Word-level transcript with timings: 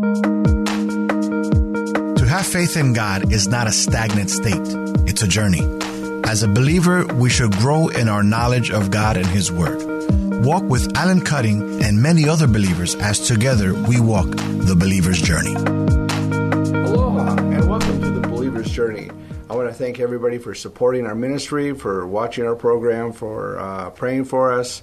To 0.00 0.06
have 2.26 2.46
faith 2.46 2.78
in 2.78 2.94
God 2.94 3.30
is 3.30 3.48
not 3.48 3.66
a 3.66 3.72
stagnant 3.72 4.30
state, 4.30 4.62
it's 5.06 5.20
a 5.20 5.28
journey. 5.28 5.60
As 6.24 6.42
a 6.42 6.48
believer, 6.48 7.04
we 7.06 7.28
should 7.28 7.52
grow 7.52 7.88
in 7.88 8.08
our 8.08 8.22
knowledge 8.22 8.70
of 8.70 8.90
God 8.90 9.18
and 9.18 9.26
His 9.26 9.52
Word. 9.52 9.82
Walk 10.42 10.62
with 10.62 10.96
Alan 10.96 11.20
Cutting 11.20 11.82
and 11.84 12.00
many 12.00 12.26
other 12.26 12.46
believers 12.46 12.94
as 12.94 13.20
together 13.20 13.74
we 13.74 14.00
walk 14.00 14.30
the 14.30 14.74
believer's 14.74 15.20
journey. 15.20 15.54
Aloha 15.54 17.36
and 17.36 17.68
welcome 17.68 18.00
to 18.00 18.10
the 18.10 18.26
believer's 18.26 18.70
journey. 18.70 19.10
I 19.50 19.54
want 19.54 19.68
to 19.68 19.74
thank 19.74 20.00
everybody 20.00 20.38
for 20.38 20.54
supporting 20.54 21.04
our 21.06 21.14
ministry, 21.14 21.74
for 21.74 22.06
watching 22.06 22.46
our 22.46 22.56
program, 22.56 23.12
for 23.12 23.58
uh, 23.58 23.90
praying 23.90 24.24
for 24.24 24.50
us. 24.50 24.82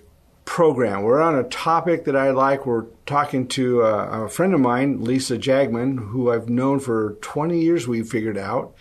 program. 0.50 1.04
We're 1.04 1.22
on 1.22 1.38
a 1.38 1.44
topic 1.44 2.06
that 2.06 2.16
I 2.16 2.32
like. 2.32 2.66
We're 2.66 2.88
talking 3.06 3.48
to 3.50 3.84
a, 3.84 4.26
a 4.26 4.30
friend 4.30 4.56
of 4.56 4.60
mine, 4.60 5.04
Lesa 5.04 5.38
Jagman, 5.38 6.10
who 6.10 6.32
I've 6.32 6.50
known 6.50 6.80
for 6.80 7.18
20 7.22 7.62
years, 7.62 7.88
we 7.88 8.02
figured 8.02 8.38
out. 8.38 8.74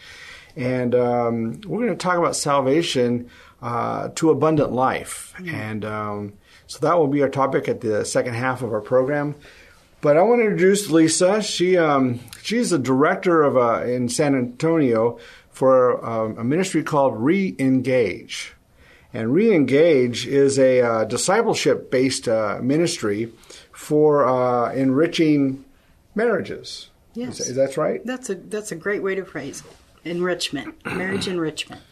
And 0.57 0.95
um, 0.95 1.61
we're 1.67 1.85
going 1.85 1.91
to 1.91 1.97
talk 1.97 2.17
about 2.17 2.35
salvation 2.37 3.29
uh, 3.61 4.09
to 4.15 4.31
abundant 4.31 4.73
life. 4.73 5.35
Mm-hmm. 5.37 5.55
And 5.55 5.85
um, 5.85 6.33
so 6.67 6.79
that 6.79 6.97
will 6.97 7.07
be 7.07 7.21
our 7.21 7.29
topic 7.29 7.69
at 7.69 7.83
the 7.83 8.03
second 8.07 8.33
half 8.33 8.63
of 8.63 8.73
our 8.73 8.81
program. 8.81 9.35
But 10.01 10.17
I 10.17 10.23
want 10.23 10.41
to 10.41 10.45
introduce 10.45 10.89
Lesa. 10.89 11.43
She 11.43 11.77
um, 11.77 12.21
she's 12.43 12.71
the 12.71 12.79
director 12.79 13.43
of 13.43 13.59
uh, 13.59 13.85
in 13.85 14.09
San 14.09 14.35
Antonio 14.35 15.19
for 15.51 16.03
um, 16.03 16.39
a 16.39 16.45
ministry 16.45 16.83
called 16.83 17.13
Reengage. 17.13 18.53
And 19.19 19.33
Reengage 19.33 20.27
is 20.27 20.61
a 20.61 20.81
uh, 20.81 21.05
discipleship 21.05 21.91
based 21.91 22.29
uh, 22.29 22.61
ministry 22.63 23.33
for 23.73 24.25
uh, 24.25 24.73
enriching 24.73 25.65
marriages. 26.15 26.91
Yes, 27.15 27.41
is, 27.41 27.49
is 27.49 27.57
that 27.57 27.77
right? 27.77 28.01
That's 28.07 28.31
a 28.31 28.37
that's 28.37 28.71
a 28.71 28.77
great 28.77 29.03
way 29.03 29.17
to 29.17 29.25
phrase 29.25 29.65
it. 29.67 30.09
Enrichment, 30.09 30.87
marriage 30.87 31.27
enrichment. 31.35 31.83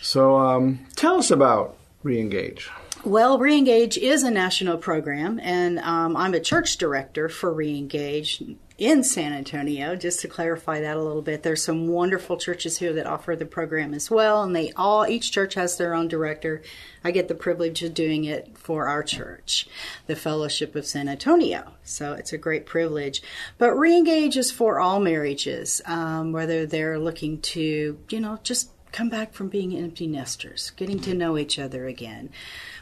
So, 0.00 0.38
um, 0.38 0.86
tell 0.94 1.16
us 1.16 1.32
about 1.32 1.76
Reengage. 2.04 2.68
Well, 3.04 3.40
Reengage 3.40 3.96
is 3.96 4.22
a 4.22 4.30
national 4.30 4.78
program, 4.78 5.40
and 5.42 5.80
um, 5.80 6.16
I'm 6.16 6.34
a 6.34 6.40
church 6.40 6.76
director 6.76 7.28
for 7.28 7.52
Reengage 7.52 8.56
in 8.78 9.02
San 9.02 9.32
Antonio. 9.32 9.96
Just 9.96 10.20
to 10.20 10.28
clarify 10.28 10.80
that 10.80 10.96
a 10.96 11.02
little 11.02 11.22
bit, 11.22 11.42
there's 11.42 11.64
some 11.64 11.88
wonderful 11.88 12.36
churches 12.36 12.78
here 12.78 12.92
that 12.92 13.06
offer 13.06 13.34
the 13.34 13.46
program 13.46 13.94
as 13.94 14.10
well, 14.10 14.42
and 14.42 14.54
they 14.54 14.72
all 14.72 15.06
each 15.06 15.32
church 15.32 15.54
has 15.54 15.76
their 15.76 15.94
own 15.94 16.08
director. 16.08 16.62
I 17.02 17.10
get 17.10 17.28
the 17.28 17.34
privilege 17.34 17.82
of 17.82 17.94
doing 17.94 18.24
it 18.24 18.58
for 18.58 18.86
our 18.88 19.02
church, 19.02 19.68
the 20.06 20.16
Fellowship 20.16 20.74
of 20.74 20.86
San 20.86 21.08
Antonio. 21.08 21.72
So 21.84 22.12
it's 22.12 22.32
a 22.32 22.38
great 22.38 22.66
privilege. 22.66 23.22
But 23.58 23.70
Reengage 23.70 24.36
is 24.36 24.50
for 24.50 24.78
all 24.80 25.00
marriages, 25.00 25.80
um, 25.86 26.32
whether 26.32 26.66
they're 26.66 26.98
looking 26.98 27.40
to, 27.42 27.98
you 28.10 28.20
know, 28.20 28.38
just 28.42 28.70
come 28.92 29.08
back 29.08 29.32
from 29.32 29.48
being 29.48 29.76
empty 29.76 30.06
nesters, 30.06 30.70
getting 30.76 31.00
to 31.00 31.14
know 31.14 31.38
each 31.38 31.58
other 31.58 31.86
again 31.86 32.30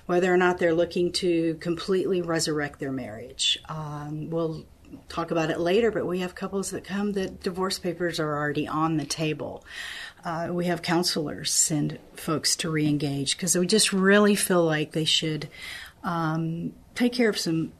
whether 0.06 0.32
or 0.32 0.36
not 0.36 0.58
they're 0.58 0.74
looking 0.74 1.10
to 1.12 1.54
completely 1.54 2.20
resurrect 2.20 2.78
their 2.78 2.92
marriage. 2.92 3.58
Um, 3.68 4.28
we'll 4.28 4.66
talk 5.08 5.30
about 5.30 5.50
it 5.50 5.60
later, 5.60 5.90
but 5.90 6.06
we 6.06 6.20
have 6.20 6.34
couples 6.34 6.70
that 6.70 6.84
come 6.84 7.12
that 7.12 7.42
divorce 7.42 7.78
papers 7.78 8.20
are 8.20 8.36
already 8.36 8.66
on 8.68 8.96
the 8.96 9.04
table. 9.04 9.64
Uh, 10.24 10.48
we 10.50 10.66
have 10.66 10.82
counselors 10.82 11.52
send 11.52 11.98
folks 12.14 12.56
to 12.56 12.68
reengage 12.68 13.32
because 13.32 13.56
we 13.56 13.66
just 13.66 13.92
really 13.92 14.34
feel 14.34 14.64
like 14.64 14.92
they 14.92 15.04
should 15.04 15.48
um, 16.02 16.72
take 16.94 17.12
care 17.12 17.28
of 17.28 17.38
some 17.38 17.72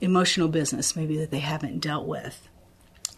emotional 0.00 0.48
business 0.48 0.96
maybe 0.96 1.18
that 1.18 1.30
they 1.30 1.38
haven't 1.40 1.80
dealt 1.80 2.06
with. 2.06 2.48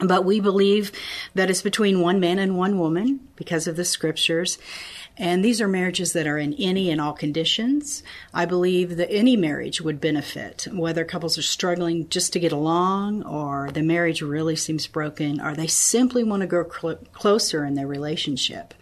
But 0.01 0.25
we 0.25 0.41
believe 0.41 0.93
that 1.35 1.51
it's 1.51 1.63
between 1.63 2.01
one 2.01 2.21
man 2.21 2.39
and 2.39 2.57
one 2.57 2.79
woman 2.79 3.21
because 3.37 3.67
of 3.67 3.77
the 3.77 3.85
scriptures. 3.85 4.59
And 5.17 5.45
these 5.45 5.61
are 5.61 5.69
marriages 5.69 6.13
that 6.13 6.27
are 6.27 6.39
in 6.39 6.55
any 6.55 6.91
and 6.91 7.01
all 7.01 7.13
conditions. 7.13 8.03
I 8.33 8.47
believe 8.47 8.97
that 8.97 9.13
any 9.13 9.37
marriage 9.37 9.81
would 9.81 10.01
benefit, 10.01 10.67
whether 10.73 11.05
couples 11.05 11.39
are 11.39 11.43
struggling 11.43 12.09
just 12.09 12.33
to 12.33 12.41
get 12.41 12.51
along, 12.51 13.23
or 13.23 13.71
the 13.73 13.83
marriage 13.83 14.23
really 14.23 14.57
seems 14.57 14.89
broken, 14.89 15.41
or 15.41 15.55
they 15.55 15.69
simply 15.69 16.25
want 16.25 16.41
to 16.41 16.49
grow 16.49 16.69
cl- 16.69 16.99
closer 17.13 17.65
in 17.65 17.75
their 17.75 17.87
relationship. 17.87 18.75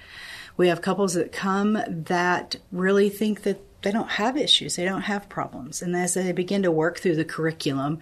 We 0.57 0.69
have 0.69 0.81
couples 0.81 1.15
that 1.15 1.33
come 1.33 1.79
that 1.87 2.57
really 2.71 3.11
think 3.11 3.43
that 3.43 3.61
they 3.83 3.91
don't 3.91 4.13
have 4.13 4.37
issues, 4.37 4.77
they 4.77 4.85
don't 4.85 5.03
have 5.03 5.29
problems. 5.29 5.83
And 5.83 5.95
as 5.97 6.15
they 6.15 6.33
begin 6.33 6.63
to 6.63 6.71
work 6.71 6.99
through 6.99 7.17
the 7.17 7.25
curriculum, 7.25 7.99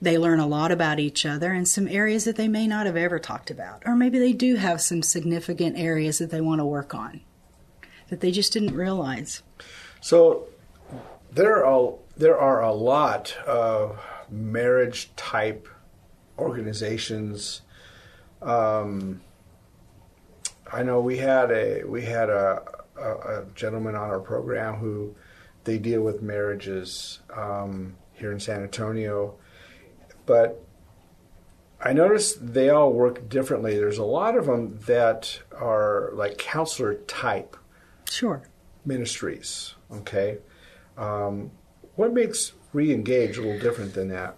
they 0.00 0.16
learn 0.16 0.38
a 0.38 0.46
lot 0.46 0.70
about 0.70 1.00
each 1.00 1.26
other 1.26 1.52
and 1.52 1.66
some 1.66 1.88
areas 1.88 2.24
that 2.24 2.36
they 2.36 2.48
may 2.48 2.66
not 2.66 2.86
have 2.86 2.96
ever 2.96 3.18
talked 3.18 3.50
about. 3.50 3.82
Or 3.84 3.96
maybe 3.96 4.18
they 4.18 4.32
do 4.32 4.54
have 4.54 4.80
some 4.80 5.02
significant 5.02 5.76
areas 5.76 6.18
that 6.18 6.30
they 6.30 6.40
want 6.40 6.60
to 6.60 6.64
work 6.64 6.94
on 6.94 7.22
that 8.08 8.20
they 8.20 8.30
just 8.30 8.52
didn't 8.52 8.74
realize. 8.74 9.42
So 10.00 10.46
there 11.32 11.64
are 11.64 11.94
there 12.16 12.38
are 12.38 12.62
a 12.62 12.72
lot 12.72 13.36
of 13.46 14.00
marriage 14.30 15.10
type 15.16 15.68
organizations. 16.38 17.62
Um, 18.42 19.20
I 20.72 20.82
know 20.82 21.00
we 21.00 21.18
had 21.18 21.50
a 21.50 21.84
we 21.84 22.02
had 22.02 22.30
a, 22.30 22.62
a, 22.96 23.10
a, 23.10 23.46
gentleman 23.54 23.94
on 23.94 24.08
our 24.08 24.20
program 24.20 24.76
who 24.76 25.14
they 25.64 25.78
deal 25.78 26.02
with 26.02 26.22
marriages 26.22 27.20
um, 27.34 27.96
here 28.12 28.32
in 28.32 28.40
San 28.40 28.62
Antonio, 28.62 29.34
but 30.26 30.62
I 31.80 31.92
noticed 31.92 32.54
they 32.54 32.70
all 32.70 32.92
work 32.92 33.28
differently. 33.28 33.76
There's 33.76 33.98
a 33.98 34.04
lot 34.04 34.36
of 34.36 34.46
them 34.46 34.78
that 34.86 35.40
are 35.52 36.10
like 36.14 36.38
counselor 36.38 36.94
type 36.94 37.56
Sure. 38.10 38.42
Ministries. 38.84 39.74
Okay. 39.90 40.38
Um, 40.96 41.50
what 41.96 42.12
makes 42.12 42.52
Reengage 42.74 43.38
a 43.38 43.40
little 43.40 43.58
different 43.58 43.94
than 43.94 44.08
that? 44.08 44.36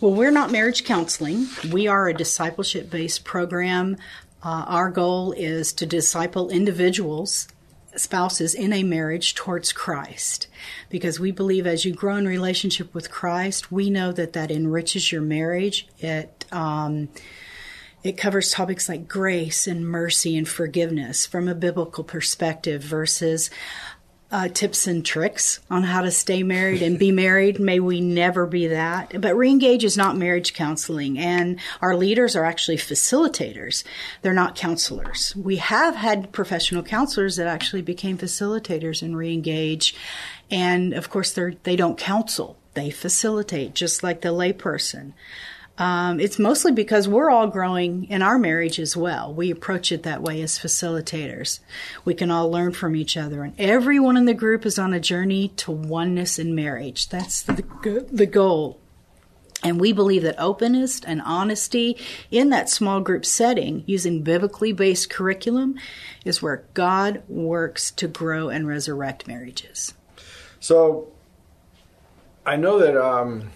Well, 0.00 0.12
we're 0.12 0.30
not 0.30 0.50
marriage 0.50 0.84
counseling. 0.84 1.46
We 1.70 1.86
are 1.86 2.08
a 2.08 2.14
discipleship 2.14 2.90
based 2.90 3.24
program. 3.24 3.96
Uh, 4.42 4.64
our 4.66 4.90
goal 4.90 5.32
is 5.32 5.72
to 5.74 5.86
disciple 5.86 6.50
individuals, 6.50 7.48
spouses 7.94 8.54
in 8.54 8.72
a 8.72 8.82
marriage 8.82 9.34
towards 9.34 9.72
Christ. 9.72 10.46
Because 10.88 11.18
we 11.18 11.30
believe 11.30 11.66
as 11.66 11.84
you 11.84 11.92
grow 11.92 12.16
in 12.16 12.26
relationship 12.26 12.94
with 12.94 13.10
Christ, 13.10 13.72
we 13.72 13.90
know 13.90 14.12
that 14.12 14.32
that 14.34 14.50
enriches 14.50 15.10
your 15.12 15.22
marriage. 15.22 15.88
It, 15.98 16.44
um, 16.52 17.08
it 18.06 18.16
covers 18.16 18.52
topics 18.52 18.88
like 18.88 19.08
grace 19.08 19.66
and 19.66 19.88
mercy 19.88 20.36
and 20.36 20.48
forgiveness 20.48 21.26
from 21.26 21.48
a 21.48 21.54
biblical 21.56 22.04
perspective 22.04 22.80
versus 22.80 23.50
uh, 24.30 24.46
tips 24.48 24.86
and 24.86 25.04
tricks 25.04 25.58
on 25.70 25.82
how 25.82 26.02
to 26.02 26.10
stay 26.12 26.44
married 26.44 26.82
and 26.82 27.00
be 27.00 27.10
married. 27.26 27.58
May 27.58 27.80
we 27.80 28.00
never 28.00 28.46
be 28.46 28.68
that. 28.68 29.20
But 29.20 29.34
Reengage 29.34 29.82
is 29.82 29.96
not 29.96 30.16
marriage 30.16 30.54
counseling, 30.54 31.18
and 31.18 31.58
our 31.82 31.96
leaders 31.96 32.36
are 32.36 32.44
actually 32.44 32.76
facilitators. 32.76 33.82
They're 34.22 34.32
not 34.32 34.54
counselors. 34.54 35.34
We 35.34 35.56
have 35.56 35.96
had 35.96 36.30
professional 36.30 36.84
counselors 36.84 37.36
that 37.36 37.48
actually 37.48 37.82
became 37.82 38.18
facilitators 38.18 39.02
in 39.02 39.14
Reengage, 39.14 39.94
and 40.48 40.92
of 40.92 41.10
course, 41.10 41.32
they 41.32 41.56
they 41.64 41.74
don't 41.74 41.98
counsel. 41.98 42.56
They 42.74 42.90
facilitate, 42.90 43.74
just 43.74 44.04
like 44.04 44.20
the 44.20 44.28
layperson. 44.28 45.12
Um, 45.78 46.20
it's 46.20 46.38
mostly 46.38 46.72
because 46.72 47.06
we're 47.06 47.30
all 47.30 47.48
growing 47.48 48.04
in 48.04 48.22
our 48.22 48.38
marriage 48.38 48.78
as 48.78 48.96
well. 48.96 49.32
We 49.32 49.50
approach 49.50 49.92
it 49.92 50.04
that 50.04 50.22
way 50.22 50.40
as 50.40 50.58
facilitators. 50.58 51.60
We 52.04 52.14
can 52.14 52.30
all 52.30 52.50
learn 52.50 52.72
from 52.72 52.96
each 52.96 53.16
other, 53.16 53.42
and 53.42 53.54
everyone 53.58 54.16
in 54.16 54.24
the 54.24 54.34
group 54.34 54.64
is 54.64 54.78
on 54.78 54.94
a 54.94 55.00
journey 55.00 55.48
to 55.56 55.70
oneness 55.70 56.38
in 56.38 56.54
marriage. 56.54 57.08
That's 57.08 57.42
the, 57.42 57.62
the 58.10 58.26
goal. 58.26 58.80
And 59.62 59.80
we 59.80 59.92
believe 59.92 60.22
that 60.22 60.38
openness 60.38 61.00
and 61.00 61.20
honesty 61.22 61.96
in 62.30 62.50
that 62.50 62.68
small 62.70 63.00
group 63.00 63.24
setting, 63.24 63.84
using 63.86 64.22
biblically 64.22 64.72
based 64.72 65.10
curriculum, 65.10 65.76
is 66.24 66.40
where 66.42 66.64
God 66.74 67.22
works 67.28 67.90
to 67.92 68.06
grow 68.06 68.48
and 68.48 68.66
resurrect 68.66 69.26
marriages. 69.26 69.94
So, 70.60 71.08
I 72.44 72.56
know 72.56 72.78
that 72.78 72.96
um, 72.96 73.50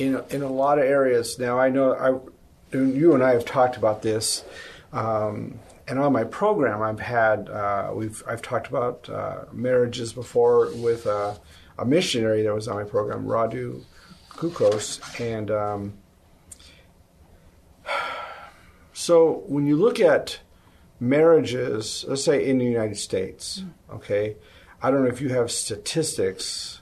in 0.00 0.22
in 0.30 0.42
a 0.42 0.50
lot 0.50 0.78
of 0.78 0.84
areas 0.84 1.38
now. 1.38 1.58
I 1.58 1.68
know 1.68 1.92
I, 1.94 2.76
you 2.76 3.14
and 3.14 3.22
I 3.22 3.32
have 3.32 3.44
talked 3.44 3.76
about 3.76 4.02
this, 4.02 4.44
um, 4.92 5.58
and 5.86 5.98
on 5.98 6.12
my 6.12 6.24
program, 6.24 6.82
I've 6.82 7.00
had 7.00 7.48
uh, 7.48 7.90
we've 7.94 8.22
I've 8.26 8.42
talked 8.42 8.68
about 8.68 9.08
uh, 9.08 9.44
marriages 9.52 10.12
before 10.12 10.70
with 10.76 11.06
uh, 11.06 11.34
a 11.78 11.84
missionary 11.84 12.42
that 12.42 12.54
was 12.54 12.66
on 12.66 12.76
my 12.76 12.84
program, 12.84 13.26
Radu 13.26 13.84
Kukos, 14.30 15.00
and 15.20 15.50
um, 15.50 15.92
so 18.92 19.44
when 19.46 19.66
you 19.66 19.76
look 19.76 20.00
at 20.00 20.40
marriages, 20.98 22.04
let's 22.08 22.24
say 22.24 22.46
in 22.46 22.58
the 22.58 22.64
United 22.64 22.96
States, 22.96 23.64
okay, 23.92 24.36
I 24.82 24.90
don't 24.90 25.02
know 25.02 25.10
if 25.10 25.20
you 25.20 25.28
have 25.30 25.50
statistics, 25.50 26.80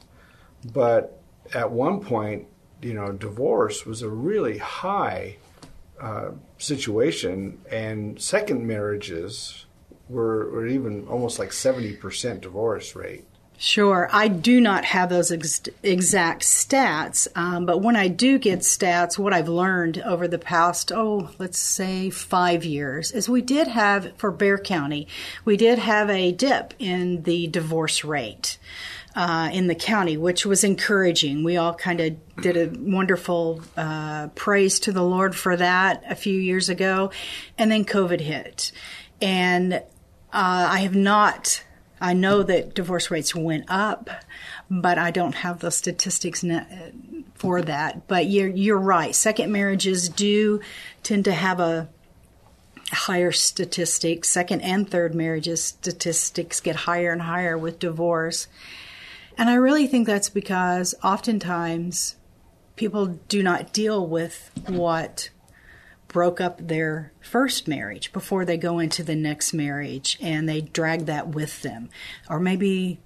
but 0.72 1.20
at 1.54 1.70
one 1.70 2.00
point 2.00 2.46
you 2.82 2.94
know, 2.94 3.12
divorce 3.12 3.84
was 3.84 4.02
a 4.02 4.08
really 4.08 4.58
high 4.58 5.36
uh, 6.00 6.30
situation, 6.58 7.60
and 7.70 8.20
second 8.20 8.66
marriages 8.66 9.66
were, 10.08 10.50
were 10.50 10.66
even 10.66 11.06
almost 11.08 11.38
like 11.38 11.50
70% 11.50 12.40
divorce 12.40 12.94
rate. 12.94 13.24
Sure. 13.60 14.08
I 14.12 14.28
do 14.28 14.60
not 14.60 14.84
have 14.84 15.08
those 15.08 15.32
ex- 15.32 15.62
exact 15.82 16.42
stats, 16.42 17.26
um, 17.34 17.66
but 17.66 17.82
when 17.82 17.96
I 17.96 18.06
do 18.06 18.38
get 18.38 18.60
stats, 18.60 19.18
what 19.18 19.34
I've 19.34 19.48
learned 19.48 19.98
over 19.98 20.28
the 20.28 20.38
past, 20.38 20.92
oh, 20.92 21.30
let's 21.40 21.58
say 21.58 22.08
five 22.08 22.64
years, 22.64 23.10
is 23.10 23.28
we 23.28 23.42
did 23.42 23.66
have, 23.66 24.16
for 24.16 24.30
Bexar 24.30 24.58
County, 24.58 25.08
we 25.44 25.56
did 25.56 25.80
have 25.80 26.08
a 26.08 26.30
dip 26.30 26.72
in 26.78 27.24
the 27.24 27.48
divorce 27.48 28.04
rate 28.04 28.58
uh, 29.14 29.50
in 29.52 29.66
the 29.66 29.74
county, 29.74 30.16
which 30.16 30.46
was 30.46 30.64
encouraging. 30.64 31.42
We 31.42 31.56
all 31.56 31.74
kind 31.74 32.00
of 32.00 32.36
did 32.40 32.56
a 32.56 32.78
wonderful 32.78 33.62
uh, 33.76 34.28
praise 34.28 34.78
to 34.80 34.92
the 34.92 35.02
Lord 35.02 35.34
for 35.34 35.56
that 35.56 36.04
a 36.08 36.14
few 36.14 36.38
years 36.38 36.68
ago, 36.68 37.10
and 37.56 37.70
then 37.70 37.84
COVID 37.84 38.20
hit, 38.20 38.72
and 39.20 39.74
uh, 39.74 39.80
I 40.32 40.80
have 40.80 40.94
not. 40.94 41.64
I 42.00 42.12
know 42.12 42.44
that 42.44 42.74
divorce 42.74 43.10
rates 43.10 43.34
went 43.34 43.64
up, 43.68 44.08
but 44.70 44.98
I 44.98 45.10
don't 45.10 45.34
have 45.34 45.58
the 45.58 45.70
statistics 45.70 46.44
for 47.34 47.62
that. 47.62 48.06
But 48.06 48.26
you're 48.26 48.48
you're 48.48 48.78
right. 48.78 49.14
Second 49.14 49.50
marriages 49.50 50.08
do 50.08 50.60
tend 51.02 51.24
to 51.24 51.32
have 51.32 51.58
a 51.58 51.88
higher 52.90 53.32
statistics. 53.32 54.28
Second 54.28 54.60
and 54.62 54.88
third 54.88 55.14
marriages 55.14 55.62
statistics 55.64 56.60
get 56.60 56.76
higher 56.76 57.12
and 57.12 57.22
higher 57.22 57.56
with 57.56 57.78
divorce. 57.78 58.46
And 59.38 59.48
I 59.48 59.54
really 59.54 59.86
think 59.86 60.06
that's 60.06 60.28
because 60.28 60.96
oftentimes 61.02 62.16
people 62.74 63.06
do 63.28 63.40
not 63.40 63.72
deal 63.72 64.04
with 64.04 64.50
what 64.66 65.30
broke 66.08 66.40
up 66.40 66.66
their 66.66 67.12
first 67.20 67.68
marriage 67.68 68.12
before 68.12 68.44
they 68.44 68.56
go 68.56 68.80
into 68.80 69.04
the 69.04 69.14
next 69.14 69.52
marriage 69.54 70.18
and 70.20 70.48
they 70.48 70.60
drag 70.60 71.06
that 71.06 71.28
with 71.28 71.62
them. 71.62 71.88
Or 72.28 72.40
maybe 72.40 72.98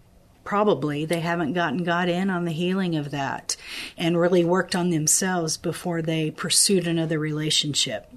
probably 0.43 1.05
they 1.05 1.21
haven't 1.21 1.53
gotten 1.53 1.85
God 1.85 2.09
in 2.09 2.31
on 2.31 2.47
the 2.47 2.53
healing 2.53 2.97
of 2.97 3.11
that 3.11 3.57
and 3.99 4.19
really 4.19 4.45
worked 4.45 4.75
on 4.75 4.91
themselves 4.91 5.59
before 5.59 6.01
they 6.01 6.31
pursued 6.31 6.87
another 6.87 7.19
relationship. 7.19 8.11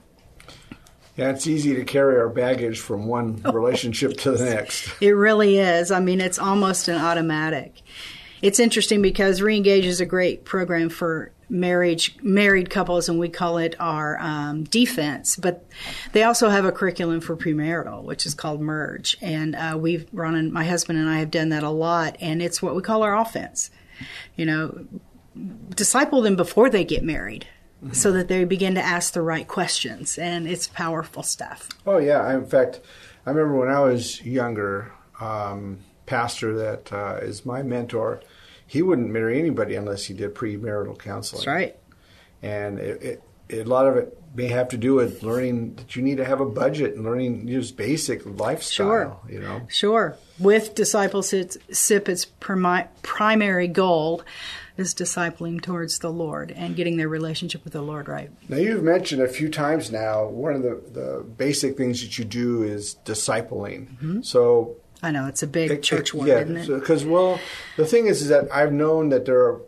Yeah, 1.16 1.30
it's 1.30 1.48
easy 1.48 1.76
to 1.76 1.86
carry 1.86 2.18
our 2.18 2.30
baggage 2.30 2.80
from 2.80 3.06
one 3.06 3.42
relationship 3.54 4.18
to 4.18 4.32
the 4.32 4.46
next. 4.46 4.90
It 5.02 5.14
really 5.14 5.58
is. 5.58 5.92
I 5.92 6.00
mean, 6.00 6.20
it's 6.20 6.40
almost 6.40 6.88
an 6.88 6.98
automatic. 6.98 7.82
It's 8.42 8.60
interesting 8.60 9.02
because 9.02 9.40
Reengage 9.40 9.86
is 9.86 10.02
a 10.02 10.06
great 10.06 10.44
program 10.44 10.90
for 10.90 11.32
marriage 11.48 12.18
married 12.22 12.70
couples, 12.70 13.08
and 13.08 13.18
we 13.18 13.30
call 13.30 13.58
it 13.60 13.76
our 13.80 14.20
um, 14.20 14.66
defense. 14.66 15.38
But 15.38 15.66
they 16.12 16.24
also 16.24 16.50
have 16.50 16.66
a 16.66 16.72
curriculum 16.72 17.22
for 17.22 17.38
premarital, 17.38 18.04
which 18.04 18.26
is 18.26 18.34
called 18.34 18.60
Merge, 18.60 19.18
and 19.22 19.56
uh, 19.56 19.78
we've 19.80 20.06
run. 20.12 20.36
And 20.36 20.52
my 20.52 20.66
husband 20.66 21.00
and 21.00 21.10
I 21.10 21.20
have 21.20 21.32
done 21.32 21.50
that 21.50 21.64
a 21.64 21.70
lot, 21.70 22.18
and 22.20 22.42
it's 22.42 22.62
what 22.62 22.76
we 22.76 22.82
call 22.82 23.04
our 23.04 23.18
offense. 23.18 23.70
You 24.36 24.46
know, 24.46 24.86
disciple 25.70 26.22
them 26.22 26.36
before 26.36 26.70
they 26.70 26.84
get 26.84 27.04
married 27.04 27.48
so 27.92 28.12
that 28.12 28.28
they 28.28 28.44
begin 28.46 28.76
to 28.76 28.82
ask 28.82 29.14
the 29.14 29.22
right 29.22 29.48
questions, 29.48 30.18
and 30.18 30.48
it's 30.48 30.68
powerful 30.68 31.24
stuff. 31.24 31.70
Oh 31.86 31.98
yeah, 31.98 32.20
I, 32.20 32.36
in 32.36 32.46
fact, 32.46 32.82
I 33.26 33.32
remember 33.32 33.58
when 33.58 33.70
I 33.70 33.80
was 33.80 34.22
younger, 34.24 34.92
um, 35.20 35.80
pastor 36.06 36.56
that 36.56 36.94
uh, 36.94 37.20
is 37.22 37.46
my 37.46 37.64
mentor, 37.64 38.22
he 38.68 38.82
wouldn't 38.82 39.10
marry 39.10 39.40
anybody 39.40 39.76
unless 39.76 40.06
he 40.06 40.14
did 40.14 40.34
premarital 40.34 40.98
counseling. 40.98 41.40
That's 41.40 41.48
right. 41.48 41.76
And 42.42 42.80
it, 42.80 43.22
it, 43.50 43.62
a 43.62 43.64
lot 43.64 43.88
of 43.88 43.98
it 43.98 44.18
may 44.36 44.48
have 44.48 44.70
to 44.70 44.78
do 44.78 44.96
with 44.96 45.24
learning 45.24 45.76
that 45.76 45.96
you 45.96 46.02
need 46.02 46.18
to 46.18 46.26
have 46.26 46.42
a 46.42 46.46
budget 46.46 46.96
and 46.96 47.06
learning 47.06 47.48
just 47.48 47.78
basic 47.78 48.26
lifestyle. 48.26 48.88
Sure. 48.88 49.18
You 49.30 49.40
know. 49.40 49.62
Sure. 49.70 50.18
With 50.40 50.76
discipleship, 50.76 51.56
its 51.70 52.26
primary 53.02 53.68
goal 53.68 54.24
is 54.78 54.94
discipling 54.94 55.62
towards 55.62 56.00
the 56.00 56.12
Lord 56.12 56.52
and 56.52 56.76
getting 56.76 56.98
their 56.98 57.10
relationship 57.10 57.64
with 57.64 57.74
the 57.74 57.82
Lord 57.82 58.08
right. 58.08 58.30
Now, 58.50 58.58
you've 58.58 58.84
mentioned 58.84 59.22
a 59.22 59.28
few 59.28 59.50
times 59.50 59.92
now 59.92 60.28
one 60.28 60.54
of 60.54 60.64
the, 60.64 60.82
the 60.92 61.24
basic 61.24 61.78
things 61.78 62.02
that 62.02 62.18
you 62.18 62.26
do 62.26 62.64
is 62.64 62.98
discipling. 63.06 63.88
Mm-hmm. 63.96 64.22
So, 64.22 64.78
I 65.02 65.12
know 65.12 65.28
it's 65.28 65.44
a 65.44 65.48
big 65.48 65.72
it, 65.72 65.84
church 65.84 66.10
it, 66.10 66.18
word, 66.18 66.28
yeah, 66.28 66.40
isn't 66.40 66.58
it? 66.58 66.68
Because 66.68 67.06
well, 67.06 67.40
the 67.78 67.86
thing 67.86 68.08
is, 68.08 68.22
is 68.22 68.30
that 68.30 68.52
I've 68.52 68.74
known 68.74 69.10
that 69.10 69.26
there 69.26 69.40
are 69.40 69.62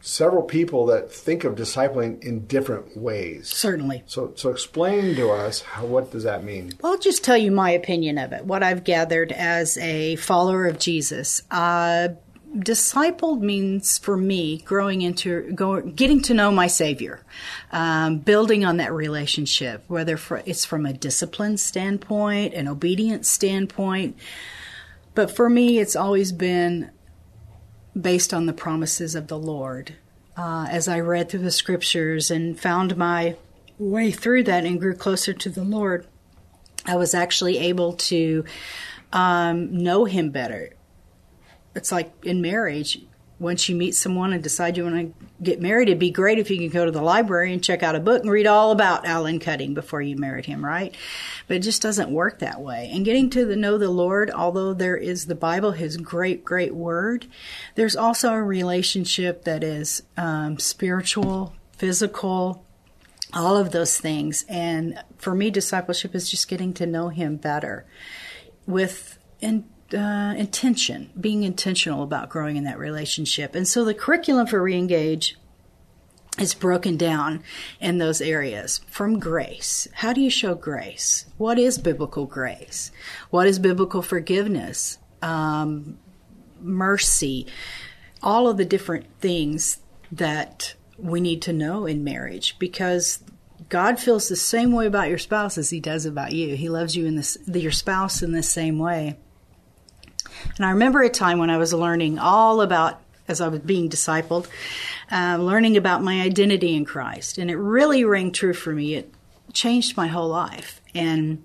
several 0.00 0.42
people 0.42 0.86
that 0.86 1.12
think 1.12 1.44
of 1.44 1.54
discipling 1.54 2.22
in 2.22 2.46
different 2.46 2.96
ways. 2.96 3.48
Certainly. 3.48 4.04
So, 4.06 4.32
so 4.36 4.50
explain 4.50 5.16
to 5.16 5.30
us 5.30 5.62
how, 5.62 5.86
what 5.86 6.10
does 6.12 6.22
that 6.22 6.44
mean? 6.44 6.72
Well, 6.80 6.92
I'll 6.92 6.98
just 6.98 7.24
tell 7.24 7.36
you 7.36 7.50
my 7.50 7.70
opinion 7.70 8.18
of 8.18 8.32
it. 8.32 8.44
What 8.44 8.62
I've 8.62 8.84
gathered 8.84 9.32
as 9.32 9.76
a 9.78 10.16
follower 10.16 10.66
of 10.66 10.78
Jesus. 10.78 11.42
Uh, 11.50 12.10
discipled 12.56 13.40
means 13.40 13.98
for 13.98 14.16
me 14.16 14.58
growing 14.58 15.02
into 15.02 15.52
go, 15.52 15.80
getting 15.80 16.22
to 16.22 16.34
know 16.34 16.50
my 16.50 16.66
savior 16.66 17.20
um, 17.72 18.18
building 18.18 18.64
on 18.64 18.78
that 18.78 18.92
relationship 18.92 19.84
whether 19.88 20.16
for, 20.16 20.42
it's 20.46 20.64
from 20.64 20.86
a 20.86 20.92
discipline 20.92 21.56
standpoint 21.56 22.54
an 22.54 22.66
obedience 22.66 23.30
standpoint. 23.30 24.16
But 25.14 25.34
for 25.34 25.50
me 25.50 25.78
it's 25.78 25.96
always 25.96 26.32
been 26.32 26.90
based 27.98 28.32
on 28.32 28.46
the 28.46 28.52
promises 28.52 29.14
of 29.14 29.28
the 29.28 29.38
lord. 29.38 29.94
Uh, 30.36 30.66
as 30.70 30.88
i 30.88 31.00
read 31.00 31.28
through 31.28 31.40
the 31.40 31.50
scriptures 31.50 32.30
and 32.30 32.58
found 32.58 32.96
my 32.96 33.36
way 33.78 34.10
through 34.10 34.44
that 34.44 34.64
and 34.64 34.80
grew 34.80 34.94
closer 34.94 35.32
to 35.32 35.50
the 35.50 35.64
lord 35.64 36.06
i 36.86 36.96
was 36.96 37.12
actually 37.12 37.58
able 37.58 37.92
to 37.94 38.44
um, 39.12 39.76
know 39.76 40.04
him 40.04 40.30
better 40.30 40.70
it's 41.78 41.90
like 41.90 42.12
in 42.24 42.42
marriage 42.42 42.98
once 43.40 43.68
you 43.68 43.76
meet 43.76 43.94
someone 43.94 44.32
and 44.32 44.42
decide 44.42 44.76
you 44.76 44.84
want 44.84 44.96
to 44.96 45.26
get 45.42 45.60
married, 45.60 45.88
it'd 45.88 45.98
be 45.98 46.10
great 46.10 46.38
if 46.38 46.50
you 46.50 46.58
could 46.58 46.72
go 46.72 46.84
to 46.84 46.90
the 46.90 47.02
library 47.02 47.52
and 47.52 47.62
check 47.62 47.82
out 47.82 47.94
a 47.94 48.00
book 48.00 48.22
and 48.22 48.30
read 48.30 48.46
all 48.46 48.72
about 48.72 49.06
Alan 49.06 49.38
Cutting 49.38 49.74
before 49.74 50.02
you 50.02 50.16
married 50.16 50.46
him, 50.46 50.64
right? 50.64 50.94
But 51.46 51.58
it 51.58 51.60
just 51.60 51.80
doesn't 51.80 52.10
work 52.10 52.40
that 52.40 52.60
way. 52.60 52.90
And 52.92 53.04
getting 53.04 53.30
to 53.30 53.44
the, 53.44 53.54
know 53.54 53.78
the 53.78 53.90
Lord, 53.90 54.30
although 54.30 54.74
there 54.74 54.96
is 54.96 55.26
the 55.26 55.36
Bible, 55.36 55.70
His 55.70 55.96
great, 55.96 56.44
great 56.44 56.74
Word, 56.74 57.26
there's 57.76 57.94
also 57.94 58.32
a 58.32 58.42
relationship 58.42 59.44
that 59.44 59.62
is 59.62 60.02
um, 60.16 60.58
spiritual, 60.58 61.54
physical, 61.76 62.64
all 63.32 63.56
of 63.56 63.70
those 63.70 63.98
things. 63.98 64.44
And 64.48 64.98
for 65.16 65.34
me, 65.34 65.50
discipleship 65.50 66.14
is 66.14 66.28
just 66.28 66.48
getting 66.48 66.72
to 66.74 66.86
know 66.86 67.08
Him 67.08 67.36
better 67.36 67.86
with 68.66 69.18
and 69.40 69.64
uh, 69.94 70.34
intention, 70.36 71.10
being 71.18 71.42
intentional 71.42 72.02
about 72.02 72.28
growing 72.28 72.56
in 72.56 72.64
that 72.64 72.78
relationship. 72.78 73.54
And 73.54 73.66
so 73.66 73.84
the 73.84 73.94
curriculum 73.94 74.46
for 74.46 74.60
Reengage 74.60 75.34
is 76.38 76.54
broken 76.54 76.96
down 76.96 77.42
in 77.80 77.98
those 77.98 78.20
areas 78.20 78.80
from 78.88 79.18
grace. 79.18 79.88
How 79.94 80.12
do 80.12 80.20
you 80.20 80.30
show 80.30 80.54
grace? 80.54 81.26
What 81.36 81.58
is 81.58 81.78
biblical 81.78 82.26
grace? 82.26 82.92
What 83.30 83.46
is 83.46 83.58
biblical 83.58 84.02
forgiveness? 84.02 84.98
Um, 85.20 85.98
mercy? 86.60 87.46
All 88.22 88.48
of 88.48 88.56
the 88.56 88.64
different 88.64 89.06
things 89.20 89.78
that 90.12 90.74
we 90.96 91.20
need 91.20 91.42
to 91.42 91.52
know 91.52 91.86
in 91.86 92.04
marriage 92.04 92.58
because 92.58 93.22
God 93.68 93.98
feels 93.98 94.28
the 94.28 94.36
same 94.36 94.72
way 94.72 94.86
about 94.86 95.08
your 95.08 95.18
spouse 95.18 95.58
as 95.58 95.70
He 95.70 95.80
does 95.80 96.06
about 96.06 96.32
you. 96.32 96.56
He 96.56 96.68
loves 96.68 96.96
you 96.96 97.06
in 97.06 97.16
this, 97.16 97.36
your 97.46 97.72
spouse 97.72 98.22
in 98.22 98.32
the 98.32 98.42
same 98.42 98.78
way. 98.78 99.16
And 100.58 100.66
I 100.66 100.70
remember 100.70 101.02
a 101.02 101.08
time 101.08 101.38
when 101.38 101.50
I 101.50 101.56
was 101.56 101.72
learning 101.72 102.18
all 102.18 102.60
about, 102.60 103.00
as 103.26 103.40
I 103.40 103.48
was 103.48 103.60
being 103.60 103.88
discipled, 103.88 104.46
uh, 105.10 105.38
learning 105.40 105.76
about 105.76 106.02
my 106.02 106.20
identity 106.20 106.74
in 106.74 106.84
Christ, 106.84 107.38
and 107.38 107.50
it 107.50 107.56
really 107.56 108.04
rang 108.04 108.32
true 108.32 108.52
for 108.52 108.74
me. 108.74 108.94
It 108.94 109.14
changed 109.52 109.96
my 109.96 110.08
whole 110.08 110.28
life, 110.28 110.82
and 110.94 111.44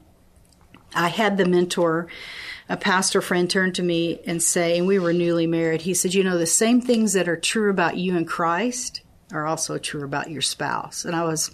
I 0.96 1.08
had 1.08 1.38
the 1.38 1.46
mentor 1.46 2.08
a 2.70 2.77
pastor 2.77 3.22
friend 3.22 3.50
turn 3.50 3.74
to 3.74 3.84
me 3.84 4.22
and 4.25 4.41
say, 4.41 4.77
and 4.77 4.88
we 4.88 4.98
were 5.00 5.13
newly 5.13 5.48
married, 5.48 5.82
he 5.82 5.93
said, 5.93 6.13
You 6.13 6.24
know, 6.24 6.38
the 6.38 6.46
same 6.46 6.82
things 6.82 7.13
that 7.13 7.27
are 7.27 7.38
true 7.38 7.70
about 7.70 7.98
you 7.98 8.15
in 8.15 8.25
Christ 8.25 9.01
are 9.32 9.46
also 9.46 9.77
true 9.77 10.03
about 10.03 10.32
your 10.32 10.41
spouse. 10.41 11.05
And 11.05 11.15
I 11.15 11.24
was, 11.24 11.51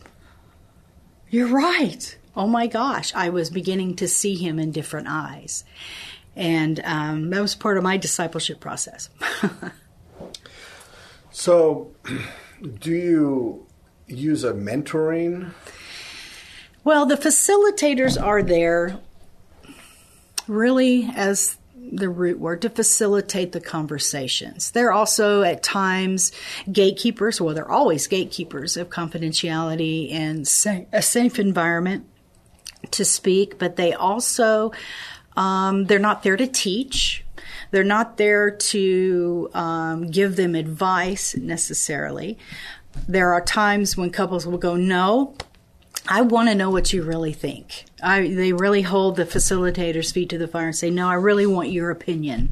You're 1.29 1.47
right. 1.47 2.17
Oh 2.35 2.47
my 2.47 2.67
gosh. 2.67 3.13
I 3.15 3.29
was 3.29 3.49
beginning 3.49 3.95
to 3.97 4.07
see 4.07 4.35
him 4.35 4.59
in 4.59 4.71
different 4.71 5.07
eyes. 5.09 5.63
And 6.39 6.79
um, 6.85 7.29
that 7.31 7.41
was 7.41 7.53
part 7.53 7.77
of 7.77 7.83
my 7.83 7.97
discipleship 7.97 8.61
process. 8.61 9.09
so, 11.31 11.91
do 12.79 12.91
you 12.91 13.67
use 14.07 14.45
a 14.45 14.53
mentoring? 14.53 15.51
Well, 16.85 17.05
the 17.05 17.17
facilitators 17.17 18.21
are 18.21 18.41
there 18.41 18.99
really 20.47 21.11
as 21.13 21.57
the 21.75 22.07
root 22.07 22.39
word 22.39 22.61
to 22.61 22.69
facilitate 22.69 23.51
the 23.51 23.59
conversations. 23.59 24.71
They're 24.71 24.93
also 24.93 25.41
at 25.41 25.61
times 25.61 26.31
gatekeepers, 26.71 27.41
well, 27.41 27.53
they're 27.53 27.69
always 27.69 28.07
gatekeepers 28.07 28.77
of 28.77 28.89
confidentiality 28.89 30.13
and 30.13 30.41
a 30.93 31.01
safe 31.01 31.37
environment 31.37 32.05
to 32.91 33.03
speak, 33.03 33.59
but 33.59 33.75
they 33.75 33.93
also, 33.93 34.71
um, 35.39 35.85
they're 35.85 35.99
not 35.99 36.21
there 36.21 36.35
to 36.35 36.45
teach. 36.45 37.23
They're 37.71 37.83
not 37.85 38.17
there 38.17 38.51
to 38.51 39.49
um, 39.53 40.07
give 40.07 40.35
them 40.35 40.53
advice 40.53 41.35
necessarily. 41.37 42.37
There 43.07 43.31
are 43.33 43.41
times 43.41 43.95
when 43.95 44.09
couples 44.09 44.45
will 44.45 44.57
go, 44.57 44.75
No, 44.75 45.35
I 46.07 46.21
want 46.21 46.49
to 46.49 46.55
know 46.55 46.69
what 46.69 46.91
you 46.91 47.03
really 47.03 47.31
think. 47.31 47.85
I, 48.03 48.27
they 48.27 48.51
really 48.51 48.81
hold 48.81 49.15
the 49.15 49.25
facilitator's 49.25 50.11
feet 50.11 50.29
to 50.29 50.37
the 50.37 50.47
fire 50.47 50.67
and 50.67 50.75
say, 50.75 50.89
No, 50.89 51.07
I 51.07 51.13
really 51.13 51.47
want 51.47 51.71
your 51.71 51.89
opinion. 51.89 52.51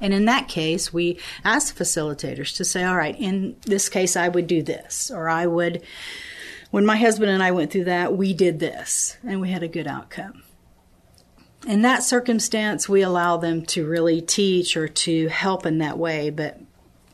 And 0.00 0.14
in 0.14 0.26
that 0.26 0.46
case, 0.46 0.92
we 0.92 1.18
ask 1.42 1.76
facilitators 1.76 2.54
to 2.58 2.64
say, 2.64 2.84
All 2.84 2.96
right, 2.96 3.18
in 3.18 3.56
this 3.62 3.88
case, 3.88 4.14
I 4.14 4.28
would 4.28 4.46
do 4.46 4.62
this, 4.62 5.10
or 5.10 5.28
I 5.28 5.48
would, 5.48 5.82
when 6.70 6.86
my 6.86 6.96
husband 6.96 7.32
and 7.32 7.42
I 7.42 7.50
went 7.50 7.72
through 7.72 7.84
that, 7.84 8.16
we 8.16 8.34
did 8.34 8.60
this, 8.60 9.16
and 9.26 9.40
we 9.40 9.50
had 9.50 9.64
a 9.64 9.68
good 9.68 9.88
outcome. 9.88 10.44
In 11.66 11.82
that 11.82 12.04
circumstance, 12.04 12.88
we 12.88 13.02
allow 13.02 13.38
them 13.38 13.66
to 13.66 13.84
really 13.84 14.20
teach 14.20 14.76
or 14.76 14.86
to 14.86 15.26
help 15.26 15.66
in 15.66 15.78
that 15.78 15.98
way, 15.98 16.30
but 16.30 16.60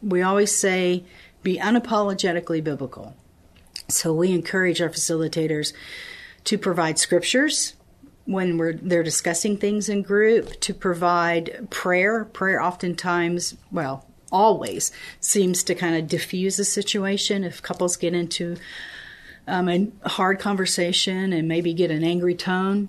we 0.03 0.21
always 0.21 0.55
say, 0.55 1.05
be 1.43 1.59
unapologetically 1.59 2.63
biblical. 2.63 3.17
So 3.89 4.13
we 4.13 4.31
encourage 4.31 4.83
our 4.83 4.91
facilitators 4.91 5.73
to 6.45 6.59
provide 6.59 6.99
scriptures 6.99 7.75
when 8.25 8.59
we're 8.59 8.75
they're 8.75 9.03
discussing 9.03 9.57
things 9.57 9.89
in 9.89 10.03
group, 10.03 10.61
to 10.61 10.75
provide 10.75 11.69
prayer. 11.71 12.25
Prayer 12.27 12.63
oftentimes, 12.63 13.57
well, 13.73 14.07
always 14.31 14.93
seems 15.19 15.63
to 15.65 15.75
kind 15.75 15.97
of 15.97 16.09
diffuse 16.09 16.57
the 16.57 16.65
situation 16.65 17.43
if 17.43 17.63
couples 17.63 17.97
get 17.97 18.15
into 18.15 18.57
um, 19.49 19.69
a 20.03 20.09
hard 20.09 20.39
conversation 20.39 21.33
and 21.33 21.49
maybe 21.49 21.73
get 21.73 21.91
an 21.91 22.05
angry 22.05 22.35
tone. 22.35 22.89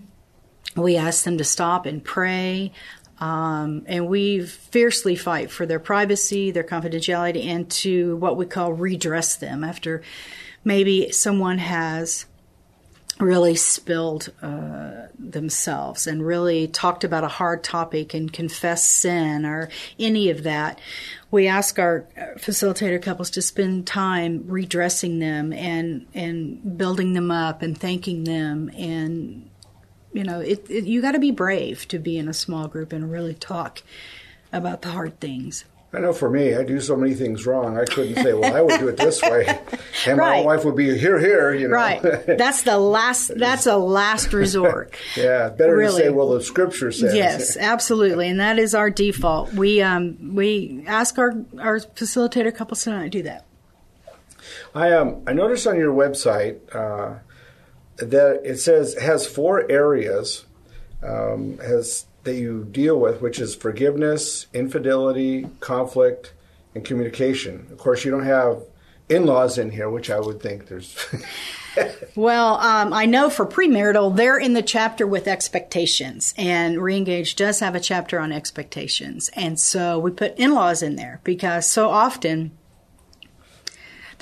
We 0.75 0.97
ask 0.97 1.23
them 1.23 1.37
to 1.37 1.43
stop 1.43 1.85
and 1.85 2.03
pray. 2.03 2.71
Um, 3.19 3.83
and 3.85 4.07
we 4.07 4.45
fiercely 4.45 5.15
fight 5.15 5.51
for 5.51 5.65
their 5.65 5.79
privacy, 5.79 6.51
their 6.51 6.63
confidentiality, 6.63 7.45
and 7.45 7.69
to 7.71 8.17
what 8.17 8.37
we 8.37 8.45
call 8.45 8.73
redress 8.73 9.35
them 9.35 9.63
after 9.63 10.01
maybe 10.65 11.11
someone 11.11 11.59
has 11.59 12.25
really 13.19 13.55
spilled 13.55 14.31
uh, 14.41 15.07
themselves 15.17 16.07
and 16.07 16.25
really 16.25 16.67
talked 16.67 17.03
about 17.03 17.23
a 17.23 17.27
hard 17.27 17.63
topic 17.63 18.13
and 18.13 18.33
confessed 18.33 18.91
sin 18.91 19.45
or 19.45 19.69
any 19.99 20.29
of 20.29 20.43
that, 20.43 20.79
we 21.29 21.47
ask 21.47 21.77
our 21.77 22.07
facilitator 22.37 23.01
couples 23.01 23.29
to 23.29 23.41
spend 23.41 23.85
time 23.85 24.43
redressing 24.47 25.19
them 25.19 25.53
and 25.53 26.07
and 26.13 26.77
building 26.77 27.13
them 27.13 27.31
up 27.31 27.61
and 27.61 27.77
thanking 27.77 28.23
them 28.23 28.69
and 28.75 29.49
you 30.13 30.23
know 30.23 30.39
it, 30.39 30.65
it 30.69 30.85
you 30.85 31.01
got 31.01 31.13
to 31.13 31.19
be 31.19 31.31
brave 31.31 31.87
to 31.89 31.99
be 31.99 32.17
in 32.17 32.27
a 32.27 32.33
small 32.33 32.67
group 32.67 32.93
and 32.93 33.11
really 33.11 33.33
talk 33.33 33.81
about 34.51 34.81
the 34.81 34.91
hard 34.91 35.19
things. 35.19 35.65
I 35.95 35.99
know 35.99 36.11
for 36.11 36.27
me, 36.27 36.55
I 36.55 36.63
do 36.63 36.79
so 36.81 36.95
many 36.95 37.13
things 37.13 37.45
wrong. 37.45 37.77
I 37.77 37.85
couldn't 37.85 38.15
say, 38.15 38.33
"Well, 38.33 38.55
I 38.55 38.61
would 38.61 38.79
do 38.79 38.87
it 38.87 38.97
this 38.97 39.21
way," 39.21 39.45
and 40.07 40.17
right. 40.17 40.39
my 40.39 40.41
wife 40.41 40.65
would 40.65 40.75
be 40.75 40.97
here, 40.97 41.19
here. 41.19 41.53
You 41.53 41.67
know, 41.67 41.75
right? 41.75 42.01
That's 42.01 42.63
the 42.63 42.79
last. 42.79 43.31
That's 43.37 43.67
a 43.67 43.77
last 43.77 44.33
resort. 44.33 44.95
yeah, 45.15 45.49
better 45.49 45.75
really. 45.75 46.01
to 46.01 46.07
say, 46.07 46.09
"Well, 46.09 46.29
the 46.29 46.41
Scripture 46.41 46.91
says." 46.91 47.13
Yes, 47.13 47.57
absolutely, 47.57 48.27
and 48.27 48.39
that 48.39 48.57
is 48.57 48.73
our 48.73 48.89
default. 48.89 49.53
We 49.53 49.83
um 49.83 50.33
we 50.33 50.83
ask 50.87 51.19
our 51.19 51.33
our 51.59 51.79
facilitator 51.79 52.55
couples 52.55 52.83
to 52.85 52.89
not 52.89 53.11
do 53.11 53.21
that. 53.23 53.45
I 54.73 54.93
um 54.93 55.21
I 55.27 55.33
noticed 55.33 55.67
on 55.67 55.77
your 55.77 55.93
website 55.93 56.59
uh, 56.75 57.19
that 57.97 58.41
it 58.43 58.57
says 58.57 58.95
has 58.95 59.27
four 59.27 59.69
areas. 59.69 60.45
Um, 61.01 61.57
has 61.57 62.05
that 62.23 62.35
you 62.35 62.65
deal 62.71 62.99
with, 62.99 63.21
which 63.21 63.39
is 63.39 63.55
forgiveness, 63.55 64.47
infidelity, 64.53 65.47
conflict, 65.59 66.33
and 66.73 66.83
communication. 66.83 67.67
Of 67.71 67.77
course, 67.77 68.05
you 68.05 68.11
don't 68.11 68.25
have 68.25 68.63
in 69.09 69.25
laws 69.25 69.57
in 69.57 69.71
here, 69.71 69.89
which 69.89 70.09
I 70.09 70.19
would 70.19 70.41
think 70.41 70.67
there's. 70.67 70.97
well, 72.15 72.55
um, 72.55 72.93
I 72.93 73.05
know 73.05 73.29
for 73.29 73.45
premarital, 73.45 74.15
they're 74.15 74.37
in 74.37 74.53
the 74.53 74.61
chapter 74.61 75.05
with 75.05 75.27
expectations, 75.27 76.33
and 76.37 76.77
Reengage 76.77 77.35
does 77.35 77.59
have 77.59 77.75
a 77.75 77.79
chapter 77.79 78.19
on 78.19 78.31
expectations. 78.31 79.29
And 79.33 79.59
so 79.59 79.99
we 79.99 80.11
put 80.11 80.37
in 80.37 80.53
laws 80.53 80.81
in 80.81 80.95
there 80.95 81.19
because 81.23 81.69
so 81.69 81.89
often 81.89 82.51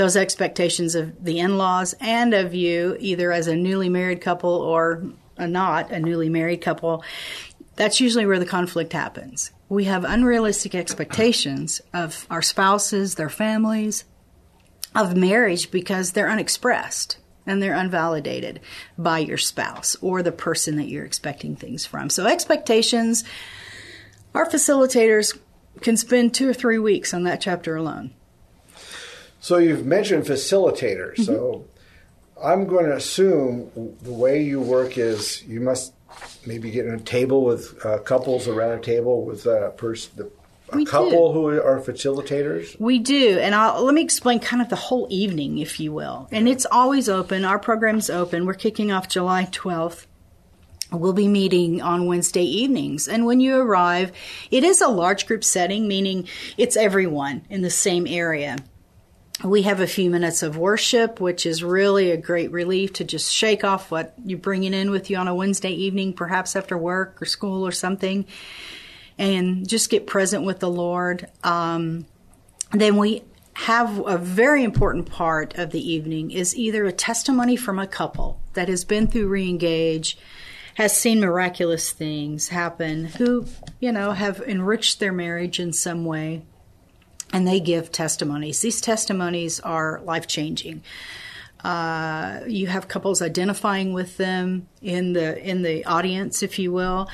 those 0.02 0.18
expectations 0.18 0.96
of 0.96 1.24
the 1.24 1.38
in 1.38 1.60
laws 1.60 1.94
and 2.00 2.34
of 2.34 2.56
you, 2.56 2.98
either 3.00 3.32
as 3.32 3.46
a 3.46 3.56
newly 3.56 3.88
married 3.88 4.20
couple 4.20 4.50
or 4.50 5.04
a 5.38 5.46
not 5.46 5.92
a 5.92 6.00
newly 6.00 6.28
married 6.28 6.60
couple, 6.60 7.04
that's 7.76 8.02
usually 8.02 8.26
where 8.26 8.40
the 8.40 8.46
conflict 8.48 8.94
happens. 8.94 9.52
We 9.70 9.84
have 9.84 10.04
unrealistic 10.04 10.74
expectations 10.74 11.82
of 11.94 12.26
our 12.32 12.42
spouses, 12.42 13.14
their 13.14 13.30
families, 13.30 14.04
of 14.96 15.16
marriage 15.16 15.70
because 15.70 16.14
they're 16.14 16.32
unexpressed 16.32 17.20
and 17.46 17.62
they're 17.62 17.76
unvalidated 17.76 18.58
by 18.98 19.20
your 19.20 19.38
spouse 19.38 19.96
or 20.02 20.24
the 20.24 20.32
person 20.32 20.78
that 20.78 20.88
you're 20.88 21.06
expecting 21.06 21.56
things 21.56 21.86
from. 21.86 22.10
So, 22.10 22.26
expectations, 22.26 23.24
our 24.34 24.50
facilitators 24.50 25.38
can 25.82 25.96
spend 25.96 26.34
two 26.34 26.50
or 26.50 26.56
three 26.56 26.80
weeks 26.80 27.14
on 27.14 27.22
that 27.26 27.40
chapter 27.40 27.76
alone. 27.76 28.16
So, 29.42 29.58
you've 29.58 29.86
mentioned 29.86 30.24
facilitators. 30.24 31.16
Mm-hmm. 31.16 31.24
So, 31.24 31.66
I'm 32.42 32.66
going 32.66 32.86
to 32.86 32.96
assume 32.96 33.72
the 34.02 34.14
way 34.14 34.42
you 34.42 34.60
work 34.62 34.98
is 34.98 35.44
you 35.44 35.60
must 35.60 35.94
maybe 36.46 36.72
getting 36.72 36.94
a 36.94 37.00
table 37.00 37.44
with 37.44 37.86
uh, 37.86 38.00
couples 38.00 38.48
around 38.48 38.80
a 38.80 38.82
table 38.82 39.26
with 39.26 39.46
a 39.46 39.74
person. 39.78 40.32
A 40.70 40.78
we 40.78 40.86
couple 40.86 41.34
do. 41.34 41.40
who 41.40 41.48
are 41.62 41.82
facilitators? 41.82 42.80
We 42.80 43.00
do. 43.00 43.38
And 43.40 43.54
I'll, 43.54 43.84
let 43.84 43.94
me 43.94 44.02
explain 44.02 44.40
kind 44.40 44.62
of 44.62 44.70
the 44.70 44.78
whole 44.78 45.06
evening, 45.10 45.58
if 45.58 45.80
you 45.80 45.92
will. 45.92 46.30
And 46.32 46.48
it's 46.48 46.66
always 46.72 47.10
open. 47.10 47.44
Our 47.44 47.60
program's 47.60 48.10
open. 48.10 48.46
We're 48.46 48.54
kicking 48.54 48.92
off 48.92 49.10
July 49.10 49.46
12th. 49.52 50.06
We'll 50.92 51.14
be 51.14 51.28
meeting 51.28 51.82
on 51.82 52.06
Wednesday 52.06 52.44
evenings. 52.44 53.08
And 53.08 53.26
when 53.26 53.42
you 53.42 53.58
arrive, 53.58 54.14
it 54.50 54.64
is 54.64 54.82
a 54.82 54.88
large 54.88 55.26
group 55.26 55.44
setting, 55.44 55.88
meaning 55.88 56.28
it's 56.58 56.78
everyone 56.78 57.46
in 57.50 57.62
the 57.62 57.70
same 57.70 58.08
area 58.08 58.58
we 59.44 59.64
have 59.64 59.80
a 59.80 59.88
few 59.88 60.10
minutes 60.10 60.44
of 60.44 60.58
worship, 60.58 61.20
which 61.20 61.46
is 61.46 61.64
really 61.64 62.12
a 62.12 62.18
great 62.18 62.52
relief 62.52 62.94
to 62.94 63.04
just 63.04 63.34
shake 63.34 63.64
off 63.64 63.92
what 63.92 64.14
you're 64.26 64.40
bringing 64.40 64.74
in 64.74 64.92
with 64.92 65.10
you 65.10 65.18
on 65.18 65.28
a 65.28 65.36
Wednesday 65.36 65.72
evening, 65.72 66.14
perhaps 66.14 66.56
after 66.56 66.78
work 66.78 67.22
or 67.22 67.26
school 67.26 67.66
or 67.66 67.72
something, 67.72 68.26
and 69.18 69.68
just 69.68 69.90
get 69.90 70.08
present 70.08 70.46
with 70.46 70.60
the 70.60 70.70
Lord. 70.70 71.28
Um, 71.44 72.06
then 72.72 72.98
we 72.98 73.24
have 73.54 74.06
a 74.06 74.18
very 74.18 74.64
important 74.64 75.10
part 75.10 75.58
of 75.58 75.72
the 75.72 75.92
evening 75.92 76.32
is 76.32 76.56
either 76.56 76.86
a 76.86 76.92
testimony 76.92 77.56
from 77.56 77.80
a 77.80 77.88
couple 77.88 78.40
that 78.54 78.70
has 78.70 78.86
been 78.86 79.08
through 79.08 79.30
reengage 79.30 80.16
has 80.76 80.98
seen 80.98 81.20
miraculous 81.20 81.92
things 81.92 82.48
happen 82.48 83.06
who 83.06 83.46
you 83.80 83.92
know 83.92 84.12
have 84.12 84.40
enriched 84.42 85.00
their 85.00 85.12
marriage 85.12 85.60
in 85.60 85.74
some 85.74 86.06
way 86.06 86.42
and 87.34 87.48
they 87.48 87.60
give 87.60 87.92
testimonies. 87.92 88.62
These 88.62 88.82
testimonies 88.82 89.60
are 89.60 90.02
life 90.02 90.28
changing. 90.28 90.84
Uh, 91.64 92.42
you 92.48 92.68
have 92.68 92.88
couples 92.88 93.22
identifying 93.22 93.94
with 93.94 94.18
them 94.18 94.68
in 94.82 95.14
the 95.14 95.38
in 95.48 95.62
the 95.62 95.86
audience, 95.86 96.42
if 96.42 96.58
you 96.58 96.72
will, 96.72 97.08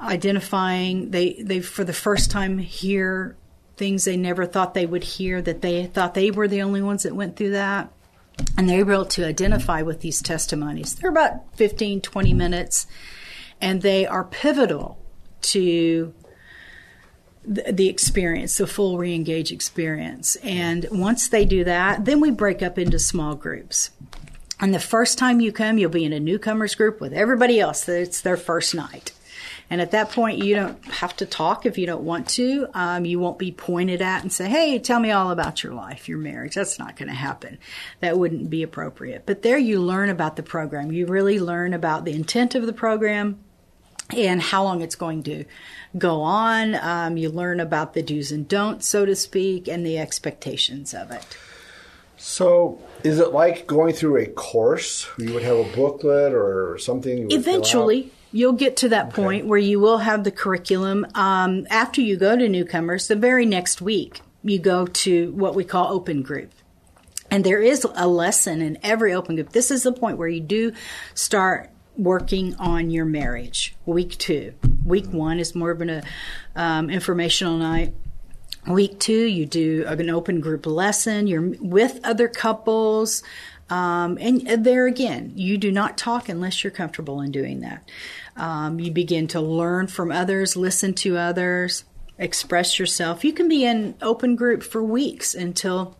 identifying 0.00 1.10
they 1.10 1.34
they 1.42 1.60
for 1.60 1.84
the 1.84 1.92
first 1.92 2.30
time 2.30 2.58
hear 2.58 3.36
things 3.76 4.04
they 4.04 4.16
never 4.16 4.46
thought 4.46 4.74
they 4.74 4.86
would 4.86 5.04
hear 5.04 5.40
that 5.40 5.62
they 5.62 5.86
thought 5.86 6.14
they 6.14 6.30
were 6.30 6.48
the 6.48 6.62
only 6.62 6.82
ones 6.82 7.04
that 7.04 7.14
went 7.14 7.36
through 7.36 7.50
that 7.50 7.90
and 8.56 8.68
they're 8.68 8.80
able 8.80 9.04
to 9.04 9.26
identify 9.26 9.82
with 9.82 10.00
these 10.00 10.20
testimonies 10.20 10.94
they're 10.96 11.10
about 11.10 11.56
15 11.56 12.00
20 12.00 12.34
minutes 12.34 12.86
and 13.60 13.82
they 13.82 14.06
are 14.06 14.24
pivotal 14.24 14.98
to 15.40 16.12
the, 17.44 17.88
experience, 17.88 18.56
the 18.56 18.66
full 18.66 18.98
re-engage 18.98 19.52
experience. 19.52 20.36
And 20.36 20.86
once 20.90 21.28
they 21.28 21.44
do 21.44 21.64
that, 21.64 22.04
then 22.04 22.20
we 22.20 22.30
break 22.30 22.62
up 22.62 22.78
into 22.78 22.98
small 22.98 23.34
groups. 23.34 23.90
And 24.60 24.72
the 24.72 24.80
first 24.80 25.18
time 25.18 25.40
you 25.40 25.50
come, 25.50 25.78
you'll 25.78 25.90
be 25.90 26.04
in 26.04 26.12
a 26.12 26.20
newcomers 26.20 26.74
group 26.74 27.00
with 27.00 27.12
everybody 27.12 27.58
else. 27.58 27.88
It's 27.88 28.20
their 28.20 28.36
first 28.36 28.74
night. 28.74 29.12
And 29.70 29.80
at 29.80 29.92
that 29.92 30.10
point, 30.10 30.38
you 30.38 30.54
don't 30.54 30.84
have 30.84 31.16
to 31.16 31.26
talk 31.26 31.64
if 31.64 31.78
you 31.78 31.86
don't 31.86 32.04
want 32.04 32.28
to. 32.30 32.68
Um, 32.74 33.06
you 33.06 33.18
won't 33.18 33.38
be 33.38 33.50
pointed 33.50 34.02
at 34.02 34.22
and 34.22 34.30
say, 34.30 34.48
hey, 34.48 34.78
tell 34.78 35.00
me 35.00 35.10
all 35.10 35.30
about 35.30 35.64
your 35.64 35.72
life, 35.72 36.08
your 36.08 36.18
marriage. 36.18 36.54
That's 36.54 36.78
not 36.78 36.94
going 36.94 37.08
to 37.08 37.14
happen. 37.14 37.58
That 38.00 38.18
wouldn't 38.18 38.50
be 38.50 38.62
appropriate. 38.62 39.24
But 39.24 39.42
there 39.42 39.58
you 39.58 39.80
learn 39.80 40.10
about 40.10 40.36
the 40.36 40.42
program. 40.42 40.92
You 40.92 41.06
really 41.06 41.40
learn 41.40 41.72
about 41.72 42.04
the 42.04 42.12
intent 42.12 42.54
of 42.54 42.66
the 42.66 42.72
program 42.74 43.42
and 44.14 44.42
how 44.42 44.62
long 44.64 44.82
it's 44.82 44.94
going 44.94 45.22
to 45.22 45.46
go 45.96 46.22
on. 46.22 46.74
Um, 46.74 47.16
you 47.16 47.28
learn 47.28 47.60
about 47.60 47.94
the 47.94 48.02
do's 48.02 48.32
and 48.32 48.48
don'ts, 48.48 48.86
so 48.86 49.04
to 49.04 49.14
speak, 49.14 49.68
and 49.68 49.84
the 49.84 49.98
expectations 49.98 50.94
of 50.94 51.10
it. 51.10 51.36
So, 52.16 52.78
is 53.02 53.18
it 53.18 53.32
like 53.32 53.66
going 53.66 53.94
through 53.94 54.18
a 54.18 54.26
course? 54.26 55.08
You 55.18 55.34
would 55.34 55.42
have 55.42 55.56
a 55.56 55.64
booklet 55.74 56.32
or 56.32 56.78
something? 56.78 57.18
you 57.18 57.24
would 57.24 57.30
fill 57.30 57.38
out? 57.38 57.46
Eventually, 57.46 58.12
you'll 58.30 58.52
get 58.52 58.76
to 58.78 58.88
that 58.90 59.10
point 59.10 59.46
where 59.46 59.58
you 59.58 59.80
will 59.80 59.98
have 59.98 60.24
the 60.24 60.30
curriculum. 60.30 61.06
Um, 61.14 61.66
after 61.68 62.00
you 62.00 62.16
go 62.16 62.36
to 62.36 62.48
newcomers, 62.48 63.08
the 63.08 63.16
very 63.16 63.44
next 63.44 63.82
week, 63.82 64.20
you 64.44 64.58
go 64.58 64.86
to 64.86 65.32
what 65.32 65.54
we 65.54 65.64
call 65.64 65.92
open 65.92 66.22
group. 66.22 66.52
And 67.30 67.44
there 67.44 67.60
is 67.60 67.86
a 67.94 68.06
lesson 68.06 68.60
in 68.60 68.78
every 68.82 69.12
open 69.14 69.36
group. 69.36 69.52
This 69.52 69.70
is 69.70 69.84
the 69.84 69.92
point 69.92 70.18
where 70.18 70.28
you 70.28 70.40
do 70.40 70.72
start 71.14 71.70
working 71.96 72.54
on 72.56 72.90
your 72.90 73.04
marriage. 73.04 73.74
Week 73.86 74.16
two. 74.18 74.54
Week 74.84 75.06
one 75.06 75.38
is 75.38 75.54
more 75.54 75.70
of 75.70 75.80
an 75.80 75.90
uh, 75.90 76.02
um, 76.56 76.90
informational 76.90 77.56
night. 77.56 77.94
Week 78.66 78.98
two, 79.00 79.24
you 79.24 79.44
do 79.44 79.84
an 79.86 80.08
open 80.08 80.40
group 80.40 80.66
lesson. 80.66 81.26
You're 81.26 81.54
with 81.60 81.98
other 82.04 82.28
couples. 82.28 83.22
Um, 83.70 84.18
and 84.20 84.64
there 84.64 84.86
again, 84.86 85.32
you 85.34 85.56
do 85.56 85.72
not 85.72 85.96
talk 85.96 86.28
unless 86.28 86.62
you're 86.62 86.70
comfortable 86.70 87.20
in 87.20 87.32
doing 87.32 87.60
that. 87.60 87.88
Um, 88.36 88.78
you 88.78 88.90
begin 88.90 89.26
to 89.28 89.40
learn 89.40 89.86
from 89.86 90.12
others, 90.12 90.56
listen 90.56 90.94
to 90.94 91.16
others, 91.16 91.84
express 92.18 92.78
yourself. 92.78 93.24
You 93.24 93.32
can 93.32 93.48
be 93.48 93.64
in 93.64 93.94
open 94.02 94.36
group 94.36 94.62
for 94.62 94.82
weeks 94.82 95.34
until 95.34 95.96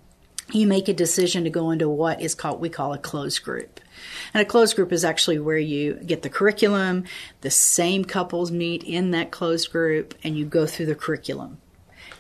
you 0.53 0.67
make 0.67 0.89
a 0.89 0.93
decision 0.93 1.45
to 1.45 1.51
go 1.51 1.71
into 1.71 1.89
what 1.89 2.21
is 2.21 2.35
called 2.35 2.61
we 2.61 2.69
call 2.69 2.93
a 2.93 2.99
closed 2.99 3.43
group. 3.43 3.81
And 4.35 4.43
a 4.43 4.45
closed 4.45 4.77
group 4.77 4.93
is 4.93 5.05
actually 5.05 5.39
where 5.39 5.59
you 5.59 5.95
get 5.95 6.23
the 6.23 6.31
curriculum, 6.31 7.05
the 7.41 7.51
same 7.51 8.05
couples 8.05 8.51
meet 8.51 8.85
in 8.85 9.11
that 9.13 9.31
closed 9.31 9.71
group, 9.73 10.15
and 10.23 10.37
you 10.37 10.45
go 10.45 10.67
through 10.67 10.87
the 10.87 10.95
curriculum. 10.95 11.59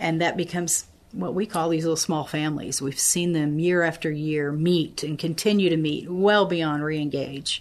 And 0.00 0.20
that 0.20 0.36
becomes 0.36 0.86
what 1.12 1.34
we 1.34 1.46
call 1.46 1.68
these 1.68 1.84
little 1.84 1.96
small 1.96 2.24
families. 2.24 2.80
We've 2.80 2.98
seen 2.98 3.32
them 3.32 3.58
year 3.58 3.82
after 3.82 4.10
year 4.10 4.50
meet 4.50 5.02
and 5.02 5.18
continue 5.18 5.70
to 5.70 5.76
meet 5.76 6.10
well 6.10 6.46
beyond 6.46 6.82
reengage. 6.82 7.60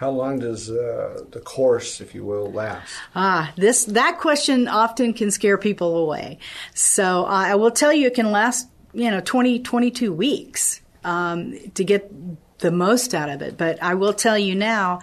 How 0.00 0.10
long 0.10 0.38
does 0.38 0.70
uh, 0.70 1.24
the 1.30 1.40
course, 1.40 2.00
if 2.00 2.14
you 2.14 2.24
will, 2.24 2.50
last? 2.50 2.90
Ah, 3.14 3.52
this 3.56 3.84
that 3.84 4.18
question 4.18 4.66
often 4.66 5.12
can 5.12 5.30
scare 5.30 5.58
people 5.58 5.98
away. 5.98 6.38
So 6.72 7.24
uh, 7.24 7.28
I 7.28 7.56
will 7.56 7.70
tell 7.70 7.92
you, 7.92 8.06
it 8.06 8.14
can 8.14 8.30
last 8.30 8.66
you 8.94 9.10
know 9.10 9.20
20, 9.20 9.60
22 9.60 10.10
weeks 10.10 10.80
um, 11.04 11.54
to 11.74 11.84
get 11.84 12.10
the 12.60 12.70
most 12.70 13.14
out 13.14 13.28
of 13.28 13.42
it. 13.42 13.56
But 13.56 13.82
I 13.82 13.94
will 13.94 14.14
tell 14.14 14.38
you 14.38 14.54
now 14.54 15.00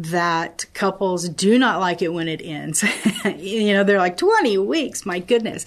that 0.00 0.64
couples 0.72 1.28
do 1.28 1.58
not 1.58 1.78
like 1.78 2.00
it 2.00 2.12
when 2.12 2.26
it 2.26 2.40
ends. 2.42 2.82
you 3.36 3.74
know, 3.74 3.84
they're 3.84 3.98
like 3.98 4.16
20 4.16 4.56
weeks, 4.58 5.04
my 5.04 5.18
goodness. 5.18 5.66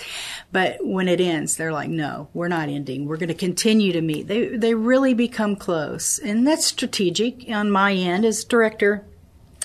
But 0.51 0.83
when 0.83 1.07
it 1.07 1.21
ends, 1.21 1.55
they're 1.55 1.71
like, 1.71 1.89
no, 1.89 2.29
we're 2.33 2.47
not 2.47 2.67
ending. 2.67 3.05
We're 3.05 3.17
going 3.17 3.27
to 3.27 3.35
continue 3.35 3.93
to 3.93 4.01
meet. 4.01 4.27
They, 4.27 4.47
they 4.47 4.73
really 4.73 5.13
become 5.13 5.55
close. 5.55 6.17
And 6.17 6.47
that's 6.47 6.65
strategic 6.65 7.47
on 7.49 7.69
my 7.69 7.93
end 7.93 8.25
as 8.25 8.43
director. 8.43 9.05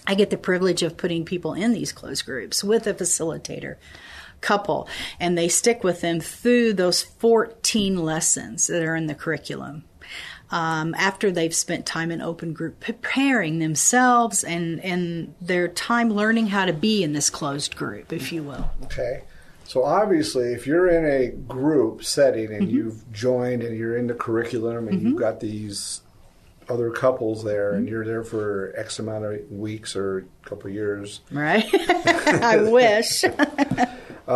I 0.07 0.14
get 0.14 0.29
the 0.29 0.37
privilege 0.37 0.83
of 0.83 0.99
putting 0.99 1.25
people 1.25 1.55
in 1.55 1.73
these 1.73 1.92
close 1.92 2.21
groups 2.21 2.62
with 2.62 2.87
a 2.87 2.94
facilitator 2.94 3.77
couple 4.40 4.88
and 5.18 5.37
they 5.37 5.49
stick 5.49 5.83
with 5.83 6.01
them 6.01 6.21
through 6.21 6.73
those 6.73 7.03
14 7.03 7.97
lessons 7.97 8.68
that 8.68 8.85
are 8.85 8.94
in 8.94 9.07
the 9.07 9.14
curriculum 9.14 9.85
um, 10.50 10.94
after 10.94 11.30
they've 11.30 11.54
spent 11.54 11.84
time 11.87 12.11
in 12.11 12.20
open 12.22 12.52
group 12.52 12.80
preparing 12.80 13.58
themselves 13.58 14.42
and, 14.44 14.80
and 14.84 15.34
their 15.40 15.68
time 15.68 16.11
learning 16.11 16.46
how 16.48 16.64
to 16.64 16.72
be 16.72 17.02
in 17.02 17.12
this 17.12 17.28
closed 17.30 17.76
group, 17.76 18.12
if 18.12 18.32
you 18.32 18.42
will. 18.42 18.70
Okay. 18.84 19.22
So 19.64 19.84
obviously, 19.84 20.54
if 20.54 20.66
you're 20.66 20.88
in 20.88 21.04
a 21.04 21.28
group 21.37 22.02
setting 22.02 22.52
and 22.52 22.66
Mm-hmm. 22.68 22.76
you've 22.76 23.12
joined 23.12 23.62
and 23.62 23.76
you're 23.76 23.98
in 23.98 24.06
the 24.06 24.14
curriculum 24.14 24.88
and 24.88 25.02
you've 25.02 25.18
got 25.18 25.40
these 25.40 26.00
other 26.70 26.90
couples 26.90 27.44
there 27.44 27.70
Mm-hmm. 27.72 27.78
and 27.78 27.88
you're 27.88 28.04
there 28.06 28.24
for 28.24 28.72
X 28.76 28.98
amount 28.98 29.24
of 29.26 29.50
weeks 29.50 29.94
or 29.94 30.18
a 30.44 30.48
couple 30.48 30.68
of 30.68 30.74
years, 30.74 31.20
Right? 31.30 31.66
I 31.74 32.62
wish. 32.62 33.24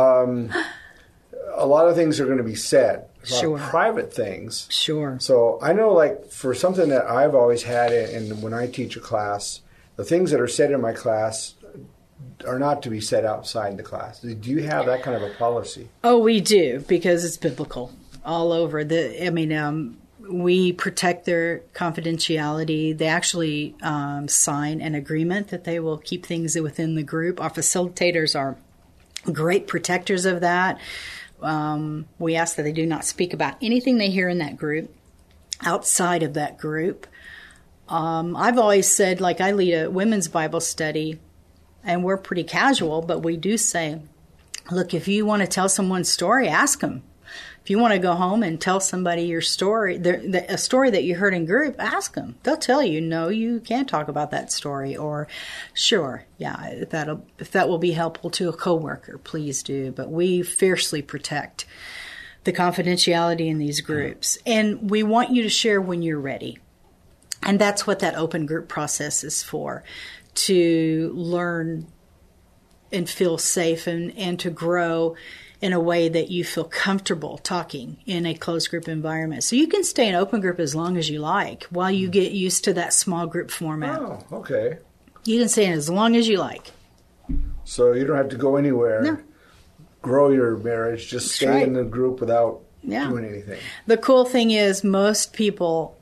a 1.62 1.66
lot 1.66 1.88
of 1.88 1.94
things 1.94 2.20
are 2.20 2.26
going 2.26 2.38
to 2.38 2.44
be 2.44 2.54
said. 2.54 3.06
Sure. 3.24 3.56
private 3.56 4.12
things. 4.12 4.66
Sure. 4.68 5.16
So 5.20 5.60
I 5.62 5.72
know, 5.72 5.92
like, 5.92 6.26
for 6.26 6.54
something 6.54 6.88
that 6.88 7.04
I've 7.04 7.36
always 7.36 7.62
had, 7.62 7.92
and 7.92 8.42
when 8.42 8.52
I 8.52 8.66
teach 8.66 8.96
a 8.96 9.00
class, 9.00 9.60
the 9.94 10.04
things 10.04 10.32
that 10.32 10.40
are 10.40 10.48
said 10.48 10.72
in 10.72 10.80
my 10.80 10.92
class 10.92 11.54
are 12.46 12.58
not 12.58 12.82
to 12.82 12.90
be 12.90 13.00
said 13.00 13.24
outside 13.24 13.76
the 13.76 13.82
class. 13.82 14.20
Do 14.20 14.50
you 14.50 14.62
have 14.64 14.86
that 14.86 15.02
kind 15.02 15.16
of 15.16 15.22
a 15.22 15.34
policy? 15.34 15.88
Oh, 16.02 16.18
we 16.18 16.40
do 16.40 16.80
because 16.88 17.24
it's 17.24 17.36
biblical 17.36 17.92
all 18.24 18.52
over. 18.52 18.82
The 18.82 19.24
I 19.24 19.30
mean, 19.30 19.52
um, 19.52 19.98
we 20.18 20.72
protect 20.72 21.24
their 21.24 21.60
confidentiality. 21.74 22.96
They 22.96 23.06
actually 23.06 23.76
um, 23.82 24.28
sign 24.28 24.80
an 24.80 24.94
agreement 24.94 25.48
that 25.48 25.64
they 25.64 25.78
will 25.78 25.98
keep 25.98 26.26
things 26.26 26.58
within 26.58 26.94
the 26.94 27.02
group. 27.02 27.40
Our 27.40 27.50
facilitators 27.50 28.38
are 28.38 28.56
great 29.30 29.66
protectors 29.66 30.24
of 30.24 30.40
that. 30.40 30.80
Um, 31.42 32.06
we 32.18 32.36
ask 32.36 32.56
that 32.56 32.62
they 32.62 32.72
do 32.72 32.86
not 32.86 33.04
speak 33.04 33.32
about 33.32 33.56
anything 33.60 33.98
they 33.98 34.10
hear 34.10 34.28
in 34.28 34.38
that 34.38 34.56
group 34.56 34.94
outside 35.64 36.22
of 36.22 36.34
that 36.34 36.58
group. 36.58 37.06
Um, 37.88 38.36
I've 38.36 38.58
always 38.58 38.88
said, 38.88 39.20
like, 39.20 39.40
I 39.40 39.52
lead 39.52 39.74
a 39.74 39.90
women's 39.90 40.28
Bible 40.28 40.60
study, 40.60 41.18
and 41.84 42.04
we're 42.04 42.16
pretty 42.16 42.44
casual, 42.44 43.02
but 43.02 43.20
we 43.20 43.36
do 43.36 43.56
say, 43.56 44.00
look, 44.70 44.94
if 44.94 45.08
you 45.08 45.26
want 45.26 45.42
to 45.42 45.48
tell 45.48 45.68
someone's 45.68 46.08
story, 46.08 46.48
ask 46.48 46.80
them. 46.80 47.02
If 47.62 47.70
you 47.70 47.78
want 47.78 47.92
to 47.92 48.00
go 48.00 48.14
home 48.14 48.42
and 48.42 48.60
tell 48.60 48.80
somebody 48.80 49.22
your 49.22 49.40
story, 49.40 49.96
the, 49.96 50.16
the, 50.16 50.52
a 50.52 50.58
story 50.58 50.90
that 50.90 51.04
you 51.04 51.14
heard 51.14 51.32
in 51.32 51.46
group, 51.46 51.76
ask 51.78 52.14
them. 52.14 52.34
They'll 52.42 52.56
tell 52.56 52.82
you, 52.82 53.00
no, 53.00 53.28
you 53.28 53.60
can't 53.60 53.88
talk 53.88 54.08
about 54.08 54.32
that 54.32 54.50
story, 54.50 54.96
or 54.96 55.28
sure, 55.72 56.26
yeah, 56.38 56.66
if 56.70 56.90
that'll 56.90 57.24
if 57.38 57.52
that 57.52 57.68
will 57.68 57.78
be 57.78 57.92
helpful 57.92 58.30
to 58.30 58.48
a 58.48 58.52
coworker, 58.52 59.16
please 59.18 59.62
do. 59.62 59.92
But 59.92 60.10
we 60.10 60.42
fiercely 60.42 61.02
protect 61.02 61.64
the 62.42 62.52
confidentiality 62.52 63.46
in 63.46 63.58
these 63.58 63.80
groups, 63.80 64.38
and 64.44 64.90
we 64.90 65.04
want 65.04 65.30
you 65.30 65.44
to 65.44 65.48
share 65.48 65.80
when 65.80 66.02
you're 66.02 66.18
ready. 66.18 66.58
And 67.44 67.60
that's 67.60 67.86
what 67.86 68.00
that 68.00 68.16
open 68.16 68.46
group 68.46 68.68
process 68.68 69.22
is 69.22 69.42
for 69.42 69.84
to 70.34 71.12
learn 71.14 71.86
and 72.92 73.08
feel 73.08 73.38
safe 73.38 73.86
and, 73.86 74.16
and 74.16 74.38
to 74.40 74.50
grow 74.50 75.16
in 75.62 75.72
a 75.72 75.80
way 75.80 76.08
that 76.08 76.28
you 76.28 76.44
feel 76.44 76.64
comfortable 76.64 77.38
talking 77.38 77.96
in 78.04 78.26
a 78.26 78.34
closed 78.34 78.68
group 78.68 78.88
environment. 78.88 79.44
So 79.44 79.54
you 79.54 79.68
can 79.68 79.84
stay 79.84 80.08
in 80.08 80.16
open 80.16 80.40
group 80.40 80.58
as 80.58 80.74
long 80.74 80.96
as 80.96 81.08
you 81.08 81.20
like 81.20 81.64
while 81.70 81.90
you 81.90 82.08
hmm. 82.08 82.12
get 82.12 82.32
used 82.32 82.64
to 82.64 82.74
that 82.74 82.92
small 82.92 83.26
group 83.26 83.50
format. 83.50 84.00
Oh, 84.00 84.18
okay. 84.32 84.78
You 85.24 85.38
can 85.38 85.48
stay 85.48 85.66
in 85.66 85.72
as 85.72 85.88
long 85.88 86.16
as 86.16 86.28
you 86.28 86.38
like. 86.38 86.72
So 87.64 87.92
you 87.92 88.04
don't 88.04 88.16
have 88.16 88.30
to 88.30 88.36
go 88.36 88.56
anywhere. 88.56 89.02
No. 89.02 89.18
Grow 90.02 90.30
your 90.30 90.56
marriage. 90.56 91.08
Just 91.08 91.26
That's 91.26 91.36
stay 91.36 91.62
in 91.62 91.74
the 91.74 91.84
group 91.84 92.18
without 92.18 92.62
Yeah. 92.82 93.08
doing 93.08 93.24
anything. 93.24 93.60
The 93.86 93.96
cool 93.96 94.24
thing 94.24 94.50
is, 94.50 94.82
most 94.82 95.32
people 95.32 95.96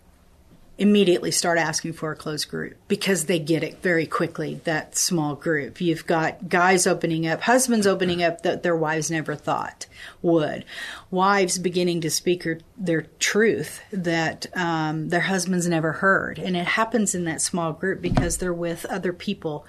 immediately 0.80 1.30
start 1.30 1.58
asking 1.58 1.92
for 1.92 2.10
a 2.10 2.16
closed 2.16 2.48
group 2.48 2.74
because 2.88 3.26
they 3.26 3.38
get 3.38 3.62
it 3.62 3.82
very 3.82 4.06
quickly 4.06 4.62
that 4.64 4.96
small 4.96 5.34
group. 5.34 5.78
You've 5.78 6.06
got 6.06 6.48
guys 6.48 6.86
opening 6.86 7.26
up 7.26 7.42
husbands 7.42 7.86
opening 7.86 8.22
up 8.22 8.40
that 8.42 8.62
their 8.62 8.74
wives 8.74 9.10
never 9.10 9.34
thought 9.34 9.84
would. 10.22 10.64
Wives 11.10 11.58
beginning 11.58 12.00
to 12.00 12.10
speak 12.10 12.46
their, 12.78 13.02
truth 13.18 13.82
that 13.92 14.46
um, 14.56 15.10
their 15.10 15.20
husbands 15.20 15.68
never 15.68 15.92
heard. 15.92 16.38
And 16.38 16.56
it 16.56 16.66
happens 16.66 17.14
in 17.14 17.24
that 17.24 17.42
small 17.42 17.74
group 17.74 18.00
because 18.00 18.38
they're 18.38 18.54
with 18.54 18.86
other 18.86 19.12
people 19.12 19.66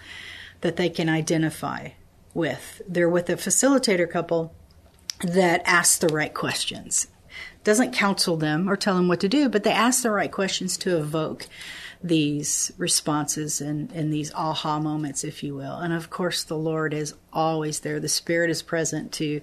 that 0.61 0.77
they 0.77 0.89
can 0.89 1.09
identify 1.09 1.89
with. 2.33 2.81
They're 2.87 3.09
with 3.09 3.29
a 3.29 3.35
facilitator 3.35 4.09
couple 4.09 4.53
that 5.21 5.61
asks 5.65 5.97
the 5.97 6.07
right 6.07 6.33
questions 6.33 7.07
doesn't 7.63 7.93
counsel 7.93 8.37
them 8.37 8.69
or 8.69 8.75
tell 8.75 8.95
them 8.95 9.07
what 9.07 9.19
to 9.19 9.29
do, 9.29 9.49
but 9.49 9.63
they 9.63 9.71
ask 9.71 10.03
the 10.03 10.11
right 10.11 10.31
questions 10.31 10.77
to 10.77 10.97
evoke 10.97 11.47
these 12.03 12.71
responses 12.77 13.61
and, 13.61 13.91
and 13.91 14.11
these 14.11 14.33
aha 14.33 14.79
moments, 14.79 15.23
if 15.23 15.43
you 15.43 15.55
will. 15.55 15.77
And 15.77 15.93
of 15.93 16.09
course, 16.09 16.43
the 16.43 16.57
Lord 16.57 16.93
is 16.93 17.13
always 17.31 17.81
there. 17.81 17.99
The 17.99 18.09
Spirit 18.09 18.49
is 18.49 18.61
present 18.61 19.11
to 19.13 19.41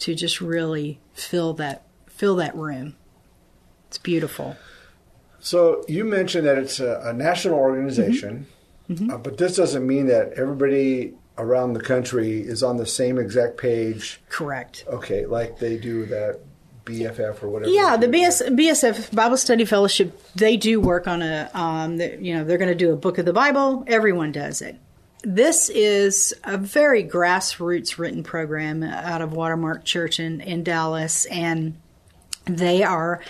to 0.00 0.14
just 0.14 0.40
really 0.40 0.98
fill 1.14 1.54
that 1.54 1.84
fill 2.08 2.36
that 2.36 2.54
room. 2.56 2.96
It's 3.88 3.98
beautiful. 3.98 4.56
So 5.38 5.84
you 5.88 6.04
mentioned 6.04 6.46
that 6.46 6.58
it's 6.58 6.80
a, 6.80 7.00
a 7.04 7.12
national 7.12 7.56
organization, 7.56 8.46
mm-hmm. 8.88 8.94
Mm-hmm. 8.94 9.10
Uh, 9.10 9.18
but 9.18 9.38
this 9.38 9.56
doesn't 9.56 9.86
mean 9.86 10.06
that 10.06 10.32
everybody 10.34 11.14
around 11.38 11.72
the 11.72 11.80
country 11.80 12.40
is 12.40 12.62
on 12.62 12.76
the 12.76 12.86
same 12.86 13.18
exact 13.18 13.56
page. 13.56 14.20
Correct. 14.28 14.84
Okay, 14.88 15.26
like 15.26 15.58
they 15.58 15.76
do 15.76 16.06
that 16.06 16.40
BFF 16.84 17.42
or 17.42 17.48
whatever. 17.48 17.70
Yeah, 17.70 17.96
the 17.96 18.08
BS, 18.08 18.46
BSF 18.48 19.14
Bible 19.14 19.36
Study 19.36 19.64
Fellowship 19.64 20.20
they 20.34 20.56
do 20.56 20.80
work 20.80 21.06
on 21.06 21.22
a 21.22 21.50
um, 21.54 21.98
the, 21.98 22.18
you 22.20 22.34
know 22.34 22.44
they're 22.44 22.58
going 22.58 22.70
to 22.70 22.74
do 22.74 22.92
a 22.92 22.96
book 22.96 23.18
of 23.18 23.24
the 23.24 23.32
Bible. 23.32 23.84
Everyone 23.86 24.32
does 24.32 24.62
it. 24.62 24.76
This 25.22 25.68
is 25.68 26.34
a 26.42 26.58
very 26.58 27.04
grassroots 27.04 27.96
written 27.96 28.24
program 28.24 28.82
out 28.82 29.22
of 29.22 29.32
Watermark 29.32 29.84
Church 29.84 30.18
in, 30.18 30.40
in 30.40 30.64
Dallas, 30.64 31.26
and 31.26 31.76
they 32.46 32.82
are 32.82 33.20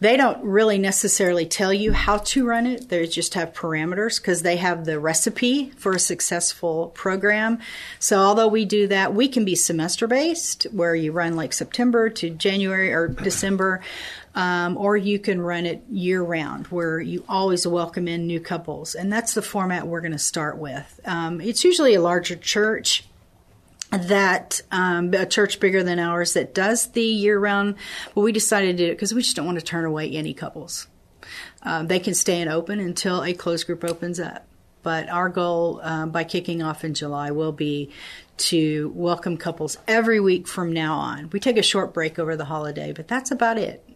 they 0.00 0.16
don't 0.16 0.42
really 0.44 0.78
necessarily 0.78 1.46
tell 1.46 1.72
you 1.72 1.92
how 1.92 2.18
to 2.18 2.46
run 2.46 2.66
it. 2.66 2.88
They 2.88 3.06
just 3.06 3.34
have 3.34 3.52
parameters 3.52 4.20
because 4.20 4.42
they 4.42 4.56
have 4.56 4.84
the 4.84 4.98
recipe 4.98 5.70
for 5.70 5.92
a 5.92 5.98
successful 5.98 6.88
program. 6.88 7.58
So 7.98 8.18
although 8.18 8.48
we 8.48 8.64
do 8.64 8.86
that 8.88 9.14
we 9.14 9.28
can 9.28 9.44
be 9.44 9.54
semester 9.54 10.06
based 10.06 10.64
where 10.64 10.94
you 10.94 11.12
run 11.12 11.36
like 11.36 11.52
september 11.52 12.10
to 12.10 12.30
january 12.30 12.92
or 12.92 13.08
december 13.08 13.80
um, 14.34 14.76
or 14.76 14.96
you 14.96 15.18
can 15.18 15.40
run 15.40 15.66
it 15.66 15.82
year 15.90 16.22
round 16.22 16.66
where 16.66 17.00
you 17.00 17.24
always 17.28 17.66
welcome 17.66 18.08
in 18.08 18.26
new 18.26 18.40
couples. 18.40 18.94
And 18.96 19.12
that's 19.12 19.34
the 19.34 19.42
format 19.42 19.86
we're 19.86 20.00
going 20.00 20.12
to 20.12 20.18
start 20.18 20.58
with. 20.58 21.00
Um, 21.04 21.40
it's 21.40 21.62
usually 21.62 21.94
a 21.94 22.00
larger 22.00 22.34
church 22.34 23.04
that 23.98 24.60
um, 24.70 25.12
a 25.14 25.26
church 25.26 25.60
bigger 25.60 25.82
than 25.82 25.98
ours 25.98 26.34
that 26.34 26.54
does 26.54 26.88
the 26.88 27.02
year 27.02 27.38
round, 27.38 27.76
but 28.14 28.22
we 28.22 28.32
decided 28.32 28.76
to 28.76 28.86
do 28.86 28.90
it 28.90 28.94
because 28.94 29.14
we 29.14 29.22
just 29.22 29.36
don't 29.36 29.46
want 29.46 29.58
to 29.58 29.64
turn 29.64 29.84
away 29.84 30.10
any 30.10 30.34
couples. 30.34 30.88
Um, 31.62 31.86
they 31.86 31.98
can 31.98 32.14
stay 32.14 32.40
and 32.40 32.50
open 32.50 32.80
until 32.80 33.24
a 33.24 33.32
closed 33.32 33.66
group 33.66 33.84
opens 33.84 34.20
up. 34.20 34.46
But 34.82 35.08
our 35.08 35.30
goal 35.30 35.80
um, 35.82 36.10
by 36.10 36.24
kicking 36.24 36.62
off 36.62 36.84
in 36.84 36.92
July 36.92 37.30
will 37.30 37.52
be 37.52 37.90
to 38.36 38.92
welcome 38.94 39.38
couples 39.38 39.78
every 39.88 40.20
week 40.20 40.46
from 40.46 40.72
now 40.72 40.96
on. 40.96 41.30
We 41.30 41.40
take 41.40 41.56
a 41.56 41.62
short 41.62 41.94
break 41.94 42.18
over 42.18 42.36
the 42.36 42.44
holiday, 42.44 42.92
but 42.92 43.08
that's 43.08 43.30
about 43.30 43.56
it. 43.56 43.88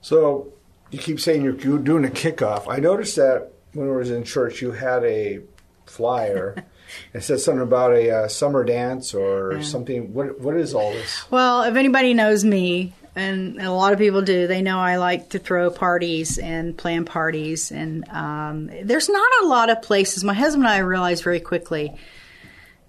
So 0.00 0.52
you 0.90 0.98
keep 0.98 1.20
saying 1.20 1.42
you're 1.42 1.78
doing 1.78 2.04
a 2.04 2.08
kickoff. 2.08 2.66
I 2.68 2.78
noticed 2.78 3.16
that 3.16 3.52
when 3.72 3.88
I 3.88 3.92
was 3.92 4.10
in 4.10 4.24
church, 4.24 4.62
you 4.62 4.72
had 4.72 5.04
a 5.04 5.40
flyer. 5.84 6.64
It 7.12 7.22
said 7.22 7.40
something 7.40 7.62
about 7.62 7.92
a 7.92 8.10
uh, 8.10 8.28
summer 8.28 8.64
dance 8.64 9.14
or 9.14 9.54
yeah. 9.54 9.62
something. 9.62 10.12
What 10.12 10.40
what 10.40 10.56
is 10.56 10.74
all 10.74 10.92
this? 10.92 11.30
Well, 11.30 11.62
if 11.62 11.76
anybody 11.76 12.14
knows 12.14 12.44
me, 12.44 12.94
and 13.16 13.60
a 13.62 13.72
lot 13.72 13.94
of 13.94 13.98
people 13.98 14.20
do, 14.20 14.46
they 14.46 14.60
know 14.60 14.78
I 14.78 14.96
like 14.96 15.30
to 15.30 15.38
throw 15.38 15.70
parties 15.70 16.36
and 16.36 16.76
plan 16.76 17.06
parties. 17.06 17.72
And 17.72 18.06
um, 18.10 18.70
there's 18.82 19.08
not 19.08 19.28
a 19.42 19.46
lot 19.46 19.70
of 19.70 19.80
places. 19.80 20.22
My 20.22 20.34
husband 20.34 20.64
and 20.64 20.72
I 20.72 20.78
realized 20.78 21.24
very 21.24 21.40
quickly 21.40 21.96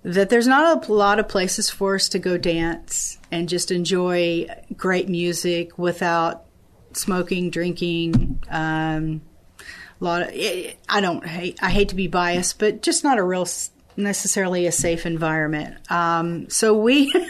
that 0.03 0.29
there's 0.29 0.45
not 0.45 0.87
a 0.87 0.93
lot 0.93 1.19
of 1.19 1.29
places 1.29 1.69
for 1.69 1.95
us 1.95 2.09
to 2.09 2.19
go 2.19 2.37
dance 2.37 3.17
and 3.31 3.47
just 3.47 3.71
enjoy 3.71 4.47
great 4.75 5.07
music 5.07 5.77
without 5.77 6.43
smoking, 6.91 7.49
drinking. 7.49 8.43
Um, 8.49 9.21
a 9.99 10.03
lot 10.03 10.21
of 10.23 10.29
I 10.89 11.01
don't 11.01 11.25
hate 11.25 11.57
I 11.61 11.69
hate 11.69 11.89
to 11.89 11.95
be 11.95 12.07
biased, 12.07 12.59
but 12.59 12.81
just 12.81 13.03
not 13.03 13.17
a 13.17 13.23
real 13.23 13.45
necessarily 13.97 14.67
a 14.67 14.71
safe 14.71 15.05
environment. 15.05 15.75
Um, 15.91 16.49
so 16.49 16.73
we. 16.73 17.13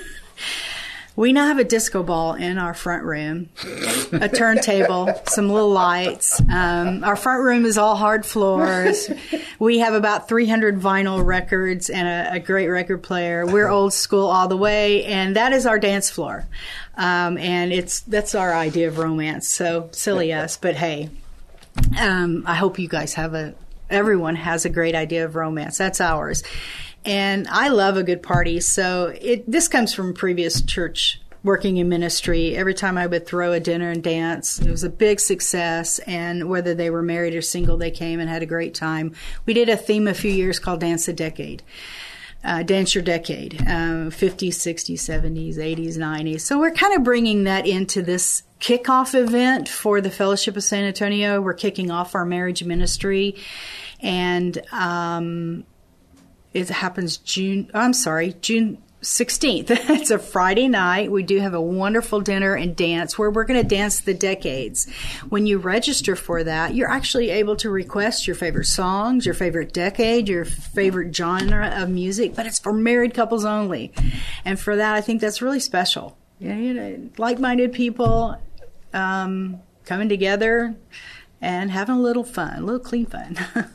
We 1.17 1.33
now 1.33 1.47
have 1.47 1.57
a 1.57 1.63
disco 1.63 2.03
ball 2.03 2.35
in 2.35 2.59
our 2.59 2.75
front 2.75 3.03
room, 3.03 3.49
a 4.11 4.29
turntable, 4.29 5.19
some 5.27 5.49
little 5.49 5.71
lights. 5.71 6.39
Um, 6.41 7.03
our 7.03 7.15
front 7.15 7.41
room 7.41 7.65
is 7.65 7.75
all 7.75 7.95
hard 7.95 8.23
floors. 8.23 9.09
We 9.57 9.79
have 9.79 9.95
about 9.95 10.27
300 10.27 10.79
vinyl 10.79 11.25
records 11.25 11.89
and 11.89 12.07
a, 12.07 12.35
a, 12.35 12.39
great 12.39 12.67
record 12.67 13.01
player. 13.01 13.47
We're 13.47 13.67
old 13.67 13.93
school 13.93 14.27
all 14.27 14.47
the 14.47 14.57
way, 14.57 15.05
and 15.05 15.35
that 15.37 15.53
is 15.53 15.65
our 15.65 15.79
dance 15.79 16.11
floor. 16.11 16.45
Um, 16.95 17.39
and 17.39 17.73
it's 17.73 18.01
that's 18.01 18.35
our 18.35 18.53
idea 18.53 18.87
of 18.87 18.99
romance. 18.99 19.47
So 19.47 19.89
silly 19.93 20.31
us, 20.31 20.55
but 20.57 20.75
hey, 20.75 21.09
um, 21.99 22.43
I 22.45 22.53
hope 22.53 22.77
you 22.77 22.87
guys 22.87 23.15
have 23.15 23.33
a 23.33 23.55
everyone 23.89 24.35
has 24.35 24.65
a 24.65 24.69
great 24.69 24.95
idea 24.95 25.25
of 25.25 25.35
romance. 25.35 25.77
That's 25.77 26.01
ours. 26.01 26.43
And 27.05 27.47
I 27.47 27.69
love 27.69 27.97
a 27.97 28.03
good 28.03 28.21
party. 28.21 28.59
So 28.59 29.13
it 29.19 29.49
this 29.49 29.67
comes 29.67 29.93
from 29.93 30.13
previous 30.13 30.61
church 30.61 31.21
working 31.43 31.77
in 31.77 31.87
ministry. 31.87 32.55
Every 32.55 32.73
time 32.73 32.97
I 32.97 33.07
would 33.07 33.25
throw 33.25 33.53
a 33.53 33.59
dinner 33.59 33.89
and 33.89 34.03
dance, 34.03 34.59
it 34.59 34.69
was 34.69 34.83
a 34.83 34.89
big 34.89 35.19
success. 35.19 35.99
And 35.99 36.49
whether 36.49 36.73
they 36.73 36.89
were 36.89 37.01
married 37.01 37.35
or 37.35 37.41
single, 37.41 37.77
they 37.77 37.91
came 37.91 38.19
and 38.19 38.29
had 38.29 38.43
a 38.43 38.47
great 38.47 38.73
time. 38.73 39.15
We 39.45 39.53
did 39.53 39.69
a 39.69 39.77
theme 39.77 40.07
a 40.07 40.13
few 40.13 40.31
years 40.31 40.59
called 40.59 40.81
Dance 40.81 41.07
a 41.07 41.13
Decade. 41.13 41.63
Uh, 42.43 42.63
dance 42.63 42.95
your 42.95 43.03
decade, 43.03 43.59
um, 43.61 44.09
50s, 44.09 44.49
60s, 44.49 44.99
70s, 44.99 45.55
80s, 45.55 45.97
90s. 45.97 46.41
So 46.41 46.59
we're 46.59 46.71
kind 46.71 46.93
of 46.95 47.03
bringing 47.03 47.43
that 47.43 47.65
into 47.65 48.01
this 48.01 48.43
kickoff 48.59 49.15
event 49.15 49.67
for 49.67 50.01
the 50.01 50.11
Fellowship 50.11 50.55
of 50.55 50.63
San 50.63 50.85
Antonio. 50.85 51.41
We're 51.41 51.55
kicking 51.55 51.91
off 51.91 52.15
our 52.15 52.25
marriage 52.25 52.63
ministry, 52.63 53.35
and 53.99 54.61
um, 54.71 55.65
it 56.53 56.69
happens 56.69 57.17
June. 57.17 57.69
I'm 57.73 57.93
sorry, 57.93 58.33
June 58.41 58.81
16th. 59.01 59.67
it's 59.89 60.09
a 60.09 60.17
Friday 60.17 60.67
night. 60.67 61.11
We 61.11 61.23
do 61.23 61.39
have 61.39 61.53
a 61.53 61.61
wonderful 61.61 62.19
dinner 62.19 62.55
and 62.55 62.75
dance 62.75 63.17
where 63.17 63.29
we're 63.29 63.43
going 63.43 63.61
to 63.61 63.67
dance 63.67 64.01
the 64.01 64.13
decades. 64.13 64.89
When 65.29 65.45
you 65.45 65.59
register 65.59 66.15
for 66.15 66.43
that, 66.43 66.73
you're 66.73 66.89
actually 66.89 67.29
able 67.29 67.55
to 67.57 67.69
request 67.69 68.27
your 68.27 68.35
favorite 68.35 68.65
songs, 68.65 69.25
your 69.25 69.35
favorite 69.35 69.73
decade, 69.73 70.27
your 70.27 70.45
favorite 70.45 71.15
genre 71.15 71.67
of 71.81 71.89
music, 71.89 72.35
but 72.35 72.45
it's 72.45 72.59
for 72.59 72.73
married 72.73 73.13
couples 73.13 73.45
only. 73.45 73.93
And 74.43 74.59
for 74.59 74.75
that, 74.75 74.95
I 74.95 75.01
think 75.01 75.21
that's 75.21 75.41
really 75.41 75.59
special. 75.59 76.17
you 76.39 76.73
know, 76.73 77.09
like-minded 77.17 77.73
people 77.73 78.41
um, 78.93 79.61
coming 79.85 80.09
together 80.09 80.75
and 81.39 81.69
having 81.69 81.95
a 81.95 82.01
little 82.01 82.23
fun, 82.23 82.57
a 82.57 82.61
little 82.61 82.79
clean 82.79 83.05
fun. 83.05 83.37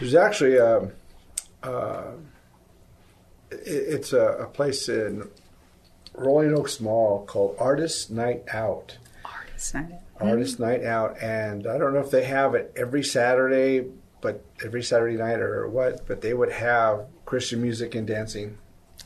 There's 0.00 0.14
actually 0.14 0.56
a, 0.56 0.90
uh, 1.62 2.12
it's 3.66 4.12
a, 4.12 4.26
a, 4.40 4.46
place 4.46 4.88
in 4.88 5.28
Rolling 6.14 6.54
Oaks 6.54 6.80
Mall 6.80 7.24
called 7.26 7.56
Artist 7.58 8.10
Night 8.10 8.44
Out. 8.52 8.98
Artist 9.24 9.74
Night 9.74 9.92
Out. 9.92 10.28
Artist 10.28 10.54
mm-hmm. 10.54 10.62
Night 10.62 10.84
Out, 10.84 11.16
and 11.20 11.66
I 11.66 11.78
don't 11.78 11.94
know 11.94 12.00
if 12.00 12.10
they 12.10 12.24
have 12.24 12.54
it 12.54 12.72
every 12.76 13.02
Saturday, 13.02 13.86
but 14.20 14.44
every 14.64 14.82
Saturday 14.82 15.16
night 15.16 15.40
or 15.40 15.68
what. 15.68 16.06
But 16.06 16.20
they 16.20 16.34
would 16.34 16.52
have 16.52 17.06
Christian 17.24 17.62
music 17.62 17.94
and 17.94 18.06
dancing. 18.06 18.58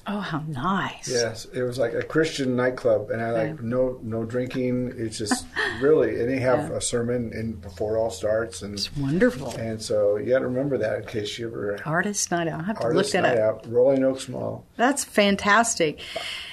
Oh, 0.09 0.21
how 0.21 0.45
nice! 0.47 1.09
Yes, 1.09 1.47
it 1.47 1.63
was 1.63 1.79
like 1.79 1.93
a 1.93 2.03
Christian 2.03 2.55
nightclub, 2.55 3.11
and 3.11 3.21
I 3.21 3.33
like 3.33 3.61
no 3.61 3.99
no 4.03 4.25
drinking. 4.25 4.93
It's 4.97 5.19
just 5.19 5.47
really, 5.81 6.21
and 6.21 6.29
they 6.29 6.39
have 6.39 6.59
yeah. 6.71 6.77
a 6.77 6.81
sermon 6.81 7.33
in 7.33 7.55
before 7.55 7.97
it 7.97 8.01
all 8.01 8.11
starts, 8.11 8.63
and 8.63 8.75
it's 8.75 8.97
wonderful. 8.97 9.51
And 9.57 9.83
so 9.83 10.17
you 10.17 10.31
got 10.31 10.41
to 10.41 10.47
remember 10.47 10.79
that 10.79 11.01
in 11.01 11.07
case 11.07 11.37
you 11.39 11.49
ever 11.49 11.81
artist 11.85 12.31
night 12.31 12.47
out. 12.47 12.61
I 12.61 12.65
have 12.65 12.79
to 12.79 12.89
look 12.89 13.11
that 13.11 13.25
up. 13.25 13.65
Out, 13.67 13.73
Rolling 13.73 14.05
Oaks 14.05 14.29
Mall. 14.29 14.65
That's 14.77 15.03
fantastic. 15.03 16.01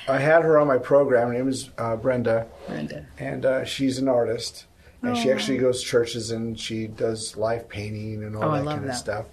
I 0.07 0.17
had 0.17 0.41
her 0.43 0.57
on 0.57 0.67
my 0.67 0.79
program. 0.79 1.27
Her 1.27 1.33
name 1.35 1.47
is 1.47 1.69
uh, 1.77 1.95
Brenda. 1.95 2.47
Brenda, 2.67 3.05
and 3.19 3.45
uh, 3.45 3.65
she's 3.65 3.99
an 3.99 4.07
artist, 4.07 4.65
and 5.03 5.11
oh. 5.11 5.15
she 5.15 5.31
actually 5.31 5.59
goes 5.59 5.81
to 5.81 5.87
churches 5.87 6.31
and 6.31 6.59
she 6.59 6.87
does 6.87 7.37
live 7.37 7.69
painting 7.69 8.23
and 8.23 8.35
all 8.35 8.45
oh, 8.45 8.51
that 8.53 8.65
kind 8.65 8.83
that. 8.85 8.89
of 8.89 8.95
stuff 8.95 9.25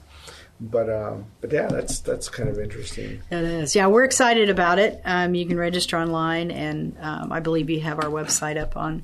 but 0.61 0.91
um, 0.91 1.25
but 1.41 1.53
yeah, 1.53 1.67
that's 1.67 2.01
that's 2.01 2.29
kind 2.29 2.49
of 2.49 2.59
interesting. 2.59 3.23
It 3.31 3.45
is. 3.45 3.75
Yeah, 3.75 3.87
we're 3.87 4.05
excited 4.05 4.51
about 4.51 4.79
it. 4.79 5.01
Um, 5.05 5.35
you 5.35 5.47
can 5.47 5.57
register 5.57 5.97
online, 5.97 6.51
and 6.51 6.97
um, 7.01 7.33
I 7.33 7.41
believe 7.41 7.71
you 7.71 7.81
have 7.81 7.99
our 7.99 8.11
website 8.11 8.61
up 8.61 8.77
on 8.77 9.03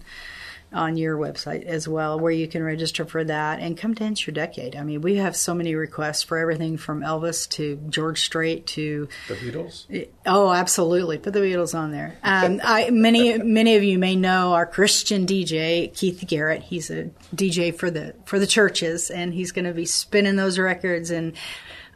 on 0.72 0.96
your 0.96 1.16
website 1.16 1.64
as 1.64 1.86
well, 1.86 2.18
where 2.18 2.32
you 2.32 2.48
can 2.48 2.62
register 2.62 3.04
for 3.04 3.22
that 3.24 3.60
and 3.60 3.78
come 3.78 3.94
dance 3.94 4.26
your 4.26 4.34
decade. 4.34 4.74
I 4.74 4.82
mean, 4.82 5.00
we 5.00 5.16
have 5.16 5.36
so 5.36 5.54
many 5.54 5.74
requests 5.74 6.22
for 6.22 6.38
everything 6.38 6.76
from 6.76 7.02
Elvis 7.02 7.48
to 7.50 7.76
George 7.88 8.22
Strait 8.22 8.66
to 8.68 9.08
the 9.28 9.34
Beatles. 9.34 10.08
Oh, 10.26 10.52
absolutely, 10.52 11.18
put 11.18 11.32
the 11.32 11.40
Beatles 11.40 11.76
on 11.76 11.92
there. 11.92 12.18
Um, 12.22 12.60
I, 12.64 12.90
many 12.90 13.38
many 13.38 13.76
of 13.76 13.84
you 13.84 13.98
may 13.98 14.16
know 14.16 14.52
our 14.54 14.66
Christian 14.66 15.26
DJ 15.26 15.94
Keith 15.94 16.24
Garrett. 16.26 16.62
He's 16.62 16.90
a 16.90 17.10
DJ 17.34 17.74
for 17.74 17.90
the 17.90 18.14
for 18.24 18.38
the 18.38 18.46
churches, 18.46 19.10
and 19.10 19.32
he's 19.32 19.52
going 19.52 19.66
to 19.66 19.74
be 19.74 19.86
spinning 19.86 20.36
those 20.36 20.58
records 20.58 21.10
and. 21.10 21.34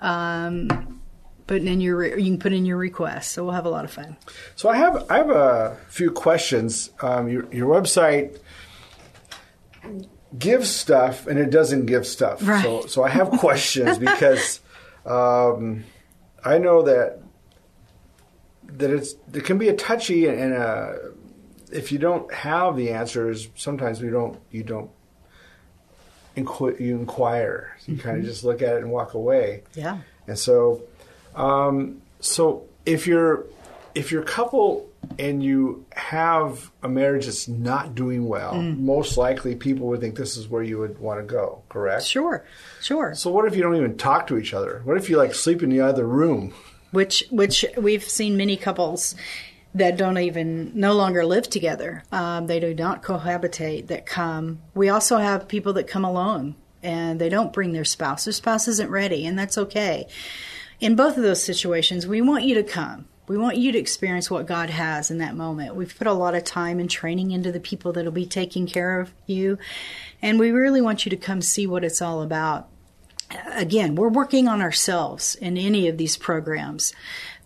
Um, 0.01 1.01
putting 1.51 1.67
in 1.67 1.81
your 1.81 2.17
you 2.17 2.31
can 2.31 2.39
put 2.39 2.53
in 2.53 2.65
your 2.65 2.77
request. 2.77 3.33
So 3.33 3.43
we'll 3.43 3.55
have 3.55 3.67
a 3.67 3.71
lot 3.71 3.85
of 3.85 3.91
fun. 3.91 4.17
So 4.55 4.69
I 4.69 4.77
have 4.77 5.05
I 5.11 5.17
have 5.17 5.31
a 5.31 5.77
few 5.89 6.13
questions. 6.13 6.91
Um, 7.03 7.29
your 7.29 7.53
your 7.53 7.69
website 7.69 8.39
gives 10.39 10.71
stuff 10.71 11.27
and 11.27 11.39
it 11.39 11.51
doesn't 11.51 11.87
give 11.87 12.07
stuff. 12.07 12.47
Right. 12.47 12.63
So 12.63 12.87
so 12.87 13.03
I 13.03 13.09
have 13.09 13.31
questions 13.39 13.99
because 13.99 14.61
um, 15.07 15.85
I 16.45 16.59
know 16.59 16.83
that 16.83 17.21
that 18.65 18.91
it's 18.91 19.15
it 19.33 19.45
can 19.45 19.59
be 19.59 19.69
a 19.69 19.75
touchy 19.75 20.27
and 20.27 20.53
a 20.53 21.11
if 21.73 21.93
you 21.93 21.99
don't 21.99 22.33
have 22.33 22.77
the 22.77 22.91
answers, 22.91 23.49
sometimes 23.55 24.03
we 24.03 24.11
don't 24.11 24.39
you 24.51 24.63
don't 24.63 24.91
inqu- 26.37 26.81
you 26.81 26.97
inquire. 26.97 27.77
You 27.87 27.97
kind 27.97 28.19
of 28.19 28.25
just 28.25 28.45
look 28.45 28.63
at 28.63 28.75
it 28.75 28.83
and 28.83 28.91
walk 28.91 29.15
away. 29.15 29.65
Yeah. 29.75 29.99
And 30.27 30.39
so, 30.39 30.83
um, 31.35 32.03
so 32.21 32.67
if 32.87 33.07
you're 33.07 33.47
if 33.95 34.13
you're 34.13 34.23
couple 34.23 34.90
and 35.19 35.43
you 35.43 35.87
have 35.93 36.71
a 36.83 36.89
marriage 36.89 37.27
that's 37.27 37.49
not 37.49 37.95
doing 37.95 38.27
well, 38.29 38.55
most 38.55 39.17
likely 39.17 39.55
people 39.55 39.87
would 39.89 40.01
think 40.01 40.17
this 40.17 40.37
is 40.37 40.49
where 40.49 40.63
you 40.63 40.79
would 40.79 40.99
want 40.99 41.21
to 41.21 41.27
go. 41.27 41.63
Correct? 41.69 42.05
Sure, 42.05 42.45
sure. 42.81 43.15
So 43.15 43.31
what 43.31 43.47
if 43.47 43.57
you 43.57 43.63
don't 43.63 43.77
even 43.77 43.97
talk 43.97 44.27
to 44.29 44.39
each 44.39 44.55
other? 44.55 44.83
What 44.85 44.97
if 44.97 45.11
you 45.11 45.17
like 45.17 45.35
sleep 45.35 45.63
in 45.63 45.71
the 45.71 45.81
other 45.81 46.07
room? 46.07 46.55
which 46.91 47.25
which 47.31 47.65
we've 47.77 48.05
seen 48.05 48.37
many 48.37 48.57
couples 48.57 49.15
that 49.75 49.97
don't 49.97 50.19
even 50.19 50.73
no 50.75 50.95
longer 50.95 51.25
live 51.25 51.49
together. 51.49 52.03
Um, 52.11 52.47
they 52.47 52.59
do 52.59 52.75
not 52.75 53.03
cohabitate. 53.03 53.87
That 53.87 54.07
come. 54.07 54.61
We 54.75 54.89
also 54.89 55.19
have 55.19 55.49
people 55.49 55.75
that 55.75 55.87
come 55.87 56.05
alone 56.05 56.57
and 56.83 57.21
they 57.21 57.29
don't 57.29 57.53
bring 57.53 57.73
their 57.73 57.85
spouse. 57.85 58.25
Their 58.25 58.33
spouse 58.33 58.67
isn't 58.67 58.91
ready, 58.91 59.27
and 59.27 59.39
that's 59.39 59.59
okay. 59.59 60.07
In 60.81 60.97
both 60.97 61.17
of 61.17 61.23
those 61.23 61.43
situations, 61.43 62.07
we 62.07 62.23
want 62.23 62.45
you 62.45 62.55
to 62.55 62.63
come. 62.63 63.07
We 63.31 63.39
want 63.39 63.59
you 63.59 63.71
to 63.71 63.79
experience 63.79 64.29
what 64.29 64.49
God 64.49 64.71
has 64.71 65.09
in 65.09 65.19
that 65.19 65.37
moment. 65.37 65.77
We've 65.77 65.97
put 65.97 66.09
a 66.09 66.13
lot 66.13 66.35
of 66.35 66.43
time 66.43 66.81
and 66.81 66.91
training 66.91 67.31
into 67.31 67.53
the 67.53 67.61
people 67.61 67.93
that'll 67.93 68.11
be 68.11 68.27
taking 68.27 68.67
care 68.67 68.99
of 68.99 69.13
you, 69.25 69.57
and 70.21 70.37
we 70.37 70.51
really 70.51 70.81
want 70.81 71.07
you 71.07 71.11
to 71.11 71.17
come 71.17 71.41
see 71.41 71.65
what 71.65 71.85
it's 71.85 72.03
all 72.03 72.23
about 72.23 72.69
again, 73.53 73.95
we're 73.95 74.09
working 74.09 74.49
on 74.49 74.61
ourselves 74.61 75.37
in 75.37 75.57
any 75.57 75.87
of 75.87 75.97
these 75.97 76.17
programs. 76.17 76.93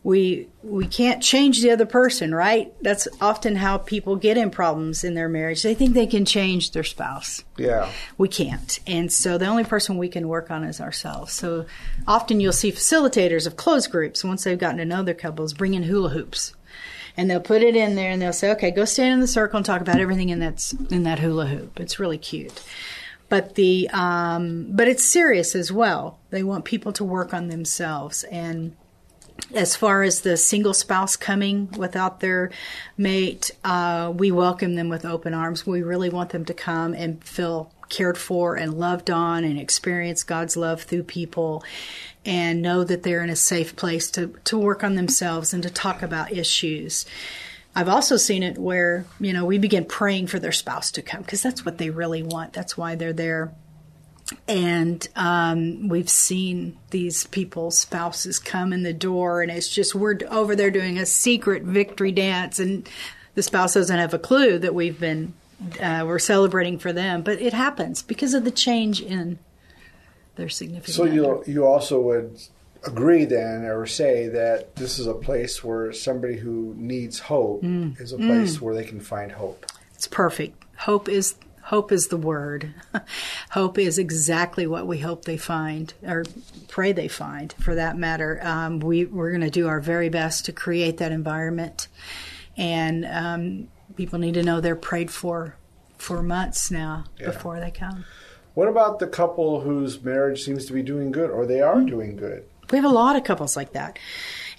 We 0.04 0.48
we 0.62 0.86
can't 0.86 1.22
change 1.22 1.62
the 1.62 1.70
other 1.70 1.86
person, 1.86 2.34
right? 2.34 2.72
That's 2.82 3.08
often 3.22 3.56
how 3.56 3.78
people 3.78 4.16
get 4.16 4.36
in 4.36 4.50
problems 4.50 5.02
in 5.02 5.14
their 5.14 5.30
marriage. 5.30 5.62
They 5.62 5.74
think 5.74 5.94
they 5.94 6.06
can 6.06 6.26
change 6.26 6.72
their 6.72 6.84
spouse. 6.84 7.42
Yeah. 7.56 7.90
We 8.18 8.28
can't. 8.28 8.78
And 8.86 9.10
so 9.10 9.38
the 9.38 9.46
only 9.46 9.64
person 9.64 9.96
we 9.96 10.08
can 10.08 10.28
work 10.28 10.50
on 10.50 10.62
is 10.62 10.80
ourselves. 10.80 11.32
So 11.32 11.64
often 12.06 12.38
you'll 12.38 12.52
see 12.52 12.70
facilitators 12.70 13.46
of 13.46 13.56
closed 13.56 13.90
groups 13.90 14.22
once 14.22 14.44
they've 14.44 14.58
gotten 14.58 14.76
to 14.78 14.84
know 14.84 15.02
their 15.02 15.14
couples 15.14 15.54
bring 15.54 15.72
in 15.72 15.84
hula 15.84 16.10
hoops. 16.10 16.54
And 17.16 17.30
they'll 17.30 17.40
put 17.40 17.62
it 17.62 17.74
in 17.74 17.94
there 17.94 18.10
and 18.10 18.20
they'll 18.20 18.32
say, 18.32 18.50
"Okay, 18.52 18.72
go 18.72 18.84
stand 18.84 19.14
in 19.14 19.20
the 19.20 19.26
circle 19.26 19.56
and 19.56 19.64
talk 19.64 19.80
about 19.80 20.00
everything 20.00 20.28
in 20.28 20.38
that's 20.38 20.74
in 20.90 21.04
that 21.04 21.18
hula 21.20 21.46
hoop." 21.46 21.80
It's 21.80 21.98
really 21.98 22.18
cute 22.18 22.62
but 23.30 23.54
the 23.54 23.88
um, 23.92 24.66
but 24.70 24.86
it's 24.86 25.04
serious 25.04 25.56
as 25.56 25.72
well. 25.72 26.18
They 26.30 26.42
want 26.42 26.64
people 26.64 26.92
to 26.92 27.04
work 27.04 27.32
on 27.34 27.48
themselves 27.48 28.22
and. 28.24 28.76
As 29.54 29.76
far 29.76 30.02
as 30.02 30.20
the 30.20 30.36
single 30.36 30.74
spouse 30.74 31.16
coming 31.16 31.68
without 31.76 32.20
their 32.20 32.50
mate, 32.96 33.50
uh, 33.62 34.12
we 34.14 34.30
welcome 34.30 34.74
them 34.74 34.88
with 34.88 35.04
open 35.04 35.34
arms. 35.34 35.66
We 35.66 35.82
really 35.82 36.10
want 36.10 36.30
them 36.30 36.44
to 36.46 36.54
come 36.54 36.94
and 36.94 37.22
feel 37.22 37.70
cared 37.88 38.18
for 38.18 38.56
and 38.56 38.74
loved 38.74 39.10
on 39.10 39.44
and 39.44 39.58
experience 39.58 40.22
God's 40.22 40.56
love 40.56 40.82
through 40.82 41.04
people 41.04 41.62
and 42.24 42.62
know 42.62 42.84
that 42.84 43.02
they're 43.02 43.22
in 43.22 43.30
a 43.30 43.36
safe 43.36 43.76
place 43.76 44.10
to, 44.12 44.28
to 44.44 44.58
work 44.58 44.82
on 44.82 44.94
themselves 44.94 45.52
and 45.52 45.62
to 45.62 45.70
talk 45.70 46.02
about 46.02 46.32
issues. 46.32 47.04
I've 47.76 47.88
also 47.88 48.16
seen 48.16 48.42
it 48.42 48.56
where, 48.56 49.04
you 49.20 49.32
know, 49.32 49.44
we 49.44 49.58
begin 49.58 49.84
praying 49.84 50.28
for 50.28 50.38
their 50.38 50.52
spouse 50.52 50.92
to 50.92 51.02
come 51.02 51.22
because 51.22 51.42
that's 51.42 51.64
what 51.64 51.78
they 51.78 51.90
really 51.90 52.22
want. 52.22 52.52
That's 52.52 52.76
why 52.76 52.94
they're 52.94 53.12
there. 53.12 53.52
And 54.48 55.06
um, 55.16 55.88
we've 55.88 56.08
seen 56.08 56.78
these 56.90 57.26
people's 57.26 57.78
spouses 57.78 58.38
come 58.38 58.72
in 58.72 58.82
the 58.82 58.94
door, 58.94 59.42
and 59.42 59.50
it's 59.50 59.68
just 59.68 59.94
we're 59.94 60.18
over 60.30 60.56
there 60.56 60.70
doing 60.70 60.98
a 60.98 61.04
secret 61.06 61.62
victory 61.62 62.10
dance, 62.12 62.58
and 62.58 62.88
the 63.34 63.42
spouse 63.42 63.74
doesn't 63.74 63.98
have 63.98 64.14
a 64.14 64.18
clue 64.18 64.58
that 64.58 64.74
we've 64.74 64.98
been 64.98 65.34
uh, 65.80 66.04
we're 66.06 66.18
celebrating 66.18 66.78
for 66.78 66.92
them. 66.92 67.22
But 67.22 67.40
it 67.40 67.52
happens 67.52 68.02
because 68.02 68.32
of 68.32 68.44
the 68.44 68.50
change 68.50 69.02
in 69.02 69.38
their 70.36 70.48
significant. 70.48 70.94
So 70.94 71.04
you 71.04 71.44
you 71.46 71.66
also 71.66 72.00
would 72.00 72.38
agree 72.86 73.24
then 73.26 73.64
or 73.64 73.86
say 73.86 74.28
that 74.28 74.76
this 74.76 74.98
is 74.98 75.06
a 75.06 75.14
place 75.14 75.62
where 75.62 75.92
somebody 75.92 76.36
who 76.36 76.74
needs 76.76 77.18
hope 77.18 77.62
Mm. 77.62 78.00
is 78.00 78.12
a 78.12 78.18
place 78.18 78.60
where 78.60 78.74
they 78.74 78.84
can 78.84 79.00
find 79.00 79.32
hope. 79.32 79.64
It's 79.94 80.06
perfect. 80.06 80.62
Hope 80.78 81.08
is 81.08 81.34
hope 81.64 81.90
is 81.92 82.08
the 82.08 82.16
word. 82.16 82.74
hope 83.50 83.78
is 83.78 83.98
exactly 83.98 84.66
what 84.66 84.86
we 84.86 84.98
hope 84.98 85.24
they 85.24 85.36
find, 85.36 85.92
or 86.02 86.24
pray 86.68 86.92
they 86.92 87.08
find, 87.08 87.52
for 87.54 87.74
that 87.74 87.96
matter. 87.96 88.40
Um, 88.42 88.80
we 88.80 89.04
we're 89.04 89.30
going 89.30 89.40
to 89.42 89.50
do 89.50 89.66
our 89.68 89.80
very 89.80 90.08
best 90.08 90.44
to 90.46 90.52
create 90.52 90.98
that 90.98 91.12
environment, 91.12 91.88
and 92.56 93.04
um, 93.06 93.68
people 93.96 94.18
need 94.18 94.34
to 94.34 94.42
know 94.42 94.60
they're 94.60 94.76
prayed 94.76 95.10
for 95.10 95.56
for 95.98 96.22
months 96.22 96.70
now 96.70 97.04
Yeah. 97.18 97.26
before 97.26 97.60
they 97.60 97.70
come. 97.70 98.04
What 98.54 98.68
about 98.68 98.98
the 98.98 99.06
couple 99.06 99.60
whose 99.60 100.02
marriage 100.02 100.42
seems 100.44 100.66
to 100.66 100.72
be 100.72 100.82
doing 100.82 101.10
good 101.12 101.30
or 101.30 101.46
they 101.46 101.60
are 101.60 101.80
doing 101.80 102.16
good? 102.16 102.44
We 102.70 102.78
have 102.78 102.84
a 102.84 102.94
lot 102.94 103.16
of 103.16 103.24
couples 103.24 103.56
like 103.56 103.72
that. 103.72 103.98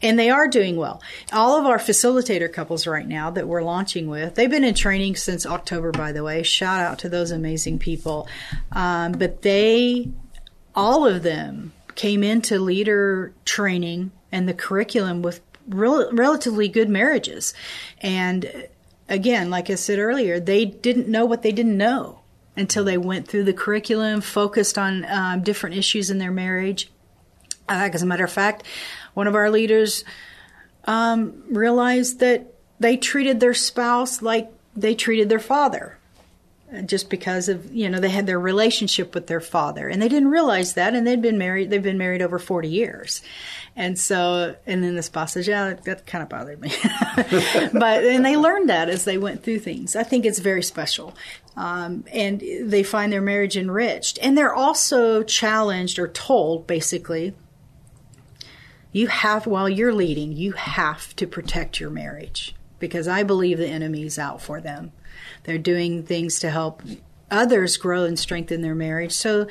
And 0.02 0.20
they 0.20 0.30
are 0.30 0.48
doing 0.48 0.76
well. 0.76 1.02
All 1.32 1.58
of 1.58 1.66
our 1.66 1.78
facilitator 1.78 2.52
couples 2.52 2.86
right 2.86 3.08
now 3.08 3.30
that 3.32 3.48
we're 3.48 3.64
launching 3.64 4.08
with, 4.08 4.36
they've 4.36 4.50
been 4.50 4.64
in 4.64 4.76
training 4.76 5.16
since 5.16 5.46
October, 5.46 5.92
by 5.92 6.12
the 6.12 6.24
way. 6.24 6.44
Shout 6.44 6.82
out 6.82 7.00
to 7.00 7.10
those 7.10 7.32
amazing 7.32 7.80
people. 7.80 8.28
Um, 8.72 9.14
but 9.14 9.42
they, 9.42 10.10
all 10.76 11.06
of 11.06 11.24
them, 11.24 11.74
came 11.96 12.24
into 12.24 12.60
leader 12.60 13.34
training 13.46 14.12
and 14.32 14.48
the 14.48 14.54
curriculum 14.54 15.22
with 15.22 15.42
rel- 15.68 16.12
relatively 16.12 16.68
good 16.68 16.90
marriages. 16.90 17.54
And 18.02 18.68
again, 19.10 19.50
like 19.50 19.70
I 19.70 19.76
said 19.76 20.00
earlier, 20.00 20.40
they 20.40 20.66
didn't 20.66 21.08
know 21.08 21.26
what 21.26 21.42
they 21.42 21.52
didn't 21.52 21.78
know 21.78 22.20
until 22.58 22.84
they 22.84 22.98
went 22.98 23.28
through 23.28 23.44
the 23.44 23.54
curriculum, 23.54 24.22
focused 24.22 24.78
on 24.78 25.06
um, 25.10 25.42
different 25.42 25.76
issues 25.76 26.10
in 26.10 26.20
their 26.20 26.32
marriage. 26.32 26.92
Uh, 27.68 27.90
as 27.92 28.04
a 28.04 28.06
matter 28.06 28.24
of 28.24 28.32
fact, 28.32 28.64
one 29.16 29.26
of 29.26 29.34
our 29.34 29.50
leaders 29.50 30.04
um, 30.86 31.44
realized 31.50 32.20
that 32.20 32.54
they 32.80 32.98
treated 32.98 33.40
their 33.40 33.56
spouse 33.56 34.22
like 34.22 34.52
they 34.76 34.94
treated 34.94 35.30
their 35.30 35.40
father 35.40 35.98
just 36.86 37.10
because 37.10 37.48
of 37.48 37.74
you 37.74 37.90
know 37.90 38.00
they 38.00 38.10
had 38.10 38.26
their 38.26 38.40
relationship 38.40 39.14
with 39.14 39.28
their 39.28 39.40
father. 39.40 39.88
And 39.88 40.02
they 40.02 40.10
didn't 40.10 40.30
realize 40.30 40.74
that 40.74 40.94
and 40.94 41.06
they'd 41.06 41.22
been 41.22 41.38
married 41.38 41.70
they've 41.70 41.82
been 41.82 41.98
married 41.98 42.22
over 42.22 42.40
40 42.40 42.68
years. 42.68 43.22
And 43.76 43.98
so 43.98 44.56
and 44.66 44.84
then 44.84 44.96
the 44.96 45.04
spouse 45.04 45.34
says 45.34 45.48
yeah 45.48 45.70
that, 45.70 45.84
that 45.86 46.06
kind 46.06 46.24
of 46.24 46.30
bothered 46.30 46.60
me. 46.60 46.72
But 47.74 48.04
and 48.04 48.26
they 48.26 48.36
learned 48.36 48.70
that 48.70 48.90
as 48.90 49.06
they 49.06 49.18
went 49.18 49.44
through 49.44 49.60
things. 49.60 49.96
I 49.96 50.04
think 50.04 50.26
it's 50.26 50.40
very 50.40 50.64
special. 50.64 51.16
Um, 51.56 52.04
and 52.12 52.44
they 52.64 52.84
find 52.84 53.14
their 53.14 53.22
marriage 53.22 53.56
enriched. 53.56 54.20
And 54.22 54.38
they're 54.38 54.54
also 54.54 55.24
challenged 55.24 56.00
or 56.00 56.08
told 56.08 56.68
basically 56.68 57.34
you 58.96 59.08
have 59.08 59.46
while 59.46 59.68
you're 59.68 59.94
leading 59.94 60.32
you 60.32 60.54
have 60.54 61.16
to 61.18 61.28
protect 61.28 61.80
your 61.82 61.90
marriage 61.90 62.56
because 62.80 63.08
i 63.08 63.24
believe 63.24 63.58
the 63.58 63.68
enemy's 63.68 64.18
out 64.18 64.42
for 64.42 64.62
them. 64.62 64.92
They're 65.44 65.58
doing 65.74 66.04
things 66.04 66.40
to 66.40 66.50
help 66.50 66.82
others 67.32 67.78
grow 67.78 68.04
and 68.04 68.18
strengthen 68.20 68.62
their 68.62 68.76
marriage. 68.76 69.12
So 69.14 69.48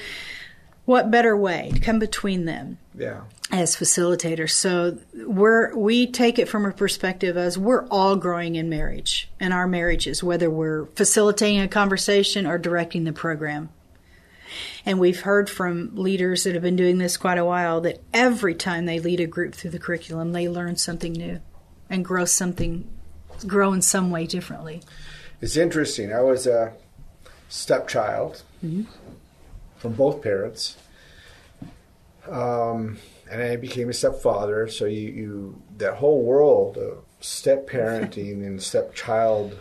what 0.84 1.10
better 1.10 1.36
way 1.36 1.70
to 1.74 1.80
come 1.80 1.98
between 1.98 2.44
them 2.44 2.78
Yeah. 2.94 3.22
as 3.50 3.74
facilitators 3.76 4.50
so 4.50 4.98
we're 5.26 5.74
we 5.74 6.06
take 6.06 6.38
it 6.38 6.48
from 6.48 6.66
a 6.66 6.72
perspective 6.72 7.36
as 7.36 7.56
we're 7.58 7.86
all 7.88 8.16
growing 8.16 8.54
in 8.56 8.68
marriage 8.68 9.30
and 9.40 9.54
our 9.54 9.66
marriages 9.66 10.22
whether 10.22 10.50
we're 10.50 10.84
facilitating 10.94 11.60
a 11.60 11.68
conversation 11.68 12.46
or 12.46 12.58
directing 12.58 13.04
the 13.04 13.12
program 13.14 13.70
and 14.84 14.98
we've 14.98 15.20
heard 15.20 15.48
from 15.48 15.94
leaders 15.94 16.44
that 16.44 16.54
have 16.54 16.62
been 16.62 16.76
doing 16.76 16.98
this 16.98 17.16
quite 17.16 17.38
a 17.38 17.44
while 17.44 17.80
that 17.82 18.00
every 18.12 18.54
time 18.54 18.86
they 18.86 18.98
lead 19.00 19.20
a 19.20 19.26
group 19.26 19.54
through 19.54 19.70
the 19.70 19.78
curriculum, 19.78 20.32
they 20.32 20.48
learn 20.48 20.76
something 20.76 21.12
new 21.12 21.40
and 21.90 22.04
grow 22.04 22.24
something, 22.24 22.88
grow 23.46 23.72
in 23.72 23.82
some 23.82 24.10
way 24.10 24.26
differently. 24.26 24.82
It's 25.40 25.56
interesting. 25.56 26.12
I 26.12 26.20
was 26.22 26.46
a 26.46 26.72
stepchild 27.48 28.42
from 29.76 29.92
both 29.92 30.22
parents. 30.22 30.76
Um, 32.28 32.98
and 33.30 33.42
I 33.42 33.56
became 33.56 33.88
a 33.88 33.92
stepfather. 33.92 34.68
So 34.68 34.86
you, 34.86 35.08
you 35.10 35.62
that 35.78 35.94
whole 35.94 36.22
world 36.22 36.76
of 36.78 37.04
step 37.20 37.68
parenting 37.68 38.32
and 38.46 38.62
stepchild 38.62 39.58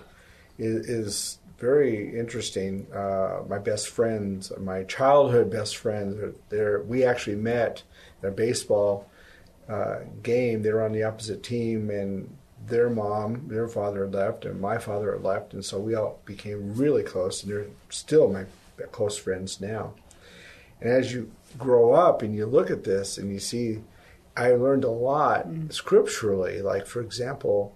is, 0.58 0.90
is 0.90 1.40
very 1.58 2.18
interesting. 2.18 2.88
Uh, 2.94 3.42
my 3.48 3.58
best 3.58 3.90
friends, 3.90 4.52
my 4.60 4.84
childhood 4.84 5.50
best 5.50 5.78
friends, 5.78 6.36
they're 6.50 6.82
we 6.82 7.04
actually 7.04 7.38
met 7.38 7.84
at 8.22 8.30
a 8.30 8.32
baseball 8.32 9.10
uh, 9.70 10.00
game. 10.22 10.62
They 10.62 10.74
were 10.74 10.84
on 10.84 10.92
the 10.92 11.04
opposite 11.04 11.44
team, 11.44 11.90
and 11.90 12.36
their 12.68 12.90
mom, 12.90 13.48
their 13.48 13.68
father 13.68 14.06
had 14.06 14.14
left, 14.14 14.46
and 14.46 14.60
my 14.60 14.78
father 14.78 15.14
had 15.14 15.24
left, 15.24 15.54
and 15.54 15.64
so 15.64 15.80
we 15.80 15.96
all 15.96 16.20
became 16.26 16.76
really 16.76 17.04
close, 17.04 17.44
and 17.44 17.52
they're 17.52 17.68
still 17.90 18.30
my 18.30 18.46
close 18.92 19.18
friends 19.18 19.62
now. 19.62 19.94
And 20.82 20.92
as 20.92 21.14
you 21.14 21.32
grow 21.58 21.94
up 21.94 22.22
and 22.22 22.36
you 22.36 22.46
look 22.46 22.70
at 22.70 22.84
this 22.84 23.18
and 23.18 23.32
you 23.32 23.40
see, 23.40 23.82
I 24.36 24.52
learned 24.52 24.84
a 24.84 24.90
lot 24.90 25.48
scripturally. 25.70 26.62
Like, 26.62 26.88
for 26.88 27.02
example, 27.02 27.76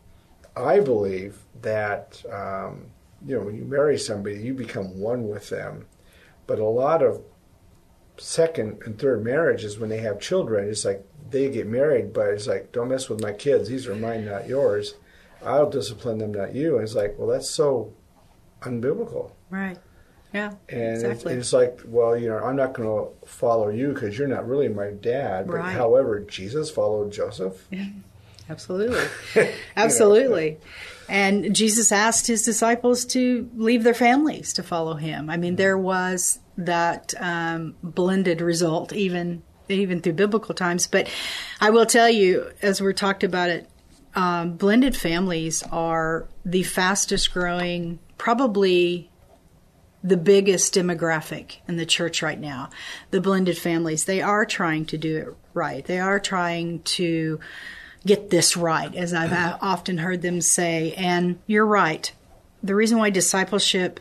I 0.57 0.79
believe 0.79 1.37
that, 1.61 2.23
um, 2.31 2.87
you 3.25 3.37
know, 3.37 3.45
when 3.45 3.55
you 3.55 3.65
marry 3.65 3.97
somebody, 3.97 4.37
you 4.39 4.53
become 4.53 4.99
one 4.99 5.27
with 5.27 5.49
them. 5.49 5.85
But 6.45 6.59
a 6.59 6.65
lot 6.65 7.03
of 7.03 7.21
second 8.17 8.81
and 8.85 8.97
third 8.97 9.23
marriages, 9.23 9.77
when 9.79 9.89
they 9.89 9.99
have 9.99 10.19
children, 10.19 10.69
it's 10.69 10.85
like 10.85 11.05
they 11.29 11.49
get 11.49 11.67
married, 11.67 12.13
but 12.13 12.29
it's 12.29 12.47
like, 12.47 12.71
don't 12.71 12.89
mess 12.89 13.09
with 13.09 13.21
my 13.21 13.33
kids. 13.33 13.69
These 13.69 13.87
are 13.87 13.95
mine, 13.95 14.25
not 14.25 14.47
yours. 14.47 14.95
I'll 15.45 15.69
discipline 15.69 16.17
them, 16.17 16.33
not 16.33 16.55
you. 16.55 16.75
And 16.75 16.83
it's 16.83 16.95
like, 16.95 17.15
well, 17.17 17.27
that's 17.27 17.49
so 17.49 17.93
unbiblical. 18.61 19.31
Right. 19.49 19.77
Yeah. 20.33 20.53
And 20.69 20.93
exactly. 20.95 21.33
it's, 21.33 21.47
it's 21.47 21.53
like, 21.53 21.81
well, 21.85 22.17
you 22.17 22.27
know, 22.29 22.37
I'm 22.39 22.55
not 22.55 22.73
going 22.73 22.87
to 22.89 23.27
follow 23.27 23.69
you 23.69 23.93
because 23.93 24.17
you're 24.17 24.27
not 24.27 24.47
really 24.47 24.67
my 24.67 24.91
dad. 24.91 25.47
But 25.47 25.57
Right. 25.57 25.73
however, 25.73 26.19
Jesus 26.19 26.69
followed 26.69 27.11
Joseph. 27.11 27.67
Absolutely. 28.49 29.03
Absolutely. 29.75 30.57
And 31.09 31.55
Jesus 31.55 31.91
asked 31.91 32.27
his 32.27 32.43
disciples 32.43 33.05
to 33.07 33.49
leave 33.55 33.83
their 33.83 33.93
families 33.93 34.53
to 34.53 34.63
follow 34.63 34.95
him. 34.95 35.29
I 35.29 35.37
mean, 35.37 35.55
there 35.55 35.77
was 35.77 36.39
that 36.57 37.13
um, 37.19 37.75
blended 37.83 38.41
result, 38.41 38.93
even 38.93 39.43
even 39.69 40.01
through 40.01 40.13
biblical 40.13 40.55
times. 40.55 40.87
But 40.87 41.09
I 41.59 41.69
will 41.69 41.85
tell 41.85 42.09
you, 42.09 42.51
as 42.61 42.81
we're 42.81 42.93
talked 42.93 43.23
about 43.23 43.49
it, 43.49 43.69
um, 44.15 44.55
blended 44.55 44.95
families 44.95 45.61
are 45.63 46.27
the 46.45 46.63
fastest 46.63 47.33
growing, 47.33 47.99
probably 48.17 49.11
the 50.03 50.17
biggest 50.17 50.73
demographic 50.73 51.57
in 51.67 51.75
the 51.75 51.85
church 51.85 52.21
right 52.21 52.39
now. 52.39 52.69
The 53.11 53.21
blended 53.21 53.57
families, 53.57 54.05
they 54.05 54.21
are 54.21 54.45
trying 54.45 54.85
to 54.85 54.97
do 54.97 55.17
it 55.17 55.35
right. 55.53 55.83
They 55.83 55.99
are 55.99 56.19
trying 56.19 56.81
to 56.83 57.39
get 58.05 58.29
this 58.29 58.55
right, 58.55 58.93
as 58.95 59.13
I've 59.13 59.57
often 59.61 59.97
heard 59.97 60.21
them 60.21 60.41
say. 60.41 60.93
And 60.93 61.39
you're 61.47 61.65
right. 61.65 62.11
The 62.63 62.75
reason 62.75 62.97
why 62.97 63.09
discipleship 63.09 63.99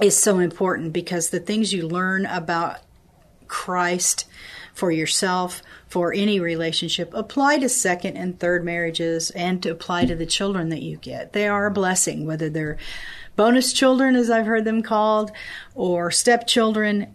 is 0.00 0.20
so 0.20 0.38
important 0.38 0.92
because 0.92 1.30
the 1.30 1.40
things 1.40 1.72
you 1.72 1.86
learn 1.86 2.26
about 2.26 2.78
Christ 3.48 4.26
for 4.74 4.90
yourself, 4.90 5.62
for 5.88 6.12
any 6.12 6.38
relationship, 6.38 7.12
apply 7.14 7.58
to 7.58 7.68
second 7.68 8.16
and 8.16 8.38
third 8.38 8.64
marriages 8.64 9.30
and 9.30 9.62
to 9.62 9.70
apply 9.70 10.04
to 10.04 10.14
the 10.14 10.26
children 10.26 10.68
that 10.68 10.82
you 10.82 10.98
get. 10.98 11.32
They 11.32 11.48
are 11.48 11.66
a 11.66 11.70
blessing, 11.70 12.26
whether 12.26 12.50
they're 12.50 12.76
bonus 13.36 13.72
children, 13.72 14.16
as 14.16 14.30
I've 14.30 14.46
heard 14.46 14.64
them 14.64 14.82
called, 14.82 15.32
or 15.74 16.10
stepchildren. 16.10 17.14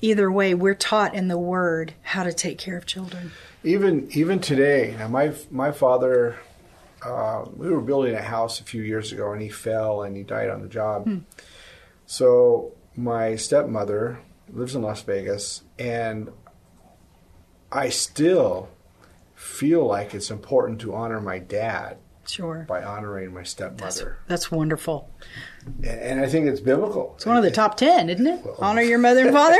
Either 0.00 0.32
way, 0.32 0.54
we're 0.54 0.74
taught 0.74 1.14
in 1.14 1.28
the 1.28 1.38
Word 1.38 1.92
how 2.02 2.22
to 2.22 2.32
take 2.32 2.56
care 2.56 2.78
of 2.78 2.86
children. 2.86 3.32
Even 3.62 4.08
even 4.12 4.38
today, 4.40 4.94
now 4.98 5.08
my 5.08 5.32
my 5.50 5.70
father, 5.70 6.38
uh, 7.04 7.44
we 7.54 7.68
were 7.68 7.80
building 7.80 8.14
a 8.14 8.22
house 8.22 8.60
a 8.60 8.64
few 8.64 8.82
years 8.82 9.12
ago, 9.12 9.32
and 9.32 9.42
he 9.42 9.48
fell 9.48 10.02
and 10.02 10.16
he 10.16 10.22
died 10.22 10.48
on 10.48 10.62
the 10.62 10.68
job. 10.68 11.22
So 12.06 12.72
my 12.96 13.36
stepmother 13.36 14.20
lives 14.52 14.74
in 14.74 14.82
Las 14.82 15.02
Vegas, 15.02 15.62
and 15.78 16.30
I 17.70 17.90
still 17.90 18.68
feel 19.34 19.86
like 19.86 20.14
it's 20.14 20.30
important 20.30 20.80
to 20.80 20.94
honor 20.94 21.20
my 21.20 21.38
dad 21.38 21.98
Sure. 22.30 22.64
by 22.68 22.82
honoring 22.82 23.34
my 23.34 23.42
stepmother, 23.42 24.18
That's 24.26 24.50
wonderful. 24.50 25.10
and, 25.78 25.86
and 25.86 26.20
I 26.20 26.28
think 26.28 26.46
it's 26.46 26.60
biblical. 26.60 27.12
It's 27.16 27.26
one 27.26 27.36
of 27.36 27.42
the 27.42 27.50
top 27.50 27.76
10, 27.76 28.08
isn't 28.10 28.26
it? 28.26 28.44
Honor 28.58 28.82
your 28.82 28.98
mother 28.98 29.26
and 29.26 29.34
father. 29.34 29.58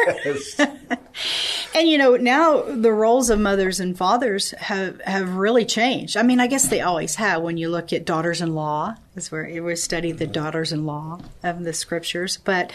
and 1.74 1.88
you 1.88 1.98
know, 1.98 2.16
now 2.16 2.62
the 2.62 2.92
roles 2.92 3.30
of 3.30 3.38
mothers 3.38 3.80
and 3.80 3.96
fathers 3.96 4.52
have, 4.52 5.00
have 5.02 5.34
really 5.34 5.64
changed. 5.64 6.16
I 6.16 6.22
mean, 6.22 6.40
I 6.40 6.46
guess 6.46 6.68
they 6.68 6.80
always 6.80 7.16
have 7.16 7.42
when 7.42 7.56
you 7.56 7.68
look 7.68 7.92
at 7.92 8.04
daughters 8.04 8.40
in 8.40 8.54
law, 8.54 8.94
as 9.16 9.30
we're, 9.30 9.62
we 9.62 9.76
study 9.76 10.12
the 10.12 10.26
daughters 10.26 10.72
in 10.72 10.86
law 10.86 11.20
of 11.42 11.64
the 11.64 11.72
scriptures. 11.72 12.38
But 12.38 12.72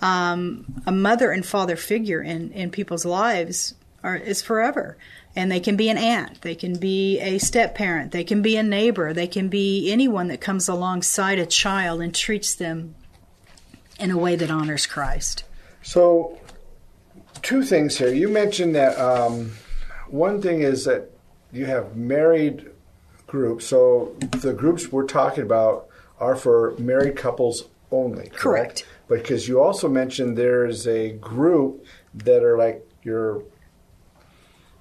um, 0.00 0.82
a 0.86 0.92
mother 0.92 1.30
and 1.30 1.44
father 1.44 1.76
figure 1.76 2.22
in, 2.22 2.50
in 2.52 2.70
people's 2.70 3.04
lives 3.04 3.74
are, 4.02 4.16
is 4.16 4.42
forever. 4.42 4.96
And 5.36 5.52
they 5.52 5.60
can 5.60 5.76
be 5.76 5.90
an 5.90 5.98
aunt, 5.98 6.40
they 6.40 6.54
can 6.54 6.78
be 6.78 7.20
a 7.20 7.36
step 7.36 7.74
parent, 7.74 8.10
they 8.10 8.24
can 8.24 8.40
be 8.40 8.56
a 8.56 8.62
neighbor, 8.62 9.12
they 9.12 9.26
can 9.26 9.48
be 9.48 9.92
anyone 9.92 10.28
that 10.28 10.40
comes 10.40 10.66
alongside 10.66 11.38
a 11.38 11.44
child 11.44 12.00
and 12.00 12.14
treats 12.14 12.54
them 12.54 12.94
in 14.00 14.10
a 14.10 14.16
way 14.16 14.34
that 14.34 14.50
honors 14.50 14.86
Christ. 14.86 15.44
So, 15.82 16.38
two 17.42 17.62
things 17.62 17.98
here. 17.98 18.12
You 18.12 18.28
mentioned 18.28 18.74
that 18.74 18.98
um, 18.98 19.52
one 20.08 20.40
thing 20.40 20.62
is 20.62 20.84
that 20.86 21.10
you 21.52 21.66
have 21.66 21.96
married 21.96 22.70
groups. 23.26 23.66
So, 23.66 24.16
the 24.40 24.54
groups 24.54 24.90
we're 24.90 25.06
talking 25.06 25.42
about 25.44 25.88
are 26.18 26.34
for 26.34 26.74
married 26.78 27.16
couples 27.16 27.64
only, 27.92 28.28
correct? 28.28 28.38
Correct. 28.38 28.86
Because 29.08 29.46
you 29.46 29.60
also 29.60 29.88
mentioned 29.88 30.36
there's 30.36 30.86
a 30.88 31.12
group 31.12 31.84
that 32.14 32.42
are 32.42 32.58
like 32.58 32.84
your 33.02 33.42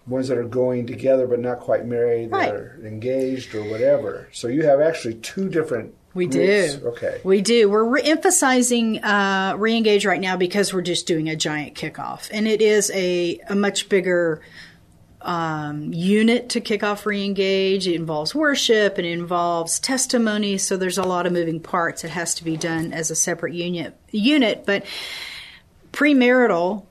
ones 0.08 0.28
that 0.28 0.38
are 0.38 0.44
going 0.44 0.86
together 0.88 1.28
but 1.28 1.40
not 1.40 1.60
quite 1.60 1.86
married, 1.86 2.32
that 2.32 2.54
are 2.54 2.80
engaged 2.86 3.56
or 3.56 3.64
whatever. 3.64 4.30
So, 4.32 4.48
you 4.48 4.64
have 4.66 4.82
actually 4.82 5.16
two 5.16 5.50
different. 5.50 5.94
We 6.14 6.28
groups. 6.28 6.76
do. 6.76 6.88
Okay. 6.88 7.20
We 7.26 7.42
do. 7.42 7.70
We're 7.70 7.84
re- 7.84 8.02
emphasizing 8.04 9.04
uh, 9.04 9.56
re-engage 9.58 10.06
right 10.06 10.22
now 10.22 10.38
because 10.38 10.74
we're 10.74 10.82
just 10.82 11.08
doing 11.08 11.28
a 11.28 11.36
giant 11.36 11.76
kickoff, 11.76 12.30
and 12.32 12.48
it 12.48 12.62
is 12.62 12.90
a, 12.94 13.40
a 13.50 13.56
much 13.56 13.90
bigger 13.90 14.42
um, 15.26 15.92
unit 15.92 16.50
to 16.50 16.62
kick 16.62 16.84
off 16.84 17.06
re-engage. 17.06 17.88
It 17.88 17.96
involves 17.96 18.34
worship. 18.34 18.98
It 19.00 19.06
involves 19.06 19.80
testimony. 19.80 20.58
So 20.58 20.78
there's 20.78 21.00
a 21.00 21.04
lot 21.04 21.26
of 21.26 21.34
moving 21.34 21.60
parts. 21.60 22.04
It 22.04 22.12
has 22.12 22.36
to 22.36 22.44
be 22.44 22.56
done 22.56 22.94
as 22.94 23.12
a 23.12 23.16
separate 23.16 23.54
unit. 23.54 23.98
Unit, 24.12 24.66
but 24.66 24.86
premarital 25.92 26.86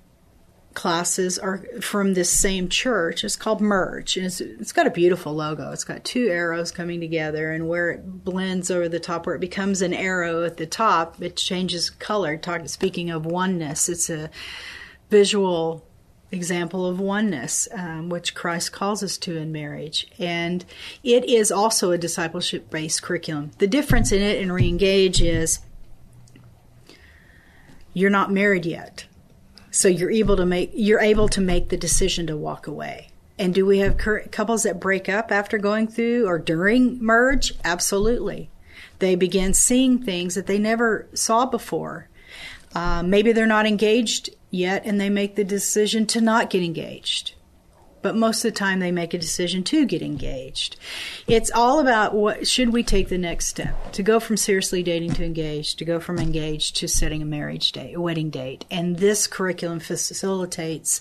classes 0.74 1.38
are 1.38 1.58
from 1.80 2.14
this 2.14 2.30
same 2.30 2.68
church. 2.68 3.24
It's 3.24 3.37
called 3.37 3.60
Merge, 3.60 4.16
and 4.16 4.26
it's, 4.26 4.40
it's 4.40 4.72
got 4.72 4.87
a 4.87 4.90
beautiful 4.90 5.32
logo. 5.32 5.70
It's 5.70 5.84
got 5.84 6.04
two 6.04 6.28
arrows 6.28 6.70
coming 6.70 7.00
together, 7.00 7.52
and 7.52 7.68
where 7.68 7.92
it 7.92 8.24
blends 8.24 8.70
over 8.70 8.88
the 8.88 9.00
top, 9.00 9.26
where 9.26 9.37
it 9.37 9.40
becomes 9.40 9.82
an 9.82 9.94
arrow 9.94 10.44
at 10.44 10.56
the 10.56 10.66
top, 10.66 11.22
it 11.22 11.37
changes 11.37 11.90
color. 11.90 12.37
Talk, 12.37 12.68
speaking 12.68 13.10
of 13.10 13.24
oneness, 13.24 13.88
it's 13.88 14.10
a 14.10 14.30
visual 15.10 15.87
example 16.32 16.87
of 16.87 16.98
oneness, 17.00 17.68
um, 17.72 18.08
which 18.08 18.34
Christ 18.34 18.72
calls 18.72 19.02
us 19.02 19.16
to 19.18 19.37
in 19.37 19.52
marriage. 19.52 20.08
And 20.18 20.64
it 21.02 21.24
is 21.24 21.52
also 21.52 21.92
a 21.92 21.98
discipleship 21.98 22.70
based 22.70 23.02
curriculum. 23.02 23.52
The 23.58 23.66
difference 23.66 24.10
in 24.12 24.20
it 24.20 24.42
and 24.42 24.52
re-engage 24.52 25.22
is 25.22 25.60
you're 27.92 28.10
not 28.10 28.32
married 28.32 28.66
yet 28.66 29.06
so 29.74 29.88
you're 29.88 30.10
able 30.10 30.37
to 30.37 30.46
make 30.46 30.70
you're 30.72 31.00
able 31.00 31.28
to 31.28 31.40
make 31.40 31.68
the 31.68 31.76
decision 31.76 32.28
to 32.28 32.37
walk 32.37 32.68
away. 32.68 33.08
And 33.37 33.52
do 33.52 33.66
we 33.66 33.78
have 33.78 33.96
couples 33.96 34.62
that 34.62 34.78
break 34.78 35.08
up 35.08 35.32
after 35.32 35.58
going 35.58 35.88
through 35.88 36.28
or 36.28 36.38
during 36.38 37.02
merge? 37.02 37.52
Absolutely. 37.64 38.50
They 39.00 39.16
begin 39.16 39.52
seeing 39.52 39.98
things 40.00 40.37
that 40.37 40.46
they 40.46 40.60
never 40.60 41.08
saw 41.12 41.44
before. 41.44 42.08
Uh, 42.72 43.02
maybe 43.02 43.33
they're 43.33 43.46
not 43.46 43.66
engaged 43.66 44.31
yet 44.52 44.83
and 44.85 45.00
they 45.00 45.10
make 45.10 45.35
the 45.35 45.42
decision 45.42 46.06
to 46.06 46.20
not 46.20 46.50
get 46.50 46.62
engaged 46.62 47.35
but 48.05 48.15
most 48.15 48.44
of 48.44 48.52
the 48.52 48.59
time 48.59 48.81
they 48.81 48.92
make 48.92 49.15
a 49.15 49.19
decision 49.19 49.65
to 49.65 49.87
get 49.87 50.02
engaged. 50.02 50.77
It's 51.27 51.50
all 51.50 51.81
about 51.81 52.15
what 52.15 52.46
should 52.46 52.71
we 52.71 52.83
take 52.83 53.09
the 53.09 53.17
next 53.17 53.46
step 53.46 53.92
to 53.92 54.02
go 54.02 54.21
from 54.21 54.37
seriously 54.37 54.83
dating 54.83 55.15
to 55.15 55.25
engaged, 55.25 55.79
to 55.79 55.87
go 55.87 55.98
from 55.98 56.19
engaged 56.19 56.77
to 56.77 56.87
setting 56.87 57.23
a 57.23 57.25
marriage 57.25 57.73
date, 57.73 57.94
a 57.94 58.00
wedding 58.02 58.29
date. 58.29 58.67
And 58.71 58.98
this 58.98 59.27
curriculum 59.27 59.81
facilitates 59.81 61.00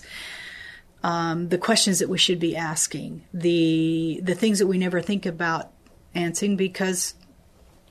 um, 1.02 1.50
the 1.50 1.58
questions 1.58 1.98
that 1.98 2.08
we 2.08 2.16
should 2.16 2.40
be 2.40 2.56
asking, 2.56 3.26
the 3.34 4.20
the 4.22 4.34
things 4.34 4.58
that 4.58 4.66
we 4.66 4.78
never 4.78 5.02
think 5.02 5.26
about 5.26 5.72
answering 6.14 6.56
because 6.56 7.12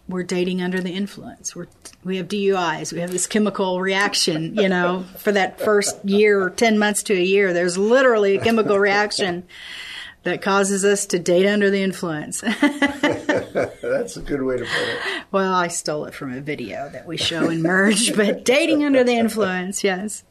we're 0.07 0.23
dating 0.23 0.61
under 0.61 0.81
the 0.81 0.91
influence. 0.91 1.55
We're 1.55 1.67
we 2.03 2.17
have 2.17 2.27
DUIs. 2.27 2.91
We 2.91 2.99
have 2.99 3.11
this 3.11 3.27
chemical 3.27 3.79
reaction. 3.81 4.55
You 4.55 4.69
know, 4.69 5.05
for 5.17 5.31
that 5.31 5.59
first 5.59 6.03
year 6.03 6.41
or 6.41 6.49
ten 6.49 6.77
months 6.77 7.03
to 7.03 7.13
a 7.13 7.23
year, 7.23 7.53
there's 7.53 7.77
literally 7.77 8.37
a 8.37 8.43
chemical 8.43 8.77
reaction 8.77 9.43
that 10.23 10.41
causes 10.41 10.85
us 10.85 11.05
to 11.07 11.19
date 11.19 11.45
under 11.45 11.69
the 11.69 11.81
influence. 11.81 12.41
That's 12.61 14.17
a 14.17 14.21
good 14.21 14.41
way 14.41 14.57
to 14.57 14.63
put 14.63 14.87
it. 14.87 15.23
well, 15.31 15.53
I 15.53 15.67
stole 15.67 16.05
it 16.05 16.13
from 16.13 16.33
a 16.33 16.41
video 16.41 16.89
that 16.89 17.05
we 17.05 17.17
show 17.17 17.49
in 17.49 17.61
Merge, 17.61 18.15
but 18.15 18.45
dating 18.45 18.83
under 18.83 19.03
the 19.03 19.13
influence, 19.13 19.83
yes. 19.83 20.23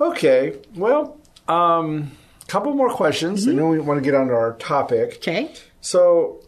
Okay. 0.00 0.56
Well, 0.74 1.18
um, 1.48 2.12
couple 2.46 2.74
more 2.74 2.90
questions, 2.90 3.46
and 3.46 3.58
then 3.58 3.68
we 3.68 3.80
want 3.80 3.98
to 3.98 4.04
get 4.04 4.14
on 4.14 4.28
to 4.28 4.34
our 4.34 4.54
topic. 4.54 5.16
Okay. 5.16 5.52
So, 5.80 6.40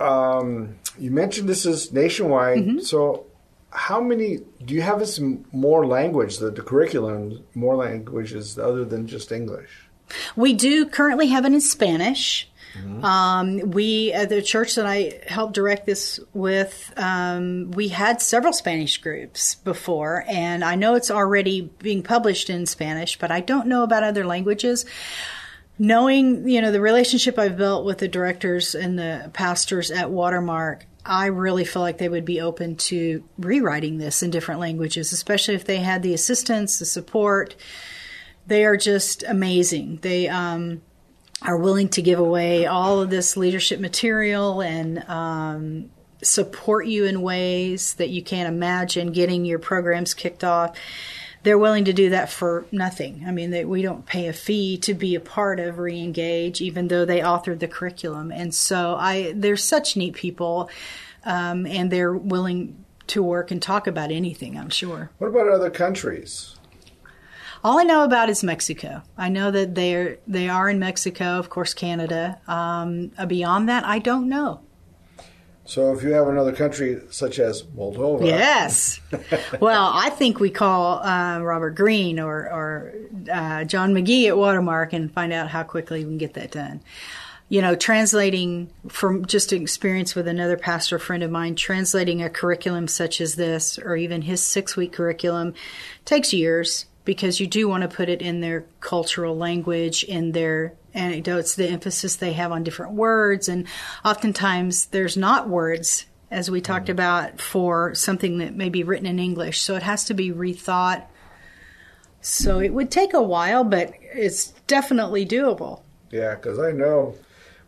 um, 0.00 0.76
you 0.98 1.10
mentioned 1.10 1.48
this 1.48 1.66
is 1.66 1.92
nationwide. 1.92 2.82
So, 2.82 3.26
how 3.70 4.00
many 4.00 4.40
do 4.64 4.74
you 4.74 4.82
have 4.82 5.06
some 5.08 5.44
more 5.52 5.86
language? 5.86 6.38
The, 6.38 6.50
the 6.50 6.62
curriculum 6.62 7.42
more 7.54 7.76
languages 7.76 8.58
other 8.58 8.84
than 8.84 9.06
just 9.06 9.32
English. 9.32 9.70
We 10.36 10.52
do 10.52 10.86
currently 10.86 11.28
have 11.28 11.44
it 11.46 11.52
in 11.52 11.60
Spanish. 11.60 12.48
Um, 13.02 13.70
we, 13.70 14.12
at 14.12 14.30
the 14.30 14.40
church 14.40 14.76
that 14.76 14.86
I 14.86 15.20
helped 15.26 15.54
direct 15.54 15.84
this 15.84 16.18
with, 16.32 16.92
um, 16.96 17.70
we 17.72 17.88
had 17.88 18.22
several 18.22 18.52
Spanish 18.52 18.98
groups 18.98 19.56
before, 19.56 20.24
and 20.26 20.64
I 20.64 20.74
know 20.74 20.94
it's 20.94 21.10
already 21.10 21.70
being 21.80 22.02
published 22.02 22.48
in 22.48 22.64
Spanish, 22.66 23.18
but 23.18 23.30
I 23.30 23.40
don't 23.40 23.66
know 23.66 23.82
about 23.82 24.04
other 24.04 24.24
languages. 24.24 24.86
Knowing, 25.82 26.48
you 26.48 26.62
know, 26.62 26.70
the 26.70 26.80
relationship 26.80 27.40
I've 27.40 27.56
built 27.56 27.84
with 27.84 27.98
the 27.98 28.06
directors 28.06 28.76
and 28.76 28.96
the 28.96 29.28
pastors 29.32 29.90
at 29.90 30.12
Watermark, 30.12 30.86
I 31.04 31.26
really 31.26 31.64
feel 31.64 31.82
like 31.82 31.98
they 31.98 32.08
would 32.08 32.24
be 32.24 32.40
open 32.40 32.76
to 32.76 33.24
rewriting 33.36 33.98
this 33.98 34.22
in 34.22 34.30
different 34.30 34.60
languages, 34.60 35.12
especially 35.12 35.56
if 35.56 35.64
they 35.64 35.78
had 35.78 36.04
the 36.04 36.14
assistance, 36.14 36.78
the 36.78 36.84
support. 36.84 37.56
They 38.46 38.64
are 38.64 38.76
just 38.76 39.24
amazing. 39.24 39.98
They 40.02 40.28
um, 40.28 40.82
are 41.42 41.56
willing 41.56 41.88
to 41.88 42.00
give 42.00 42.20
away 42.20 42.64
all 42.64 43.00
of 43.00 43.10
this 43.10 43.36
leadership 43.36 43.80
material 43.80 44.62
and 44.62 45.02
um, 45.08 45.90
support 46.22 46.86
you 46.86 47.06
in 47.06 47.22
ways 47.22 47.94
that 47.94 48.10
you 48.10 48.22
can't 48.22 48.48
imagine 48.48 49.10
getting 49.10 49.44
your 49.44 49.58
programs 49.58 50.14
kicked 50.14 50.44
off. 50.44 50.76
They're 51.42 51.58
willing 51.58 51.84
to 51.86 51.92
do 51.92 52.10
that 52.10 52.30
for 52.30 52.64
nothing. 52.70 53.24
I 53.26 53.32
mean, 53.32 53.50
they, 53.50 53.64
we 53.64 53.82
don't 53.82 54.06
pay 54.06 54.28
a 54.28 54.32
fee 54.32 54.78
to 54.78 54.94
be 54.94 55.14
a 55.14 55.20
part 55.20 55.58
of 55.58 55.76
Reengage, 55.76 56.60
even 56.60 56.88
though 56.88 57.04
they 57.04 57.20
authored 57.20 57.58
the 57.58 57.68
curriculum. 57.68 58.30
And 58.30 58.54
so, 58.54 58.96
I 58.96 59.32
they're 59.34 59.56
such 59.56 59.96
neat 59.96 60.14
people, 60.14 60.70
um, 61.24 61.66
and 61.66 61.90
they're 61.90 62.14
willing 62.14 62.84
to 63.08 63.22
work 63.22 63.50
and 63.50 63.60
talk 63.60 63.86
about 63.86 64.12
anything. 64.12 64.56
I'm 64.56 64.70
sure. 64.70 65.10
What 65.18 65.28
about 65.28 65.48
other 65.48 65.70
countries? 65.70 66.56
All 67.64 67.78
I 67.78 67.84
know 67.84 68.02
about 68.02 68.28
is 68.28 68.42
Mexico. 68.42 69.02
I 69.16 69.28
know 69.28 69.50
that 69.50 69.74
they're 69.74 70.18
they 70.26 70.48
are 70.48 70.68
in 70.68 70.78
Mexico, 70.78 71.38
of 71.38 71.48
course, 71.48 71.74
Canada. 71.74 72.40
Um, 72.48 73.12
beyond 73.26 73.68
that, 73.68 73.84
I 73.84 73.98
don't 74.00 74.28
know. 74.28 74.60
So, 75.64 75.94
if 75.94 76.02
you 76.02 76.10
have 76.12 76.26
another 76.26 76.52
country 76.52 77.00
such 77.10 77.38
as 77.38 77.62
Moldova, 77.62 78.26
Yes. 78.26 79.00
well, 79.60 79.90
I 79.94 80.10
think 80.10 80.40
we 80.40 80.50
call 80.50 80.98
uh, 81.04 81.40
Robert 81.40 81.76
Green 81.76 82.18
or, 82.18 82.38
or 82.52 82.92
uh, 83.32 83.64
John 83.64 83.94
McGee 83.94 84.26
at 84.26 84.36
Watermark 84.36 84.92
and 84.92 85.12
find 85.12 85.32
out 85.32 85.48
how 85.48 85.62
quickly 85.62 86.00
we 86.00 86.10
can 86.10 86.18
get 86.18 86.34
that 86.34 86.50
done. 86.50 86.80
You 87.48 87.60
know, 87.60 87.76
translating 87.76 88.70
from 88.88 89.26
just 89.26 89.52
experience 89.52 90.14
with 90.14 90.26
another 90.26 90.56
pastor 90.56 90.98
friend 90.98 91.22
of 91.22 91.30
mine, 91.30 91.54
translating 91.54 92.22
a 92.22 92.30
curriculum 92.30 92.88
such 92.88 93.20
as 93.20 93.34
this, 93.36 93.78
or 93.78 93.94
even 93.94 94.22
his 94.22 94.42
six 94.42 94.76
week 94.76 94.92
curriculum, 94.94 95.54
takes 96.04 96.32
years 96.32 96.86
because 97.04 97.40
you 97.40 97.46
do 97.46 97.68
want 97.68 97.82
to 97.82 97.88
put 97.88 98.08
it 98.08 98.22
in 98.22 98.40
their 98.40 98.64
cultural 98.80 99.36
language, 99.36 100.04
in 100.04 100.32
their 100.32 100.74
anecdotes, 100.94 101.54
the 101.54 101.68
emphasis 101.68 102.16
they 102.16 102.32
have 102.32 102.52
on 102.52 102.64
different 102.64 102.92
words. 102.92 103.48
And 103.48 103.66
oftentimes 104.04 104.86
there's 104.86 105.16
not 105.16 105.48
words, 105.48 106.06
as 106.30 106.50
we 106.50 106.60
talked 106.60 106.86
mm-hmm. 106.86 106.92
about, 106.92 107.40
for 107.40 107.94
something 107.94 108.38
that 108.38 108.54
may 108.54 108.68
be 108.68 108.84
written 108.84 109.06
in 109.06 109.18
English. 109.18 109.60
So 109.60 109.74
it 109.74 109.82
has 109.82 110.04
to 110.04 110.14
be 110.14 110.30
rethought. 110.30 111.04
So 112.20 112.60
it 112.60 112.72
would 112.72 112.90
take 112.90 113.14
a 113.14 113.22
while, 113.22 113.64
but 113.64 113.92
it's 114.00 114.48
definitely 114.66 115.26
doable. 115.26 115.82
Yeah, 116.10 116.36
because 116.36 116.58
I 116.58 116.70
know 116.70 117.16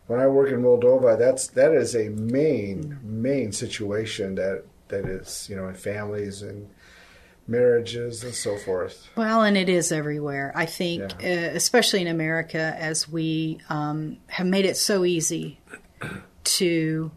when 0.07 0.19
I 0.19 0.27
work 0.27 0.49
in 0.49 0.61
Moldova, 0.61 1.17
that's 1.17 1.47
that 1.47 1.73
is 1.73 1.95
a 1.95 2.09
main 2.09 2.83
mm-hmm. 2.83 3.21
main 3.21 3.51
situation 3.51 4.35
that 4.35 4.63
that 4.87 5.05
is 5.05 5.47
you 5.49 5.55
know 5.55 5.67
in 5.67 5.73
families 5.73 6.41
and 6.41 6.69
marriages 7.47 8.23
and 8.23 8.33
so 8.33 8.57
forth. 8.57 9.07
Well, 9.15 9.43
and 9.43 9.55
it 9.55 9.69
is 9.69 9.91
everywhere. 9.91 10.51
I 10.55 10.65
think, 10.65 11.03
uh, 11.23 11.27
especially 11.27 12.01
in 12.01 12.07
America, 12.07 12.75
as 12.77 13.07
we 13.07 13.59
um, 13.69 14.17
have 14.27 14.47
made 14.47 14.65
it 14.65 14.77
so 14.77 15.05
easy 15.05 15.59
to 16.43 17.11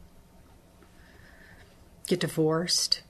get 2.07 2.20
divorced, 2.20 3.03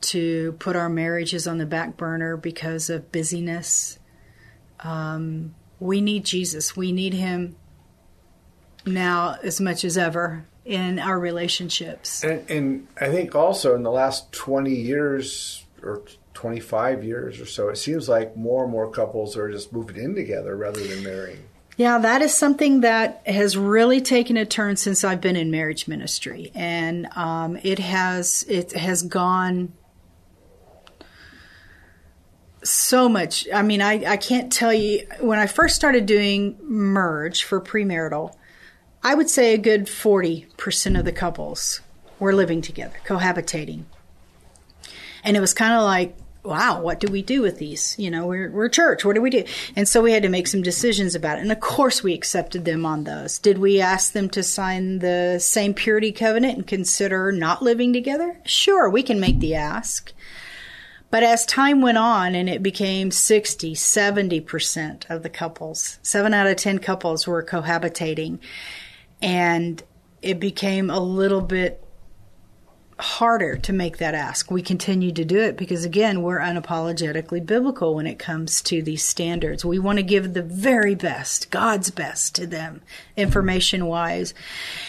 to 0.00 0.52
put 0.58 0.76
our 0.76 0.88
marriages 0.88 1.46
on 1.46 1.58
the 1.58 1.66
back 1.66 1.96
burner 1.96 2.36
because 2.36 2.90
of 2.90 3.10
busyness. 3.12 3.98
Um, 4.80 5.54
we 5.80 6.00
need 6.00 6.24
Jesus. 6.24 6.76
We 6.76 6.92
need 6.92 7.14
Him 7.14 7.56
now 8.86 9.36
as 9.42 9.60
much 9.60 9.84
as 9.84 9.98
ever 9.98 10.46
in 10.64 10.98
our 10.98 11.18
relationships. 11.18 12.22
And, 12.22 12.48
and 12.50 12.88
I 13.00 13.08
think 13.08 13.34
also 13.34 13.74
in 13.74 13.82
the 13.82 13.90
last 13.90 14.30
twenty 14.32 14.74
years 14.74 15.64
or 15.82 16.02
twenty 16.38 16.60
five 16.60 17.02
years 17.02 17.40
or 17.40 17.46
so, 17.46 17.68
it 17.68 17.76
seems 17.76 18.08
like 18.08 18.36
more 18.36 18.62
and 18.62 18.70
more 18.70 18.88
couples 18.88 19.36
are 19.36 19.50
just 19.50 19.72
moving 19.72 19.96
in 19.96 20.14
together 20.14 20.56
rather 20.56 20.80
than 20.80 21.02
marrying. 21.02 21.42
Yeah, 21.76 21.98
that 21.98 22.22
is 22.22 22.32
something 22.32 22.82
that 22.82 23.22
has 23.26 23.56
really 23.56 24.00
taken 24.00 24.36
a 24.36 24.46
turn 24.46 24.76
since 24.76 25.02
I've 25.02 25.20
been 25.20 25.34
in 25.34 25.50
marriage 25.50 25.88
ministry, 25.88 26.52
and 26.54 27.08
um, 27.16 27.58
it 27.64 27.80
has 27.80 28.44
it 28.48 28.70
has 28.72 29.02
gone 29.02 29.72
so 32.62 33.08
much. 33.08 33.48
I 33.52 33.62
mean, 33.62 33.82
I, 33.82 34.12
I 34.12 34.16
can't 34.16 34.52
tell 34.52 34.72
you 34.72 35.08
when 35.18 35.40
I 35.40 35.48
first 35.48 35.74
started 35.74 36.06
doing 36.06 36.56
merge 36.62 37.42
for 37.42 37.60
premarital, 37.60 38.32
I 39.02 39.16
would 39.16 39.28
say 39.28 39.54
a 39.54 39.58
good 39.58 39.88
forty 39.88 40.46
percent 40.56 40.96
of 40.96 41.04
the 41.04 41.12
couples 41.12 41.80
were 42.20 42.32
living 42.32 42.62
together, 42.62 42.96
cohabitating, 43.04 43.86
and 45.24 45.36
it 45.36 45.40
was 45.40 45.52
kind 45.52 45.74
of 45.74 45.82
like 45.82 46.16
wow, 46.48 46.80
what 46.80 46.98
do 46.98 47.12
we 47.12 47.22
do 47.22 47.42
with 47.42 47.58
these? 47.58 47.94
You 47.98 48.10
know, 48.10 48.26
we're, 48.26 48.50
we're 48.50 48.68
church. 48.68 49.04
What 49.04 49.14
do 49.14 49.20
we 49.20 49.30
do? 49.30 49.44
And 49.76 49.86
so 49.86 50.02
we 50.02 50.12
had 50.12 50.22
to 50.22 50.28
make 50.28 50.46
some 50.46 50.62
decisions 50.62 51.14
about 51.14 51.38
it. 51.38 51.42
And 51.42 51.52
of 51.52 51.60
course, 51.60 52.02
we 52.02 52.14
accepted 52.14 52.64
them 52.64 52.86
on 52.86 53.04
those. 53.04 53.38
Did 53.38 53.58
we 53.58 53.80
ask 53.80 54.12
them 54.12 54.30
to 54.30 54.42
sign 54.42 55.00
the 55.00 55.38
same 55.38 55.74
purity 55.74 56.10
covenant 56.10 56.56
and 56.56 56.66
consider 56.66 57.30
not 57.30 57.62
living 57.62 57.92
together? 57.92 58.40
Sure, 58.44 58.88
we 58.88 59.02
can 59.02 59.20
make 59.20 59.38
the 59.38 59.54
ask. 59.54 60.12
But 61.10 61.22
as 61.22 61.46
time 61.46 61.80
went 61.80 61.98
on 61.98 62.34
and 62.34 62.48
it 62.48 62.62
became 62.62 63.10
60, 63.10 63.74
70% 63.74 65.10
of 65.10 65.22
the 65.22 65.30
couples, 65.30 65.98
seven 66.02 66.34
out 66.34 66.46
of 66.46 66.56
10 66.56 66.78
couples 66.80 67.26
were 67.26 67.42
cohabitating. 67.42 68.38
And 69.22 69.82
it 70.20 70.40
became 70.40 70.90
a 70.90 71.00
little 71.00 71.40
bit 71.40 71.82
harder 73.00 73.56
to 73.56 73.72
make 73.72 73.98
that 73.98 74.14
ask. 74.14 74.50
We 74.50 74.62
continue 74.62 75.12
to 75.12 75.24
do 75.24 75.38
it 75.38 75.56
because, 75.56 75.84
again, 75.84 76.22
we're 76.22 76.40
unapologetically 76.40 77.44
biblical 77.44 77.94
when 77.94 78.06
it 78.06 78.18
comes 78.18 78.60
to 78.62 78.82
these 78.82 79.04
standards. 79.04 79.64
We 79.64 79.78
want 79.78 79.98
to 79.98 80.02
give 80.02 80.34
the 80.34 80.42
very 80.42 80.94
best, 80.94 81.50
God's 81.50 81.90
best 81.90 82.34
to 82.36 82.46
them, 82.46 82.82
information 83.16 83.86
wise. 83.86 84.34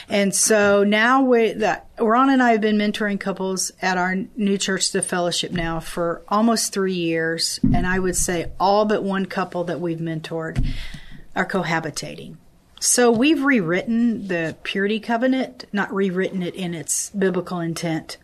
And 0.07 0.33
so 0.33 0.83
now 0.83 1.21
we, 1.21 1.53
that, 1.53 1.87
Ron 1.99 2.29
and 2.29 2.41
I 2.41 2.51
have 2.51 2.61
been 2.61 2.77
mentoring 2.77 3.19
couples 3.19 3.71
at 3.81 3.97
our 3.97 4.15
new 4.35 4.57
church, 4.57 4.91
the 4.91 5.01
fellowship, 5.01 5.51
now 5.51 5.79
for 5.79 6.23
almost 6.27 6.73
three 6.73 6.93
years. 6.93 7.59
And 7.63 7.85
I 7.85 7.99
would 7.99 8.15
say 8.15 8.51
all 8.59 8.85
but 8.85 9.03
one 9.03 9.27
couple 9.27 9.65
that 9.65 9.79
we've 9.79 9.99
mentored 9.99 10.65
are 11.35 11.45
cohabitating. 11.45 12.37
So 12.79 13.11
we've 13.11 13.43
rewritten 13.43 14.27
the 14.27 14.55
purity 14.63 15.01
covenant, 15.01 15.65
not 15.73 15.93
rewritten 15.93 16.41
it 16.41 16.55
in 16.55 16.73
its 16.73 17.09
biblical 17.09 17.59
intent, 17.59 18.17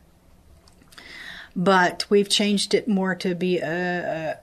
but 1.55 2.05
we've 2.09 2.29
changed 2.29 2.73
it 2.73 2.87
more 2.87 3.15
to 3.15 3.35
be 3.35 3.59
a, 3.59 4.39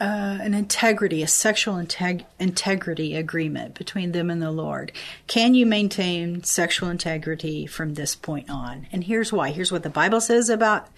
a, 0.00 0.04
an 0.04 0.54
integrity, 0.54 1.22
a 1.22 1.28
sexual 1.28 1.74
integ- 1.74 2.24
integrity 2.38 3.14
agreement 3.14 3.74
between 3.74 4.12
them 4.12 4.30
and 4.30 4.40
the 4.40 4.50
Lord. 4.50 4.90
Can 5.26 5.54
you 5.54 5.66
maintain 5.66 6.42
sexual 6.44 6.88
integrity 6.88 7.66
from 7.66 7.94
this 7.94 8.16
point 8.16 8.48
on? 8.48 8.86
And 8.90 9.04
here's 9.04 9.34
why. 9.34 9.50
Here's 9.50 9.72
what 9.72 9.82
the 9.82 9.90
Bible 9.90 10.22
says 10.22 10.48
about 10.48 10.88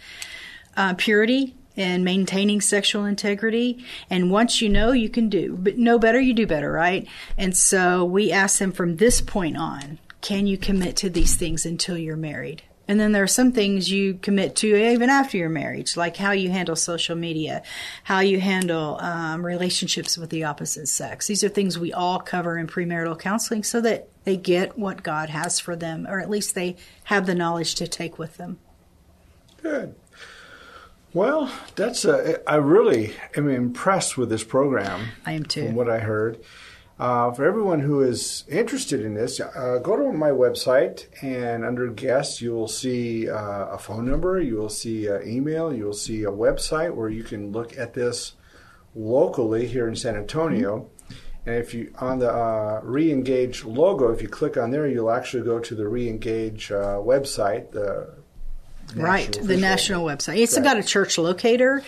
uh, 0.76 0.94
purity 0.94 1.56
and 1.76 2.04
maintaining 2.04 2.60
sexual 2.60 3.04
integrity. 3.04 3.84
And 4.10 4.30
once 4.30 4.60
you 4.60 4.68
know, 4.68 4.92
you 4.92 5.08
can 5.08 5.28
do. 5.28 5.56
But 5.58 5.78
know 5.78 5.98
better, 5.98 6.20
you 6.20 6.34
do 6.34 6.46
better, 6.46 6.70
right? 6.70 7.06
And 7.36 7.56
so 7.56 8.04
we 8.04 8.30
ask 8.30 8.58
them 8.58 8.72
from 8.72 8.96
this 8.96 9.20
point 9.20 9.56
on, 9.56 9.98
can 10.20 10.46
you 10.46 10.56
commit 10.56 10.96
to 10.96 11.10
these 11.10 11.34
things 11.34 11.66
until 11.66 11.98
you're 11.98 12.16
married? 12.16 12.62
And 12.86 13.00
then 13.00 13.12
there 13.12 13.22
are 13.22 13.26
some 13.26 13.52
things 13.52 13.90
you 13.90 14.14
commit 14.14 14.56
to 14.56 14.66
even 14.66 15.08
after 15.08 15.38
your 15.38 15.48
marriage, 15.48 15.96
like 15.96 16.18
how 16.18 16.32
you 16.32 16.50
handle 16.50 16.76
social 16.76 17.16
media, 17.16 17.62
how 18.04 18.20
you 18.20 18.40
handle 18.40 18.98
um, 19.00 19.44
relationships 19.44 20.18
with 20.18 20.28
the 20.28 20.44
opposite 20.44 20.88
sex. 20.88 21.26
These 21.26 21.42
are 21.42 21.48
things 21.48 21.78
we 21.78 21.94
all 21.94 22.20
cover 22.20 22.58
in 22.58 22.66
premarital 22.66 23.18
counseling 23.18 23.62
so 23.62 23.80
that 23.80 24.08
they 24.24 24.36
get 24.36 24.78
what 24.78 25.02
God 25.02 25.30
has 25.30 25.58
for 25.58 25.74
them, 25.74 26.06
or 26.06 26.20
at 26.20 26.28
least 26.28 26.54
they 26.54 26.76
have 27.04 27.24
the 27.26 27.34
knowledge 27.34 27.74
to 27.76 27.88
take 27.88 28.18
with 28.18 28.36
them. 28.36 28.58
Good. 29.62 29.94
Well, 31.14 31.48
that's 31.76 32.04
a, 32.04 32.42
I 32.50 32.56
really 32.56 33.14
am 33.36 33.48
impressed 33.48 34.18
with 34.18 34.30
this 34.30 34.42
program. 34.42 35.10
I 35.24 35.32
am 35.32 35.44
too. 35.44 35.66
From 35.66 35.76
what 35.76 35.88
I 35.88 36.00
heard. 36.00 36.40
Uh, 36.98 37.30
for 37.30 37.44
everyone 37.44 37.80
who 37.80 38.02
is 38.02 38.44
interested 38.48 39.00
in 39.00 39.14
this, 39.14 39.38
uh, 39.40 39.78
go 39.80 39.96
to 39.96 40.12
my 40.12 40.30
website 40.30 41.06
and 41.22 41.64
under 41.64 41.88
guests, 41.88 42.40
you 42.40 42.52
will 42.52 42.68
see 42.68 43.30
uh, 43.30 43.66
a 43.66 43.78
phone 43.78 44.10
number, 44.10 44.40
you 44.40 44.56
will 44.56 44.68
see 44.68 45.06
an 45.06 45.22
email, 45.24 45.72
you 45.72 45.84
will 45.84 45.92
see 45.92 46.24
a 46.24 46.30
website 46.30 46.92
where 46.92 47.08
you 47.08 47.22
can 47.22 47.52
look 47.52 47.78
at 47.78 47.94
this 47.94 48.32
locally 48.96 49.68
here 49.68 49.88
in 49.88 49.94
San 49.94 50.16
Antonio. 50.16 50.80
Mm-hmm. 50.80 51.14
And 51.46 51.56
if 51.56 51.74
you 51.74 51.92
on 51.98 52.18
the 52.18 52.30
uh, 52.30 52.80
Reengage 52.82 53.64
logo, 53.64 54.10
if 54.12 54.20
you 54.20 54.28
click 54.28 54.56
on 54.56 54.70
there, 54.70 54.88
you'll 54.88 55.10
actually 55.10 55.44
go 55.44 55.60
to 55.60 55.74
the 55.76 55.84
Reengage 55.84 56.70
uh, 56.70 56.98
website, 56.98 57.70
the 57.70 58.14
right, 58.94 59.32
the 59.42 59.56
national 59.56 60.04
website. 60.04 60.38
It's 60.38 60.56
right. 60.56 60.64
got 60.64 60.78
a 60.78 60.82
church 60.82 61.18
locator. 61.18 61.82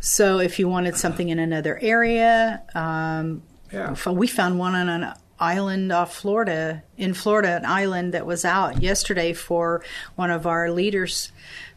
So 0.00 0.38
if 0.38 0.58
you 0.58 0.68
wanted 0.68 0.96
something 0.96 1.28
in 1.28 1.38
another 1.38 1.78
area, 1.80 2.62
um, 2.74 3.42
yeah. 3.72 3.94
we 4.10 4.26
found 4.26 4.58
one 4.58 4.74
on 4.74 4.88
an 4.88 5.12
island 5.38 5.90
off 5.90 6.14
Florida, 6.14 6.82
in 6.96 7.14
Florida, 7.14 7.56
an 7.56 7.64
island 7.64 8.14
that 8.14 8.26
was 8.26 8.44
out 8.44 8.82
yesterday 8.82 9.32
for 9.32 9.82
one 10.16 10.30
of 10.30 10.46
our 10.46 10.70
leaders 10.70 11.32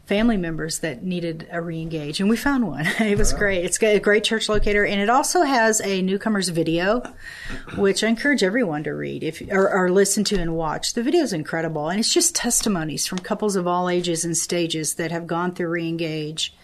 family 0.06 0.36
members 0.36 0.80
that 0.80 1.02
needed 1.02 1.48
a 1.50 1.60
re-engage 1.62 2.20
and 2.20 2.28
we 2.28 2.36
found 2.36 2.66
one 2.66 2.86
it 3.00 3.16
was 3.16 3.32
great 3.32 3.64
it's 3.64 3.82
a 3.82 3.98
great 3.98 4.22
church 4.22 4.48
locator 4.48 4.84
and 4.84 5.00
it 5.00 5.08
also 5.08 5.42
has 5.42 5.80
a 5.80 6.02
newcomers 6.02 6.50
video 6.50 7.02
which 7.76 8.04
i 8.04 8.08
encourage 8.08 8.42
everyone 8.42 8.84
to 8.84 8.90
read 8.90 9.24
if 9.24 9.42
or, 9.50 9.70
or 9.70 9.90
listen 9.90 10.22
to 10.22 10.36
and 10.36 10.54
watch 10.54 10.92
the 10.92 11.02
video 11.02 11.22
is 11.22 11.32
incredible 11.32 11.88
and 11.88 11.98
it's 11.98 12.12
just 12.12 12.34
testimonies 12.34 13.06
from 13.06 13.18
couples 13.18 13.56
of 13.56 13.66
all 13.66 13.88
ages 13.88 14.24
and 14.24 14.36
stages 14.36 14.94
that 14.96 15.10
have 15.10 15.26
gone 15.26 15.54
through 15.54 15.68
re-engage 15.68 16.54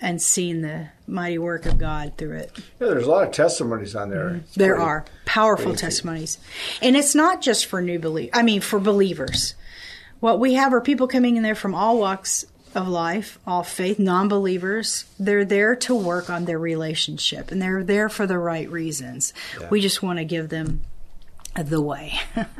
and 0.00 0.20
seen 0.22 0.60
the 0.60 0.88
mighty 1.06 1.38
work 1.38 1.66
of 1.66 1.78
God 1.78 2.12
through 2.16 2.36
it. 2.36 2.52
Yeah, 2.80 2.88
there's 2.88 3.06
a 3.06 3.10
lot 3.10 3.26
of 3.26 3.32
testimonies 3.32 3.96
on 3.96 4.10
there. 4.10 4.30
Mm-hmm. 4.30 4.38
There 4.54 4.76
pretty, 4.76 4.88
are 4.88 5.04
powerful 5.24 5.74
testimonies, 5.74 6.38
and 6.80 6.96
it's 6.96 7.14
not 7.14 7.42
just 7.42 7.66
for 7.66 7.80
new 7.80 7.98
believe. 7.98 8.30
I 8.32 8.42
mean, 8.42 8.60
for 8.60 8.78
believers. 8.78 9.54
What 10.20 10.40
we 10.40 10.54
have 10.54 10.72
are 10.72 10.80
people 10.80 11.06
coming 11.06 11.36
in 11.36 11.42
there 11.42 11.54
from 11.54 11.74
all 11.74 11.98
walks 11.98 12.44
of 12.74 12.88
life, 12.88 13.38
all 13.46 13.62
faith, 13.62 13.98
non 13.98 14.28
believers. 14.28 15.04
They're 15.18 15.44
there 15.44 15.76
to 15.76 15.94
work 15.94 16.30
on 16.30 16.44
their 16.44 16.58
relationship 16.58 17.50
and 17.50 17.60
they're 17.60 17.84
there 17.84 18.08
for 18.08 18.26
the 18.26 18.38
right 18.38 18.70
reasons. 18.70 19.32
Yeah. 19.60 19.68
We 19.70 19.80
just 19.80 20.02
want 20.02 20.18
to 20.18 20.24
give 20.24 20.48
them 20.48 20.82
the 21.56 21.80
way, 21.80 22.18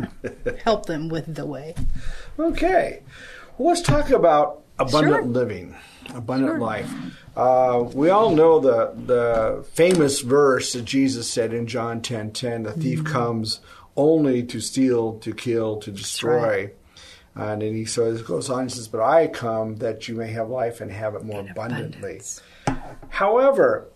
help 0.64 0.86
them 0.86 1.08
with 1.08 1.34
the 1.34 1.46
way. 1.46 1.74
Okay. 2.38 3.02
Well, 3.56 3.68
let's 3.68 3.82
talk 3.82 4.10
about 4.10 4.62
abundant 4.78 5.24
sure. 5.24 5.24
living, 5.24 5.76
abundant 6.14 6.52
sure. 6.52 6.60
life. 6.60 6.90
Uh, 7.36 7.84
we 7.92 8.10
all 8.10 8.34
know 8.34 8.60
the 8.60 8.92
the 9.06 9.64
famous 9.72 10.20
verse 10.20 10.72
that 10.72 10.84
Jesus 10.84 11.30
said 11.30 11.52
in 11.52 11.66
John 11.66 12.00
10:10, 12.00 12.02
10, 12.02 12.32
10, 12.32 12.62
"The 12.64 12.72
thief 12.72 13.00
mm-hmm. 13.00 13.12
comes 13.12 13.60
only 13.96 14.42
to 14.44 14.60
steal, 14.60 15.18
to 15.20 15.32
kill, 15.32 15.76
to 15.78 15.90
destroy." 15.90 16.42
Right. 16.42 16.74
And 17.38 17.62
then 17.62 17.72
he 17.72 17.84
says, 17.84 18.22
goes 18.22 18.50
on 18.50 18.62
and 18.62 18.72
says, 18.72 18.88
But 18.88 19.00
I 19.00 19.28
come 19.28 19.76
that 19.76 20.08
you 20.08 20.16
may 20.16 20.28
have 20.32 20.48
life 20.50 20.80
and 20.80 20.90
have 20.90 21.14
it 21.14 21.24
more 21.24 21.40
abundantly. 21.40 22.18
Abundance. 22.18 22.42
However, 23.10 23.88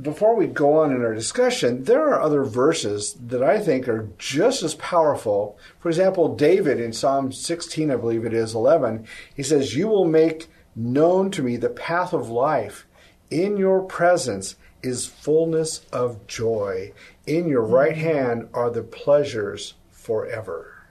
before 0.00 0.34
we 0.34 0.46
go 0.46 0.78
on 0.78 0.92
in 0.92 1.04
our 1.04 1.14
discussion, 1.14 1.84
there 1.84 2.08
are 2.08 2.20
other 2.20 2.42
verses 2.42 3.14
that 3.14 3.42
I 3.42 3.58
think 3.58 3.86
are 3.86 4.08
just 4.18 4.62
as 4.62 4.74
powerful. 4.74 5.58
For 5.78 5.88
example, 5.88 6.34
David 6.34 6.80
in 6.80 6.92
Psalm 6.92 7.32
16, 7.32 7.90
I 7.90 7.96
believe 7.96 8.24
it 8.24 8.34
is, 8.34 8.54
11, 8.54 9.06
he 9.34 9.42
says, 9.42 9.76
You 9.76 9.88
will 9.88 10.06
make 10.06 10.48
known 10.74 11.30
to 11.32 11.42
me 11.42 11.56
the 11.56 11.70
path 11.70 12.12
of 12.12 12.30
life. 12.30 12.86
In 13.30 13.56
your 13.56 13.82
presence 13.82 14.56
is 14.82 15.06
fullness 15.06 15.84
of 15.92 16.26
joy. 16.26 16.92
In 17.26 17.48
your 17.48 17.62
right 17.62 17.94
mm. 17.94 18.00
hand 18.00 18.48
are 18.54 18.70
the 18.70 18.82
pleasures 18.82 19.74
forever. 19.90 20.84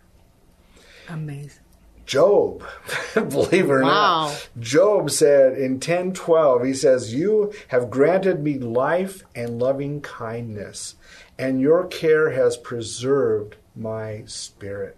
Amazing. 1.08 1.65
Job, 2.06 2.64
believe 3.14 3.66
it 3.66 3.72
or 3.72 3.82
wow. 3.82 4.28
not, 4.28 4.50
Job 4.60 5.12
said 5.12 5.58
in 5.58 5.80
10:12, 5.80 6.66
he 6.66 6.74
says, 6.74 7.14
"You 7.14 7.52
have 7.70 7.90
granted 7.90 8.44
me 8.44 8.58
life 8.60 9.24
and 9.36 9.60
loving 9.60 10.02
kindness, 10.02 10.96
and 11.38 11.62
your 11.62 11.86
care 11.86 12.32
has 12.32 12.58
preserved 12.58 13.56
my 13.76 14.24
spirit." 14.26 14.98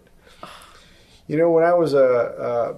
You 1.26 1.36
know, 1.36 1.50
when 1.50 1.64
I 1.64 1.74
was 1.74 1.94
a, 1.94 1.98
a 1.98 2.74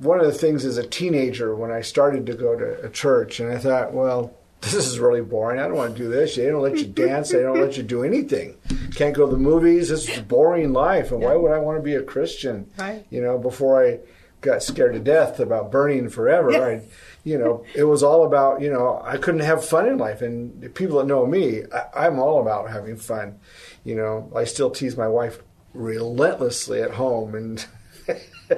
one 0.00 0.20
of 0.20 0.26
the 0.26 0.32
things 0.32 0.64
as 0.64 0.78
a 0.78 0.86
teenager 0.86 1.54
when 1.54 1.70
I 1.70 1.82
started 1.82 2.26
to 2.26 2.34
go 2.34 2.56
to 2.58 2.84
a 2.84 2.88
church, 2.88 3.40
and 3.40 3.52
I 3.52 3.58
thought, 3.58 3.92
well, 3.92 4.34
this 4.70 4.74
is 4.74 4.98
really 4.98 5.22
boring. 5.22 5.58
I 5.58 5.66
don't 5.66 5.76
want 5.76 5.96
to 5.96 6.02
do 6.02 6.08
this. 6.08 6.36
They 6.36 6.46
don't 6.46 6.62
let 6.62 6.76
you 6.76 6.86
dance. 6.86 7.30
They 7.30 7.40
don't 7.40 7.60
let 7.60 7.76
you 7.76 7.82
do 7.82 8.04
anything. 8.04 8.56
Can't 8.94 9.14
go 9.14 9.26
to 9.26 9.32
the 9.32 9.38
movies. 9.38 9.88
This 9.88 10.08
is 10.08 10.18
a 10.18 10.22
boring 10.22 10.72
life. 10.72 11.12
And 11.12 11.22
why 11.22 11.34
would 11.34 11.52
I 11.52 11.58
want 11.58 11.78
to 11.78 11.82
be 11.82 11.94
a 11.94 12.02
Christian? 12.02 12.70
Right. 12.78 13.06
You 13.10 13.22
know, 13.22 13.38
before 13.38 13.82
I 13.82 14.00
got 14.42 14.62
scared 14.62 14.92
to 14.94 15.00
death 15.00 15.40
about 15.40 15.72
burning 15.72 16.10
forever, 16.10 16.50
yeah. 16.50 16.64
I, 16.64 16.82
you 17.24 17.38
know, 17.38 17.64
it 17.74 17.84
was 17.84 18.02
all 18.02 18.26
about, 18.26 18.60
you 18.60 18.70
know, 18.70 19.00
I 19.02 19.16
couldn't 19.16 19.40
have 19.40 19.64
fun 19.64 19.88
in 19.88 19.96
life. 19.96 20.20
And 20.20 20.74
people 20.74 20.98
that 20.98 21.06
know 21.06 21.26
me, 21.26 21.62
I, 21.72 22.06
I'm 22.06 22.18
all 22.18 22.40
about 22.40 22.70
having 22.70 22.96
fun. 22.96 23.38
You 23.84 23.94
know, 23.96 24.30
I 24.36 24.44
still 24.44 24.70
tease 24.70 24.96
my 24.96 25.08
wife 25.08 25.42
relentlessly 25.72 26.82
at 26.82 26.92
home 26.92 27.34
and 27.34 27.64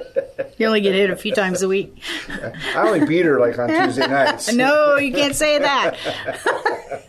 you 0.57 0.65
only 0.65 0.81
get 0.81 0.93
hit 0.93 1.09
a 1.09 1.15
few 1.15 1.33
times 1.33 1.61
a 1.61 1.67
week. 1.67 1.95
I 2.29 2.87
only 2.87 3.05
beat 3.05 3.25
her 3.25 3.39
like 3.39 3.57
on 3.59 3.69
Tuesday 3.69 4.07
nights. 4.07 4.51
no, 4.53 4.97
you 4.97 5.13
can't 5.13 5.35
say 5.35 5.59
that. 5.59 5.97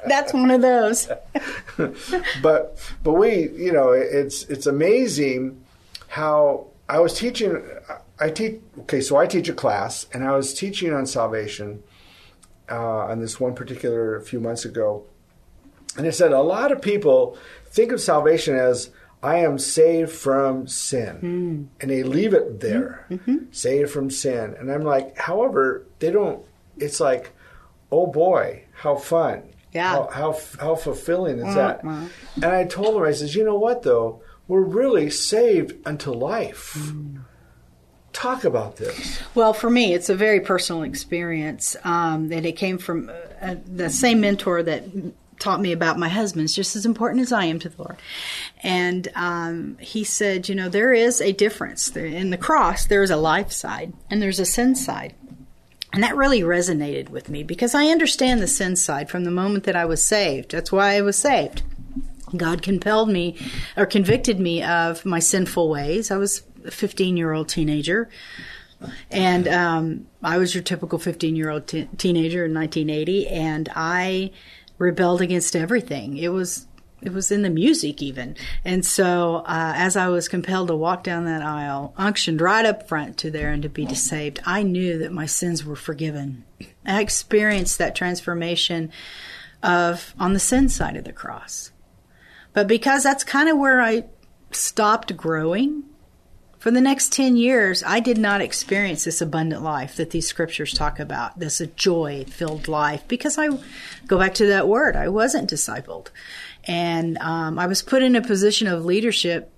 That's 0.06 0.32
one 0.32 0.50
of 0.50 0.60
those. 0.60 1.08
but 2.42 2.78
but 3.02 3.12
we, 3.12 3.50
you 3.50 3.72
know, 3.72 3.92
it's 3.92 4.44
it's 4.44 4.66
amazing 4.66 5.62
how 6.08 6.66
I 6.88 7.00
was 7.00 7.18
teaching. 7.18 7.62
I 8.20 8.30
teach. 8.30 8.60
Okay, 8.80 9.00
so 9.00 9.16
I 9.16 9.26
teach 9.26 9.48
a 9.48 9.54
class, 9.54 10.06
and 10.12 10.24
I 10.24 10.36
was 10.36 10.54
teaching 10.54 10.92
on 10.92 11.06
salvation 11.06 11.82
uh, 12.70 13.06
on 13.06 13.20
this 13.20 13.40
one 13.40 13.54
particular 13.54 14.20
few 14.20 14.40
months 14.40 14.64
ago, 14.64 15.04
and 15.96 16.06
I 16.06 16.10
said 16.10 16.32
a 16.32 16.42
lot 16.42 16.72
of 16.72 16.82
people 16.82 17.38
think 17.66 17.92
of 17.92 18.00
salvation 18.00 18.56
as 18.56 18.90
I 19.24 19.38
am 19.38 19.58
saved 19.58 20.12
from 20.12 20.68
sin. 20.68 21.18
Mm. 21.22 21.80
And 21.80 21.90
they 21.90 22.02
leave 22.02 22.34
it 22.34 22.60
there, 22.60 23.06
mm-hmm. 23.10 23.46
saved 23.52 23.90
from 23.90 24.10
sin. 24.10 24.54
And 24.58 24.70
I'm 24.70 24.82
like, 24.82 25.16
however, 25.16 25.86
they 25.98 26.10
don't, 26.10 26.44
it's 26.76 27.00
like, 27.00 27.32
oh 27.90 28.06
boy, 28.06 28.64
how 28.72 28.96
fun. 28.96 29.44
Yeah. 29.72 29.88
How, 29.88 30.08
how, 30.12 30.38
how 30.60 30.74
fulfilling 30.74 31.38
is 31.38 31.54
that? 31.54 31.78
Mm-hmm. 31.78 32.44
And 32.44 32.44
I 32.44 32.64
told 32.64 33.00
her, 33.00 33.06
I 33.06 33.12
says, 33.12 33.34
you 33.34 33.44
know 33.44 33.58
what 33.58 33.82
though? 33.82 34.20
We're 34.46 34.60
really 34.60 35.08
saved 35.08 35.74
unto 35.86 36.10
life. 36.10 36.74
Mm. 36.76 37.22
Talk 38.12 38.44
about 38.44 38.76
this. 38.76 39.22
Well, 39.34 39.54
for 39.54 39.70
me, 39.70 39.94
it's 39.94 40.10
a 40.10 40.14
very 40.14 40.40
personal 40.40 40.82
experience. 40.82 41.76
Um, 41.82 42.30
and 42.30 42.44
it 42.44 42.52
came 42.52 42.76
from 42.76 43.10
uh, 43.40 43.56
the 43.66 43.88
same 43.88 44.20
mentor 44.20 44.62
that 44.62 44.84
taught 45.38 45.60
me 45.60 45.72
about 45.72 45.98
my 45.98 46.08
husband 46.08 46.44
is 46.44 46.54
just 46.54 46.76
as 46.76 46.86
important 46.86 47.22
as 47.22 47.32
I 47.32 47.44
am 47.46 47.58
to 47.60 47.68
the 47.68 47.82
Lord. 47.82 47.96
And 48.64 49.08
um, 49.14 49.76
he 49.78 50.04
said, 50.04 50.48
you 50.48 50.54
know, 50.54 50.70
there 50.70 50.94
is 50.94 51.20
a 51.20 51.32
difference. 51.32 51.94
In 51.94 52.30
the 52.30 52.38
cross, 52.38 52.86
there 52.86 53.02
is 53.02 53.10
a 53.10 53.16
life 53.16 53.52
side 53.52 53.92
and 54.10 54.22
there's 54.22 54.40
a 54.40 54.46
sin 54.46 54.74
side. 54.74 55.14
And 55.92 56.02
that 56.02 56.16
really 56.16 56.40
resonated 56.40 57.10
with 57.10 57.28
me 57.28 57.42
because 57.42 57.74
I 57.74 57.88
understand 57.88 58.40
the 58.40 58.48
sin 58.48 58.74
side 58.74 59.10
from 59.10 59.24
the 59.24 59.30
moment 59.30 59.64
that 59.64 59.76
I 59.76 59.84
was 59.84 60.02
saved. 60.02 60.52
That's 60.52 60.72
why 60.72 60.96
I 60.96 61.02
was 61.02 61.16
saved. 61.16 61.62
God 62.34 62.62
compelled 62.62 63.10
me 63.10 63.36
or 63.76 63.84
convicted 63.84 64.40
me 64.40 64.62
of 64.62 65.04
my 65.04 65.18
sinful 65.18 65.68
ways. 65.68 66.10
I 66.10 66.16
was 66.16 66.42
a 66.64 66.70
15 66.70 67.18
year 67.18 67.32
old 67.32 67.50
teenager. 67.50 68.08
And 69.10 69.46
um, 69.46 70.06
I 70.22 70.38
was 70.38 70.54
your 70.54 70.64
typical 70.64 70.98
15 70.98 71.36
year 71.36 71.50
old 71.50 71.66
t- 71.66 71.88
teenager 71.98 72.46
in 72.46 72.54
1980. 72.54 73.28
And 73.28 73.68
I 73.76 74.32
rebelled 74.78 75.20
against 75.20 75.54
everything. 75.54 76.16
It 76.16 76.28
was 76.28 76.66
it 77.02 77.12
was 77.12 77.30
in 77.30 77.42
the 77.42 77.50
music 77.50 78.02
even. 78.02 78.36
And 78.64 78.84
so 78.84 79.36
uh, 79.46 79.72
as 79.76 79.96
I 79.96 80.08
was 80.08 80.28
compelled 80.28 80.68
to 80.68 80.76
walk 80.76 81.04
down 81.04 81.26
that 81.26 81.42
aisle, 81.42 81.92
unctioned 81.98 82.40
right 82.40 82.64
up 82.64 82.88
front 82.88 83.18
to 83.18 83.30
there 83.30 83.52
and 83.52 83.62
to 83.62 83.68
be 83.68 83.92
saved, 83.94 84.40
I 84.46 84.62
knew 84.62 84.98
that 84.98 85.12
my 85.12 85.26
sins 85.26 85.64
were 85.64 85.76
forgiven. 85.76 86.44
I 86.86 87.00
experienced 87.00 87.78
that 87.78 87.94
transformation 87.94 88.90
of 89.62 90.14
on 90.18 90.32
the 90.32 90.40
sin 90.40 90.68
side 90.68 90.96
of 90.96 91.04
the 91.04 91.12
cross. 91.12 91.72
But 92.52 92.68
because 92.68 93.02
that's 93.02 93.24
kind 93.24 93.48
of 93.48 93.58
where 93.58 93.80
I 93.80 94.04
stopped 94.50 95.16
growing 95.16 95.84
For 96.64 96.70
the 96.70 96.80
next 96.80 97.12
10 97.12 97.36
years, 97.36 97.82
I 97.86 98.00
did 98.00 98.16
not 98.16 98.40
experience 98.40 99.04
this 99.04 99.20
abundant 99.20 99.60
life 99.62 99.96
that 99.96 100.12
these 100.12 100.26
scriptures 100.26 100.72
talk 100.72 100.98
about, 100.98 101.38
this 101.38 101.60
joy 101.76 102.24
filled 102.26 102.68
life, 102.68 103.06
because 103.06 103.36
I 103.36 103.48
go 104.06 104.18
back 104.18 104.32
to 104.36 104.46
that 104.46 104.66
word, 104.66 104.96
I 104.96 105.08
wasn't 105.10 105.50
discipled. 105.50 106.06
And 106.66 107.18
um, 107.18 107.58
I 107.58 107.66
was 107.66 107.82
put 107.82 108.02
in 108.02 108.16
a 108.16 108.22
position 108.22 108.66
of 108.66 108.84
leadership 108.84 109.52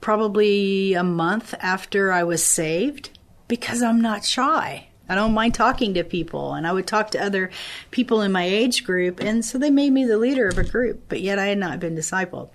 probably 0.00 0.94
a 0.94 1.02
month 1.02 1.54
after 1.60 2.12
I 2.12 2.24
was 2.24 2.42
saved 2.42 3.18
because 3.46 3.82
I'm 3.82 4.00
not 4.00 4.24
shy. 4.24 4.88
I 5.08 5.14
don't 5.14 5.32
mind 5.32 5.54
talking 5.54 5.94
to 5.94 6.04
people, 6.04 6.52
and 6.52 6.66
I 6.66 6.72
would 6.72 6.86
talk 6.86 7.10
to 7.12 7.22
other 7.22 7.50
people 7.90 8.20
in 8.20 8.30
my 8.30 8.44
age 8.44 8.84
group, 8.84 9.20
and 9.20 9.42
so 9.42 9.56
they 9.56 9.70
made 9.70 9.90
me 9.90 10.04
the 10.04 10.18
leader 10.18 10.48
of 10.48 10.58
a 10.58 10.64
group, 10.64 11.04
but 11.08 11.22
yet 11.22 11.38
I 11.38 11.46
had 11.46 11.56
not 11.56 11.80
been 11.80 11.96
discipled 11.96 12.50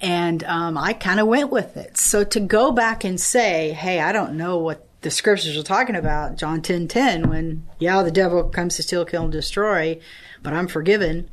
and 0.00 0.44
um, 0.44 0.76
I 0.76 0.92
kind 0.92 1.20
of 1.20 1.26
went 1.26 1.50
with 1.50 1.76
it. 1.76 1.96
So 1.96 2.24
to 2.24 2.40
go 2.40 2.70
back 2.72 3.04
and 3.04 3.20
say, 3.20 3.72
"Hey, 3.72 4.00
I 4.00 4.12
don't 4.12 4.36
know 4.36 4.58
what 4.58 4.86
the 5.02 5.10
scriptures 5.10 5.56
are 5.56 5.62
talking 5.62 5.96
about," 5.96 6.36
John 6.36 6.62
ten 6.62 6.88
ten, 6.88 7.28
when 7.28 7.66
yeah, 7.78 8.02
the 8.02 8.10
devil 8.10 8.44
comes 8.44 8.76
to 8.76 8.82
steal, 8.82 9.04
kill, 9.04 9.24
and 9.24 9.32
destroy, 9.32 9.98
but 10.42 10.52
I'm 10.52 10.68
forgiven. 10.68 11.30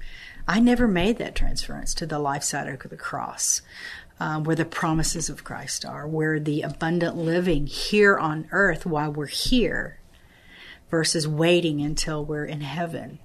I 0.48 0.60
never 0.60 0.88
made 0.88 1.18
that 1.18 1.36
transference 1.36 1.94
to 1.96 2.06
the 2.06 2.20
life 2.20 2.44
side 2.44 2.68
of 2.68 2.90
the 2.90 2.98
cross. 2.98 3.62
Um, 4.20 4.44
where 4.44 4.56
the 4.56 4.64
promises 4.64 5.28
of 5.28 5.44
Christ 5.44 5.84
are, 5.84 6.08
where 6.08 6.40
the 6.40 6.62
abundant 6.62 7.18
living 7.18 7.66
here 7.66 8.18
on 8.18 8.48
earth 8.52 8.86
while 8.86 9.12
we're 9.12 9.26
here 9.26 10.00
versus 10.94 11.28
waiting 11.28 11.82
until 11.82 12.24
we're 12.24 12.46
in 12.46 12.62
heaven. 12.62 13.18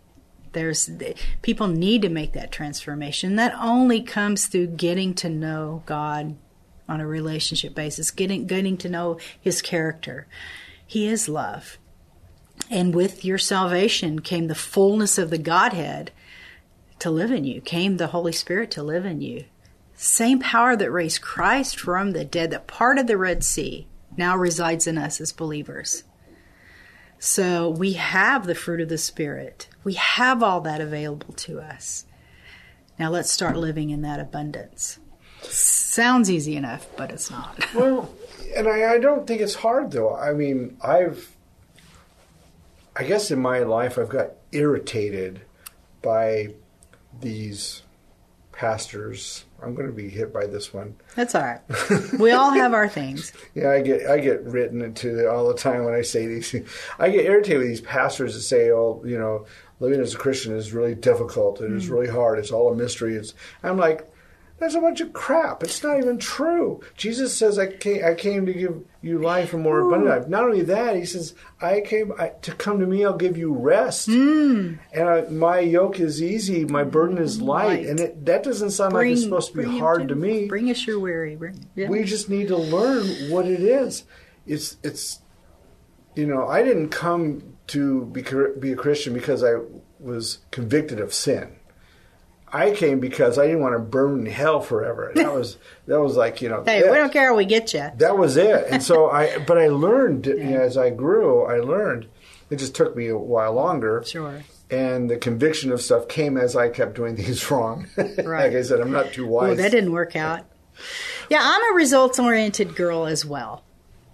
There's 0.52 0.90
people 1.42 1.66
need 1.66 2.00
to 2.02 2.08
make 2.08 2.32
that 2.32 2.50
transformation. 2.50 3.36
That 3.36 3.54
only 3.60 4.00
comes 4.00 4.46
through 4.46 4.68
getting 4.68 5.12
to 5.16 5.28
know 5.28 5.82
God 5.84 6.36
on 6.88 7.00
a 7.02 7.06
relationship 7.06 7.74
basis, 7.74 8.10
getting 8.10 8.46
getting 8.46 8.78
to 8.78 8.88
know 8.88 9.18
His 9.38 9.60
character. 9.60 10.26
He 10.84 11.06
is 11.06 11.28
love, 11.28 11.76
and 12.70 12.94
with 12.94 13.22
your 13.22 13.38
salvation 13.38 14.20
came 14.20 14.46
the 14.46 14.54
fullness 14.54 15.18
of 15.18 15.28
the 15.28 15.36
Godhead 15.36 16.10
to 17.00 17.10
live 17.10 17.30
in 17.30 17.44
you. 17.44 17.60
Came 17.60 17.96
the 17.96 18.08
Holy 18.08 18.32
Spirit 18.32 18.70
to 18.72 18.82
live 18.82 19.04
in 19.04 19.20
you. 19.20 19.44
Same 19.94 20.38
power 20.38 20.76
that 20.76 20.90
raised 20.90 21.22
Christ 21.22 21.80
from 21.80 22.12
the 22.12 22.24
dead, 22.24 22.50
that 22.52 22.66
part 22.66 22.98
of 22.98 23.06
the 23.06 23.16
Red 23.16 23.42
Sea, 23.42 23.86
now 24.16 24.36
resides 24.36 24.86
in 24.86 24.96
us 24.96 25.20
as 25.20 25.32
believers. 25.32 26.04
So 27.18 27.68
we 27.68 27.94
have 27.94 28.46
the 28.46 28.54
fruit 28.54 28.80
of 28.80 28.88
the 28.88 28.98
Spirit. 28.98 29.68
We 29.82 29.94
have 29.94 30.42
all 30.42 30.60
that 30.62 30.80
available 30.80 31.34
to 31.34 31.60
us. 31.60 32.04
Now 32.98 33.10
let's 33.10 33.30
start 33.30 33.56
living 33.56 33.90
in 33.90 34.02
that 34.02 34.20
abundance. 34.20 34.98
Sounds 35.42 36.30
easy 36.30 36.56
enough, 36.56 36.86
but 36.96 37.10
it's 37.10 37.30
not. 37.30 37.58
well, 37.74 38.10
and 38.56 38.68
I, 38.68 38.94
I 38.94 38.98
don't 38.98 39.26
think 39.26 39.40
it's 39.40 39.54
hard 39.54 39.90
though. 39.90 40.14
I 40.14 40.32
mean, 40.32 40.76
I've, 40.82 41.34
I 42.94 43.04
guess 43.04 43.30
in 43.30 43.40
my 43.40 43.60
life, 43.60 43.98
I've 43.98 44.08
got 44.08 44.32
irritated 44.52 45.40
by 46.02 46.54
these 47.20 47.82
pastors. 48.52 49.44
I'm 49.62 49.74
going 49.74 49.86
to 49.86 49.92
be 49.92 50.08
hit 50.08 50.32
by 50.32 50.46
this 50.46 50.74
one. 50.74 50.96
That's 51.14 51.34
all 51.34 51.42
right. 51.42 51.60
We 52.18 52.32
all 52.32 52.50
have 52.50 52.74
our 52.74 52.88
things. 52.88 53.32
yeah, 53.54 53.70
I 53.70 53.80
get 53.80 54.08
I 54.08 54.18
get 54.18 54.42
written 54.44 54.82
into 54.82 55.30
all 55.30 55.48
the 55.48 55.54
time 55.54 55.84
when 55.84 55.94
I 55.94 56.02
say 56.02 56.26
these. 56.26 56.54
I 56.98 57.10
get 57.10 57.24
irritated 57.24 57.58
with 57.58 57.68
these 57.68 57.80
pastors 57.80 58.34
that 58.34 58.40
say, 58.40 58.70
"Oh, 58.70 59.02
you 59.04 59.18
know, 59.18 59.46
living 59.80 60.00
as 60.00 60.14
a 60.14 60.18
Christian 60.18 60.56
is 60.56 60.72
really 60.72 60.94
difficult 60.94 61.60
and 61.60 61.70
mm. 61.72 61.76
it's 61.76 61.86
really 61.86 62.08
hard. 62.08 62.38
It's 62.38 62.50
all 62.50 62.72
a 62.72 62.76
mystery." 62.76 63.14
It's 63.14 63.34
I'm 63.62 63.78
like, 63.78 64.08
that's 64.58 64.74
a 64.74 64.80
bunch 64.80 65.00
of 65.00 65.12
crap. 65.12 65.62
It's 65.62 65.82
not 65.82 65.98
even 65.98 66.18
true. 66.18 66.80
Jesus 66.96 67.36
says, 67.36 67.58
I 67.58 67.68
came, 67.68 68.04
I 68.04 68.14
came 68.14 68.44
to 68.46 68.52
give 68.52 68.84
you 69.02 69.18
life 69.18 69.52
and 69.52 69.62
more 69.62 69.80
abundant 69.80 70.10
life. 70.10 70.28
Not 70.28 70.44
only 70.44 70.62
that, 70.62 70.96
he 70.96 71.04
says, 71.04 71.34
I 71.60 71.80
came 71.80 72.12
I, 72.18 72.30
to 72.42 72.54
come 72.54 72.80
to 72.80 72.86
me, 72.86 73.04
I'll 73.04 73.16
give 73.16 73.38
you 73.38 73.52
rest. 73.52 74.08
Mm. 74.08 74.78
And 74.92 75.08
I, 75.08 75.20
my 75.22 75.60
yoke 75.60 76.00
is 76.00 76.20
easy, 76.20 76.64
my 76.64 76.82
burden 76.82 77.18
is 77.18 77.40
light. 77.40 77.66
light. 77.66 77.86
And 77.86 78.00
it, 78.00 78.26
that 78.26 78.42
doesn't 78.42 78.70
sound 78.70 78.92
bring, 78.92 79.10
like 79.10 79.14
it's 79.14 79.24
supposed 79.24 79.52
to 79.52 79.58
be 79.58 79.78
hard 79.78 80.02
to, 80.02 80.08
to, 80.08 80.14
me. 80.16 80.48
Bring 80.48 80.70
us 80.70 80.86
your 80.86 80.98
weary. 80.98 81.36
Bring, 81.36 81.64
yeah. 81.76 81.88
We 81.88 82.02
just 82.02 82.28
need 82.28 82.48
to 82.48 82.56
learn 82.56 83.30
what 83.30 83.46
it 83.46 83.60
is. 83.60 84.04
It's, 84.44 84.76
it's, 84.82 85.20
you 86.16 86.26
know, 86.26 86.48
I 86.48 86.62
didn't 86.64 86.88
come 86.88 87.58
to 87.68 88.06
be, 88.06 88.24
be 88.58 88.72
a 88.72 88.76
Christian 88.76 89.14
because 89.14 89.44
I 89.44 89.60
was 90.00 90.38
convicted 90.50 90.98
of 90.98 91.14
sin. 91.14 91.57
I 92.52 92.72
came 92.72 93.00
because 93.00 93.38
I 93.38 93.46
didn't 93.46 93.60
want 93.60 93.74
to 93.74 93.78
burn 93.78 94.20
in 94.20 94.26
hell 94.26 94.60
forever. 94.60 95.12
That 95.14 95.32
was 95.32 95.56
that 95.86 96.00
was 96.00 96.16
like 96.16 96.40
you 96.42 96.48
know. 96.48 96.62
Hey, 96.64 96.88
we 96.88 96.96
don't 96.96 97.12
care. 97.12 97.28
How 97.28 97.36
we 97.36 97.44
get 97.44 97.72
you. 97.74 97.90
That 97.96 98.16
was 98.16 98.36
it. 98.36 98.66
And 98.70 98.82
so 98.82 99.10
I, 99.10 99.38
but 99.46 99.58
I 99.58 99.68
learned 99.68 100.26
yeah. 100.26 100.34
you 100.34 100.44
know, 100.50 100.60
as 100.60 100.76
I 100.76 100.90
grew. 100.90 101.44
I 101.44 101.58
learned. 101.58 102.08
It 102.50 102.56
just 102.56 102.74
took 102.74 102.96
me 102.96 103.08
a 103.08 103.16
while 103.16 103.52
longer. 103.52 104.02
Sure. 104.06 104.42
And 104.70 105.10
the 105.10 105.16
conviction 105.16 105.70
of 105.72 105.80
stuff 105.80 106.08
came 106.08 106.36
as 106.36 106.56
I 106.56 106.68
kept 106.70 106.94
doing 106.94 107.16
things 107.16 107.50
wrong. 107.50 107.86
Right. 107.96 108.18
like 108.24 108.54
I 108.54 108.62
said, 108.62 108.80
I'm 108.80 108.92
not 108.92 109.12
too 109.12 109.26
wise. 109.26 109.48
Well, 109.48 109.56
that 109.56 109.70
didn't 109.70 109.92
work 109.92 110.16
out. 110.16 110.44
Yeah, 111.28 111.40
I'm 111.42 111.72
a 111.72 111.76
results 111.76 112.18
oriented 112.18 112.74
girl 112.74 113.06
as 113.06 113.24
well. 113.24 113.64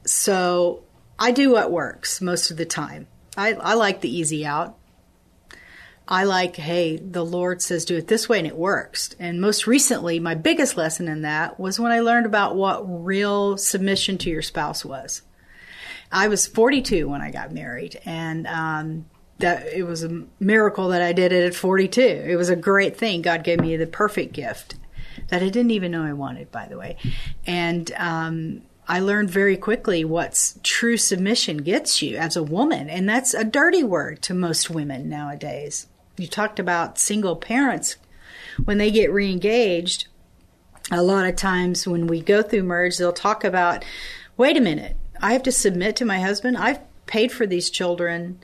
So 0.07 0.83
I 1.19 1.31
do 1.31 1.53
what 1.53 1.71
works 1.71 2.21
most 2.21 2.51
of 2.51 2.57
the 2.57 2.65
time. 2.65 3.07
I, 3.37 3.55
I 3.55 3.75
like 3.75 4.01
the 4.01 4.15
easy 4.15 4.45
out. 4.47 4.77
I 6.07 6.25
like, 6.25 6.57
hey, 6.57 6.97
the 6.99 7.25
Lord 7.25 7.63
says 7.63 7.85
do 7.85 7.97
it 7.97 8.09
this 8.09 8.29
way 8.29 8.39
and 8.39 8.47
it 8.47 8.57
works. 8.57 9.17
And 9.19 9.41
most 9.41 9.67
recently, 9.67 10.21
my 10.21 10.35
biggest 10.35 10.77
lesson 10.77 11.09
in 11.09 11.23
that 11.23 11.59
was 11.59 11.81
when 11.81 11.93
I 11.93 12.01
learned 12.01 12.27
about 12.27 12.57
what 12.57 12.83
real 12.85 13.57
submission 13.57 14.19
to 14.19 14.31
your 14.31 14.43
spouse 14.43 14.85
was. 14.85 15.23
I 16.13 16.29
was 16.29 16.47
42 16.47 17.09
when 17.09 17.23
I 17.23 17.31
got 17.31 17.53
married, 17.53 18.01
and 18.05 18.47
um, 18.47 19.07
that 19.39 19.67
it 19.73 19.85
was 19.85 20.05
a 20.05 20.25
miracle 20.39 20.89
that 20.89 21.03
I 21.03 21.13
did 21.13 21.33
it 21.33 21.45
at 21.47 21.55
42. 21.55 22.01
It 22.01 22.37
was 22.37 22.51
a 22.51 22.57
great 22.57 22.97
thing. 22.97 23.23
God 23.23 23.43
gave 23.43 23.59
me 23.59 23.77
the 23.77 23.87
perfect 23.87 24.33
gift 24.33 24.77
that 25.29 25.43
I 25.43 25.49
didn't 25.49 25.73
even 25.73 25.91
know 25.91 26.05
I 26.05 26.13
wanted, 26.13 26.53
by 26.53 26.69
the 26.69 26.79
way. 26.79 26.99
And 27.47 27.91
um, 27.97 28.63
I 28.87 29.01
learned 29.01 29.31
very 29.31 29.57
quickly 29.57 30.05
what's 30.05 30.59
true 30.63 30.99
submission 30.99 31.59
gets 31.59 32.03
you 32.03 32.17
as 32.17 32.37
a 32.37 32.43
woman, 32.43 32.91
and 32.91 33.09
that's 33.09 33.33
a 33.33 33.43
dirty 33.43 33.83
word 33.83 34.23
to 34.23 34.35
most 34.35 34.69
women 34.71 35.09
nowadays 35.09 35.87
you 36.17 36.27
talked 36.27 36.59
about 36.59 36.99
single 36.99 37.37
parents 37.37 37.97
when 38.65 38.79
they 38.79 38.91
get 38.91 39.11
reengaged 39.11 40.07
a 40.91 41.03
lot 41.03 41.27
of 41.27 41.35
times 41.37 41.87
when 41.87 42.07
we 42.07 42.21
go 42.21 42.43
through 42.43 42.63
merge 42.63 42.99
they'll 42.99 43.13
talk 43.13 43.45
about 43.45 43.85
wait 44.37 44.57
a 44.57 44.61
minute 44.61 44.97
i 45.21 45.33
have 45.33 45.43
to 45.43 45.53
submit 45.53 45.97
to 45.97 46.05
my 46.05 46.21
husband. 46.21 46.57
I've 46.57 46.81
paid 47.07 47.33
for 47.33 47.47
these 47.47 47.71
children. 47.71 48.41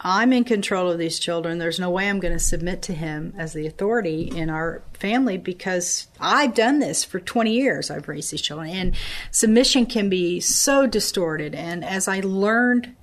I'm 0.00 0.32
in 0.32 0.44
control 0.44 0.88
of 0.90 0.98
these 0.98 1.18
children. 1.18 1.58
There's 1.58 1.80
no 1.80 1.90
way 1.90 2.08
i'm 2.08 2.20
going 2.20 2.34
to 2.34 2.38
submit 2.38 2.82
to 2.82 2.94
him 2.94 3.34
as 3.36 3.52
the 3.52 3.66
authority 3.66 4.22
in 4.22 4.48
our 4.50 4.82
family 4.92 5.38
because 5.38 6.06
i've 6.20 6.54
done 6.54 6.78
this 6.78 7.04
for 7.04 7.20
20 7.20 7.52
years. 7.52 7.90
I've 7.90 8.08
raised 8.08 8.32
these 8.32 8.42
children. 8.42 8.70
And 8.70 8.96
submission 9.30 9.86
can 9.86 10.08
be 10.08 10.40
so 10.40 10.86
distorted. 10.86 11.54
And 11.54 11.84
as 11.84 12.08
i 12.08 12.20
learned 12.20 12.94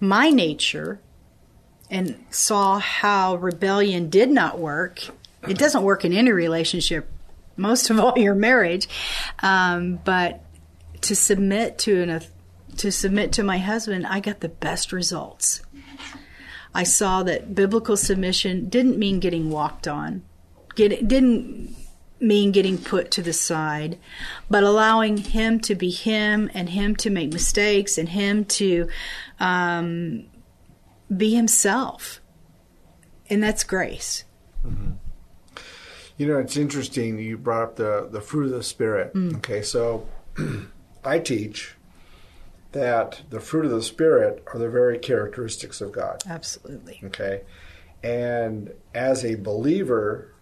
my 0.00 0.30
nature 0.30 1.00
and 1.90 2.24
saw 2.30 2.78
how 2.78 3.36
rebellion 3.36 4.10
did 4.10 4.30
not 4.30 4.58
work. 4.58 5.00
It 5.48 5.58
doesn't 5.58 5.82
work 5.82 6.04
in 6.04 6.12
any 6.12 6.32
relationship, 6.32 7.08
most 7.56 7.90
of 7.90 8.00
all 8.00 8.14
your 8.18 8.34
marriage. 8.34 8.88
Um, 9.42 10.00
but 10.04 10.42
to 11.02 11.14
submit 11.14 11.78
to 11.80 12.02
an 12.02 12.20
to 12.78 12.92
submit 12.92 13.32
to 13.32 13.42
my 13.42 13.58
husband, 13.58 14.06
I 14.06 14.20
got 14.20 14.40
the 14.40 14.48
best 14.48 14.92
results. 14.92 15.62
I 16.74 16.82
saw 16.82 17.22
that 17.22 17.54
biblical 17.54 17.96
submission 17.96 18.68
didn't 18.68 18.98
mean 18.98 19.18
getting 19.18 19.50
walked 19.50 19.88
on. 19.88 20.22
Get, 20.74 21.08
didn't 21.08 21.74
mean 22.20 22.52
getting 22.52 22.76
put 22.76 23.10
to 23.12 23.22
the 23.22 23.32
side, 23.32 23.98
but 24.50 24.62
allowing 24.62 25.16
him 25.16 25.58
to 25.60 25.74
be 25.74 25.90
him 25.90 26.50
and 26.52 26.68
him 26.68 26.94
to 26.96 27.08
make 27.08 27.32
mistakes 27.32 27.96
and 27.96 28.10
him 28.10 28.44
to 28.44 28.88
um, 29.40 30.26
be 31.14 31.34
himself. 31.34 32.20
And 33.28 33.42
that's 33.42 33.64
grace. 33.64 34.24
Mm-hmm. 34.64 34.92
You 36.16 36.26
know, 36.26 36.38
it's 36.38 36.56
interesting. 36.56 37.18
You 37.18 37.36
brought 37.36 37.62
up 37.62 37.76
the, 37.76 38.08
the 38.10 38.20
fruit 38.20 38.46
of 38.46 38.52
the 38.52 38.62
Spirit. 38.62 39.12
Mm. 39.14 39.36
Okay, 39.36 39.62
so 39.62 40.06
I 41.04 41.18
teach 41.18 41.74
that 42.72 43.22
the 43.30 43.40
fruit 43.40 43.64
of 43.66 43.70
the 43.70 43.82
Spirit 43.82 44.42
are 44.52 44.58
the 44.58 44.68
very 44.68 44.98
characteristics 44.98 45.80
of 45.80 45.92
God. 45.92 46.22
Absolutely. 46.26 47.00
Okay. 47.04 47.42
And 48.02 48.72
as 48.94 49.24
a 49.24 49.34
believer, 49.34 50.32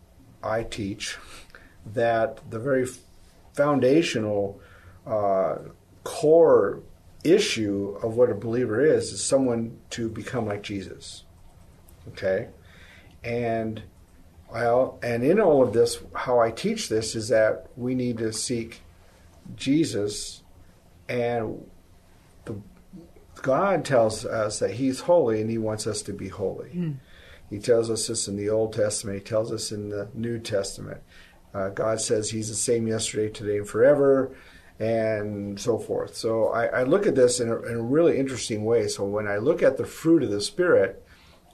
I 0.43 0.63
teach 0.63 1.17
that 1.87 2.51
the 2.51 2.59
very 2.59 2.87
foundational 3.53 4.61
uh, 5.07 5.57
core 6.03 6.83
issue 7.25 7.99
of 8.03 8.17
what 8.17 8.31
a 8.31 8.35
believer 8.35 8.85
is 8.85 9.13
is 9.13 9.23
someone 9.23 9.79
to 9.91 10.09
become 10.09 10.47
like 10.47 10.63
Jesus. 10.63 11.25
Okay? 12.09 12.49
And 13.23 13.83
well, 14.53 14.99
and 15.03 15.25
in 15.25 15.41
all 15.41 15.63
of 15.63 15.73
this, 15.73 15.99
how 16.15 16.39
I 16.39 16.51
teach 16.51 16.89
this 16.89 17.17
is 17.17 17.29
that 17.29 17.67
we 17.77 17.95
need 17.95 18.19
to 18.19 18.33
seek 18.33 18.83
Jesus, 19.57 20.43
and 21.09 21.69
the, 22.45 22.61
God 23.43 23.85
tells 23.85 24.25
us 24.25 24.61
that 24.61 24.73
He's 24.73 25.01
holy 25.01 25.41
and 25.41 25.51
He 25.51 25.59
wants 25.59 25.87
us 25.87 26.03
to 26.03 26.13
be 26.13 26.29
holy. 26.29 26.71
He 27.51 27.59
tells 27.59 27.91
us 27.91 28.07
this 28.07 28.29
in 28.29 28.37
the 28.37 28.49
Old 28.49 28.73
Testament. 28.73 29.19
He 29.19 29.25
tells 29.25 29.53
us 29.53 29.73
in 29.73 29.91
the 29.91 30.09
New 30.15 30.39
Testament. 30.39 31.01
Uh, 31.53 31.71
God 31.71 32.01
says 32.01 32.31
He's 32.31 32.49
the 32.49 32.55
same 32.55 32.87
yesterday, 32.87 33.31
today, 33.31 33.59
and 33.59 33.69
forever, 33.69 34.37
and 34.79 35.59
so 35.61 35.79
forth. 35.79 36.17
So 36.17 36.49
I, 36.49 36.67
I 36.67 36.83
look 36.83 37.07
at 37.07 37.15
this 37.15 37.41
in 37.41 37.49
a, 37.49 37.61
in 37.63 37.75
a 37.77 37.83
really 37.83 38.19
interesting 38.19 38.65
way. 38.65 38.89
So 38.89 39.05
when 39.05 39.27
I 39.29 39.37
look 39.39 39.63
at 39.63 39.77
the 39.77 39.85
fruit 39.87 40.23
of 40.23 40.31
the 40.31 40.41
Spirit, 40.41 41.05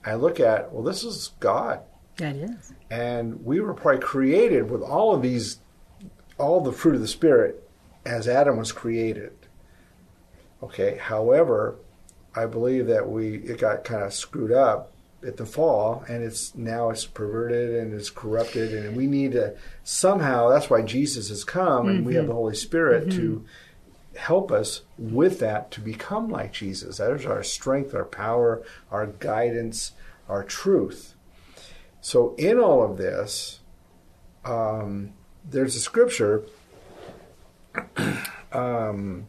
I 0.04 0.14
look 0.14 0.40
at 0.40 0.72
well, 0.72 0.82
this 0.82 1.04
is 1.04 1.32
God, 1.40 1.80
That 2.16 2.36
is. 2.36 2.72
and 2.90 3.44
we 3.44 3.60
were 3.60 3.74
probably 3.74 4.00
created 4.00 4.70
with 4.70 4.82
all 4.82 5.14
of 5.14 5.20
these, 5.22 5.60
all 6.38 6.60
the 6.60 6.72
fruit 6.72 6.94
of 6.94 7.00
the 7.02 7.08
Spirit, 7.08 7.68
as 8.06 8.26
Adam 8.26 8.56
was 8.56 8.72
created. 8.72 9.32
Okay. 10.62 10.96
However, 10.96 11.76
I 12.34 12.46
believe 12.46 12.86
that 12.86 13.08
we 13.08 13.36
it 13.38 13.58
got 13.58 13.84
kind 13.84 14.02
of 14.02 14.12
screwed 14.14 14.52
up 14.52 14.89
at 15.26 15.36
the 15.36 15.46
fall, 15.46 16.04
and 16.08 16.22
it's 16.22 16.54
now 16.54 16.90
it's 16.90 17.04
perverted 17.04 17.82
and 17.82 17.92
it's 17.92 18.10
corrupted, 18.10 18.72
and 18.72 18.96
we 18.96 19.06
need 19.06 19.32
to 19.32 19.56
somehow. 19.84 20.48
That's 20.48 20.70
why 20.70 20.82
Jesus 20.82 21.28
has 21.28 21.44
come, 21.44 21.88
and 21.88 22.06
we 22.06 22.14
have 22.14 22.26
the 22.26 22.34
Holy 22.34 22.54
Spirit 22.54 23.10
to 23.12 23.44
help 24.16 24.50
us 24.50 24.82
with 24.98 25.38
that 25.40 25.70
to 25.72 25.80
become 25.80 26.28
like 26.28 26.52
Jesus. 26.52 26.98
That 26.98 27.12
is 27.12 27.26
our 27.26 27.42
strength, 27.42 27.94
our 27.94 28.04
power, 28.04 28.62
our 28.90 29.06
guidance, 29.06 29.92
our 30.28 30.42
truth. 30.42 31.14
So, 32.00 32.34
in 32.36 32.58
all 32.58 32.82
of 32.82 32.96
this, 32.96 33.60
um, 34.44 35.12
there's 35.48 35.76
a 35.76 35.80
scripture. 35.80 36.44
um, 38.52 39.28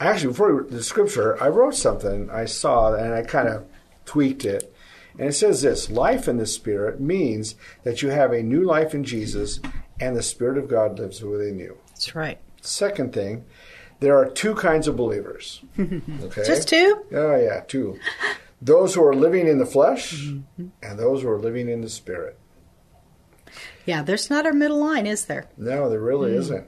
actually, 0.00 0.28
before 0.28 0.66
the 0.68 0.82
scripture, 0.82 1.42
I 1.42 1.48
wrote 1.48 1.74
something 1.74 2.30
I 2.30 2.46
saw 2.46 2.94
and 2.94 3.14
I 3.14 3.22
kind 3.22 3.48
of 3.48 3.66
tweaked 4.06 4.44
it. 4.44 4.74
And 5.20 5.28
it 5.28 5.34
says 5.34 5.60
this 5.60 5.90
life 5.90 6.28
in 6.28 6.38
the 6.38 6.46
Spirit 6.46 6.98
means 6.98 7.54
that 7.82 8.00
you 8.00 8.08
have 8.08 8.32
a 8.32 8.42
new 8.42 8.64
life 8.64 8.94
in 8.94 9.04
Jesus 9.04 9.60
and 10.00 10.16
the 10.16 10.22
Spirit 10.22 10.56
of 10.56 10.66
God 10.66 10.98
lives 10.98 11.20
within 11.22 11.58
you. 11.58 11.76
That's 11.88 12.14
right. 12.14 12.38
Second 12.62 13.12
thing, 13.12 13.44
there 14.00 14.16
are 14.16 14.30
two 14.30 14.54
kinds 14.54 14.88
of 14.88 14.96
believers. 14.96 15.60
Okay? 15.78 16.42
Just 16.46 16.68
two? 16.68 17.04
Oh, 17.12 17.36
yeah, 17.36 17.60
two. 17.68 17.98
Those 18.62 18.94
who 18.94 19.04
are 19.04 19.14
living 19.14 19.46
in 19.46 19.58
the 19.58 19.66
flesh 19.66 20.24
mm-hmm. 20.24 20.68
and 20.82 20.98
those 20.98 21.20
who 21.20 21.28
are 21.28 21.38
living 21.38 21.68
in 21.68 21.82
the 21.82 21.90
Spirit. 21.90 22.38
Yeah, 23.84 24.02
there's 24.02 24.30
not 24.30 24.46
a 24.46 24.54
middle 24.54 24.80
line, 24.80 25.06
is 25.06 25.26
there? 25.26 25.50
No, 25.58 25.90
there 25.90 26.00
really 26.00 26.30
mm. 26.30 26.38
isn't. 26.38 26.66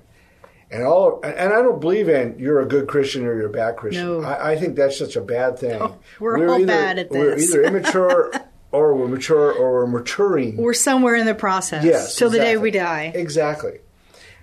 And 0.73 0.85
all, 0.85 1.21
and 1.23 1.53
I 1.53 1.61
don't 1.61 1.81
believe 1.81 2.09
in 2.09 2.39
you're 2.39 2.61
a 2.61 2.67
good 2.67 2.89
Christian 2.89 3.27
or 3.27 3.35
you're 3.35 3.49
a 3.49 3.51
bad 3.51 3.77
Christian. 3.77 4.07
No. 4.07 4.23
I, 4.23 4.53
I 4.53 4.57
think 4.57 4.75
that's 4.75 4.99
such 4.99 5.17
a 5.17 5.21
bad 5.21 5.59
thing. 5.59 5.81
Oh, 5.83 5.99
we're 6.19 6.49
all 6.49 6.57
either, 6.57 6.67
bad 6.67 6.99
at 6.99 7.11
this. 7.11 7.53
We're 7.53 7.61
either 7.61 7.63
immature 7.77 8.33
or 8.73 8.95
we're 8.95 9.09
mature 9.09 9.53
or 9.53 9.73
we're 9.73 9.87
maturing. 9.87 10.57
We're 10.57 10.73
somewhere 10.73 11.15
in 11.15 11.27
the 11.27 11.35
process. 11.35 11.85
Yes, 11.85 12.17
Till 12.17 12.31
the 12.31 12.39
day 12.39 12.57
we 12.57 12.71
die. 12.71 13.13
Exactly. 13.15 13.81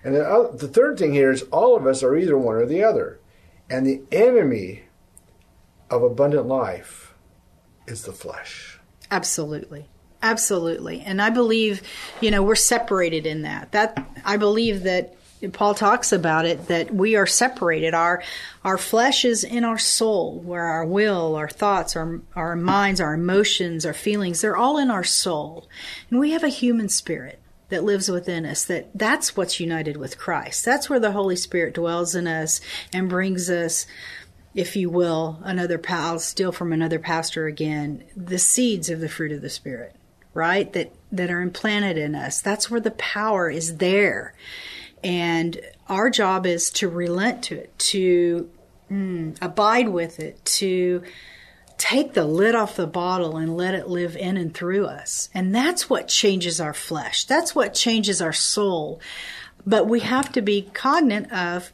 And 0.03 0.15
the, 0.15 0.25
oth- 0.25 0.59
the 0.59 0.67
third 0.67 0.99
thing 0.99 1.13
here 1.13 1.31
is 1.31 1.41
all 1.51 1.75
of 1.75 1.87
us 1.87 2.03
are 2.03 2.15
either 2.15 2.37
one 2.37 2.55
or 2.55 2.65
the 2.67 2.83
other. 2.83 3.19
And 3.67 3.87
the 3.87 4.03
enemy 4.11 4.83
of 5.89 6.03
abundant 6.03 6.45
life 6.45 7.15
is 7.87 8.03
the 8.03 8.13
flesh. 8.13 8.79
Absolutely. 9.09 9.87
Absolutely. 10.21 11.01
And 11.01 11.21
I 11.21 11.29
believe, 11.29 11.81
you 12.21 12.29
know, 12.29 12.43
we're 12.43 12.55
separated 12.55 13.25
in 13.25 13.41
that. 13.43 13.71
That 13.71 14.07
I 14.25 14.37
believe 14.37 14.83
that 14.83 15.15
Paul 15.53 15.73
talks 15.73 16.11
about 16.11 16.45
it 16.45 16.67
that 16.67 16.93
we 16.93 17.15
are 17.15 17.25
separated. 17.25 17.93
Our 17.93 18.23
our 18.63 18.77
flesh 18.77 19.23
is 19.23 19.43
in 19.43 19.63
our 19.63 19.77
soul, 19.77 20.39
where 20.39 20.65
our 20.65 20.85
will, 20.85 21.35
our 21.35 21.49
thoughts, 21.49 21.95
our 21.95 22.21
our 22.35 22.55
minds, 22.55 22.99
our 22.99 23.13
emotions, 23.13 23.85
our 23.85 23.93
feelings, 23.93 24.41
they're 24.41 24.57
all 24.57 24.77
in 24.77 24.91
our 24.91 25.03
soul. 25.03 25.67
And 26.09 26.19
we 26.19 26.31
have 26.31 26.43
a 26.43 26.49
human 26.49 26.89
spirit 26.89 27.39
that 27.69 27.83
lives 27.83 28.09
within 28.09 28.45
us 28.45 28.65
that 28.65 28.89
that's 28.95 29.37
what's 29.37 29.59
united 29.59 29.95
with 29.95 30.17
Christ. 30.17 30.65
That's 30.65 30.89
where 30.89 30.99
the 30.99 31.11
Holy 31.11 31.35
Spirit 31.35 31.75
dwells 31.75 32.15
in 32.15 32.27
us 32.27 32.59
and 32.91 33.07
brings 33.07 33.49
us 33.49 33.85
if 34.55 34.75
you 34.75 34.89
will, 34.89 35.39
another 35.43 35.77
pa- 35.77 36.09
I'll 36.09 36.19
steal 36.19 36.51
from 36.51 36.73
another 36.73 36.99
pastor 36.99 37.45
again, 37.45 38.03
the 38.15 38.39
seeds 38.39 38.89
of 38.89 38.99
the 38.99 39.09
fruit 39.09 39.31
of 39.31 39.41
the 39.41 39.49
spirit, 39.49 39.95
right? 40.33 40.71
That 40.73 40.91
that 41.11 41.29
are 41.29 41.41
implanted 41.41 41.97
in 41.97 42.15
us. 42.15 42.41
That's 42.41 42.69
where 42.69 42.79
the 42.79 42.91
power 42.91 43.49
is 43.49 43.77
there. 43.77 44.33
And 45.03 45.59
our 45.87 46.09
job 46.09 46.45
is 46.45 46.69
to 46.71 46.89
relent 46.89 47.43
to 47.43 47.55
it, 47.55 47.77
to 47.79 48.49
mm, 48.91 49.37
abide 49.41 49.89
with 49.89 50.19
it, 50.19 50.43
to 50.45 51.03
take 51.77 52.13
the 52.13 52.25
lid 52.25 52.55
off 52.55 52.75
the 52.75 52.85
bottle 52.85 53.37
and 53.37 53.55
let 53.55 53.73
it 53.73 53.87
live 53.87 54.15
in 54.17 54.35
and 54.37 54.53
through 54.53 54.85
us. 54.85 55.29
And 55.33 55.55
that's 55.55 55.89
what 55.89 56.09
changes 56.09 56.59
our 56.59 56.73
flesh. 56.73 57.23
That's 57.23 57.55
what 57.55 57.73
changes 57.73 58.21
our 58.21 58.33
soul. 58.33 58.99
But 59.65 59.87
we 59.87 60.01
have 60.01 60.31
to 60.33 60.41
be 60.41 60.69
cognizant 60.73 61.31
of 61.31 61.71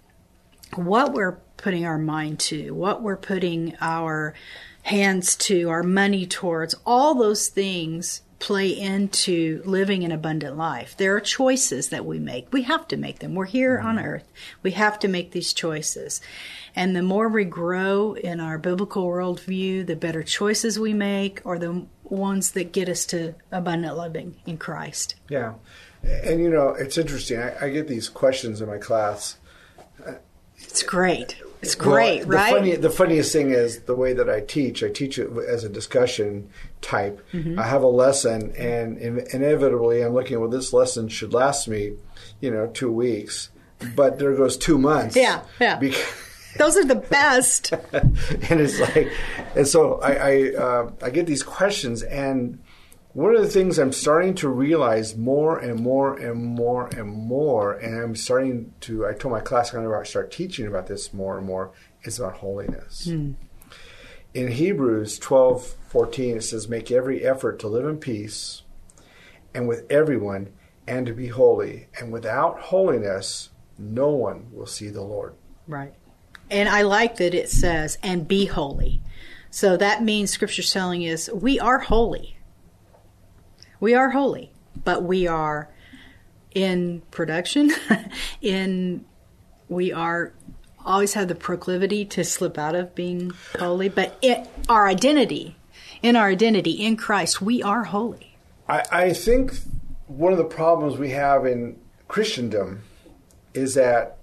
what 0.76 1.13
we're 1.13 1.38
putting 1.57 1.86
our 1.86 1.97
mind 1.97 2.39
to, 2.39 2.71
what 2.71 3.01
we're 3.01 3.17
putting 3.17 3.76
our 3.82 4.36
hands 4.84 5.36
to, 5.36 5.69
our 5.69 5.84
money 5.84 6.28
towards, 6.28 6.76
all 6.86 7.15
those 7.15 7.47
things 7.47 8.21
play 8.39 8.69
into 8.69 9.61
living 9.65 10.03
an 10.03 10.11
abundant 10.11 10.57
life. 10.57 10.95
There 10.97 11.15
are 11.15 11.21
choices 11.21 11.89
that 11.89 12.05
we 12.05 12.19
make. 12.19 12.51
We 12.51 12.63
have 12.63 12.88
to 12.89 12.97
make 12.97 13.19
them. 13.19 13.33
We're 13.33 13.45
here 13.45 13.79
on 13.79 13.95
mm-hmm. 13.95 14.05
earth. 14.05 14.31
We 14.61 14.71
have 14.71 14.99
to 14.99 15.07
make 15.07 15.31
these 15.31 15.53
choices. 15.53 16.21
And 16.75 16.95
the 16.95 17.01
more 17.01 17.29
we 17.29 17.45
grow 17.45 18.13
in 18.13 18.39
our 18.39 18.57
biblical 18.57 19.07
worldview, 19.07 19.88
the 19.88 19.95
better 19.95 20.23
choices 20.23 20.77
we 20.77 20.93
make 20.93 21.41
are 21.45 21.57
the 21.57 21.86
ones 22.03 22.51
that 22.51 22.73
get 22.73 22.89
us 22.89 23.05
to 23.07 23.36
abundant 23.51 23.97
living 23.97 24.36
in 24.45 24.57
Christ. 24.57 25.15
Yeah. 25.29 25.53
And 26.03 26.41
you 26.41 26.49
know, 26.49 26.69
it's 26.69 26.97
interesting. 26.97 27.39
I, 27.39 27.65
I 27.65 27.69
get 27.69 27.88
these 27.88 28.09
questions 28.09 28.61
in 28.61 28.67
my 28.67 28.77
class. 28.77 29.38
It's 30.57 30.83
great. 30.83 31.38
It's 31.66 31.76
great, 31.76 32.20
Well, 32.20 32.28
the 32.30 32.36
right? 32.36 32.53
Funny, 32.53 32.76
the 32.76 32.89
funniest 32.89 33.34
thing 33.34 33.51
is 33.51 33.82
the 33.82 33.95
way 33.95 34.13
that 34.13 34.30
I 34.30 34.41
teach. 34.41 34.84
I 34.84 34.89
teach 34.89 35.18
it 35.20 35.30
as 35.47 35.63
a 35.63 35.70
discussion 35.70 36.49
type. 36.82 37.26
Mm-hmm. 37.34 37.59
I 37.59 37.63
have 37.63 37.84
a 37.84 37.88
lesson, 37.88 38.53
and 38.55 38.97
in, 38.97 39.26
inevitably, 39.34 40.01
I'm 40.01 40.13
looking. 40.13 40.39
Well, 40.39 40.49
this 40.49 40.74
lesson 40.74 41.07
should 41.09 41.34
last 41.34 41.68
me, 41.68 41.93
you 42.39 42.51
know, 42.51 42.68
two 42.68 42.91
weeks. 42.91 43.49
But 43.95 44.20
there 44.20 44.34
goes 44.36 44.57
two 44.57 44.78
months. 44.78 45.16
Yeah, 45.16 45.41
yeah. 45.59 45.78
Because, 45.78 46.03
Those 46.57 46.78
are 46.78 46.86
the 46.86 46.95
best. 46.95 47.74
and 47.91 48.61
it's 48.61 48.80
like, 48.80 49.11
and 49.55 49.68
so 49.68 49.99
I 49.99 50.11
I, 50.13 50.53
uh, 50.55 50.91
I 51.01 51.09
get 51.09 51.26
these 51.26 51.43
questions, 51.43 52.01
and 52.03 52.59
one 53.16 53.34
of 53.34 53.41
the 53.41 53.47
things 53.47 53.80
I'm 53.80 53.93
starting 53.93 54.36
to 54.36 54.49
realize 54.49 55.16
more 55.16 55.57
and 55.57 55.80
more 55.80 56.18
and 56.18 56.43
more 56.43 56.88
and 56.88 57.07
more, 57.07 57.72
and 57.72 57.97
I'm 57.97 58.13
starting 58.13 58.74
to, 58.82 59.07
I 59.07 59.13
told 59.13 59.32
my 59.32 59.39
class 59.39 59.74
I'm 59.74 59.86
going 59.86 60.03
to 60.03 60.09
start 60.09 60.34
teaching 60.34 60.68
about 60.68 60.88
this 60.88 61.13
more 61.13 61.38
and 61.38 61.47
more, 61.47 61.72
is 62.03 62.20
about 62.20 62.36
holiness. 62.36 63.05
Hmm. 63.05 63.32
In 64.34 64.51
Hebrews 64.51 65.18
12 65.18 65.76
14, 65.88 66.36
it 66.36 66.41
says, 66.41 66.68
Make 66.68 66.91
every 66.91 67.26
effort 67.26 67.57
to 67.59 67.70
live 67.70 67.86
in 67.86 67.99
peace 67.99 68.63
and 69.53 69.66
with 69.66 69.89
everyone 69.89 70.49
and 70.86 71.05
to 71.05 71.13
be 71.13 71.28
holy. 71.28 71.88
And 71.97 72.11
without 72.11 72.59
holiness, 72.63 73.49
no 73.80 74.09
one 74.09 74.47
will 74.51 74.68
see 74.68 74.89
the 74.89 75.03
Lord. 75.03 75.36
Right. 75.70 75.93
And 76.51 76.68
I 76.68 76.82
like 76.82 77.16
that 77.16 77.34
it 77.34 77.49
says, 77.49 77.97
and 78.03 78.28
be 78.28 78.45
holy. 78.47 79.01
So 79.51 79.78
that 79.78 80.03
means 80.03 80.32
Scripture's 80.32 80.70
telling 80.70 81.03
us 81.03 81.30
we 81.30 81.61
are 81.61 81.80
holy. 81.80 82.34
We 83.86 83.93
are 83.93 84.09
holy, 84.09 84.51
but 84.83 85.03
we 85.03 85.27
are 85.27 85.69
in 86.55 87.03
production, 87.11 87.69
in 88.41 89.05
we 89.69 89.93
are 89.93 90.33
always 90.83 91.13
have 91.13 91.27
the 91.27 91.36
proclivity 91.36 92.03
to 92.05 92.23
slip 92.23 92.57
out 92.57 92.73
of 92.73 92.95
being 92.95 93.31
holy, 93.59 93.89
but 93.89 94.17
it, 94.23 94.49
our 94.67 94.88
identity, 94.88 95.55
in 96.01 96.15
our 96.15 96.29
identity 96.29 96.71
in 96.71 96.97
Christ, 96.97 97.43
we 97.43 97.61
are 97.61 97.83
holy. 97.83 98.36
I, 98.67 98.83
I 98.91 99.13
think 99.13 99.53
one 100.07 100.31
of 100.31 100.39
the 100.39 100.45
problems 100.45 100.97
we 100.97 101.11
have 101.11 101.45
in 101.45 101.79
Christendom 102.07 102.81
is 103.53 103.75
that 103.75 104.17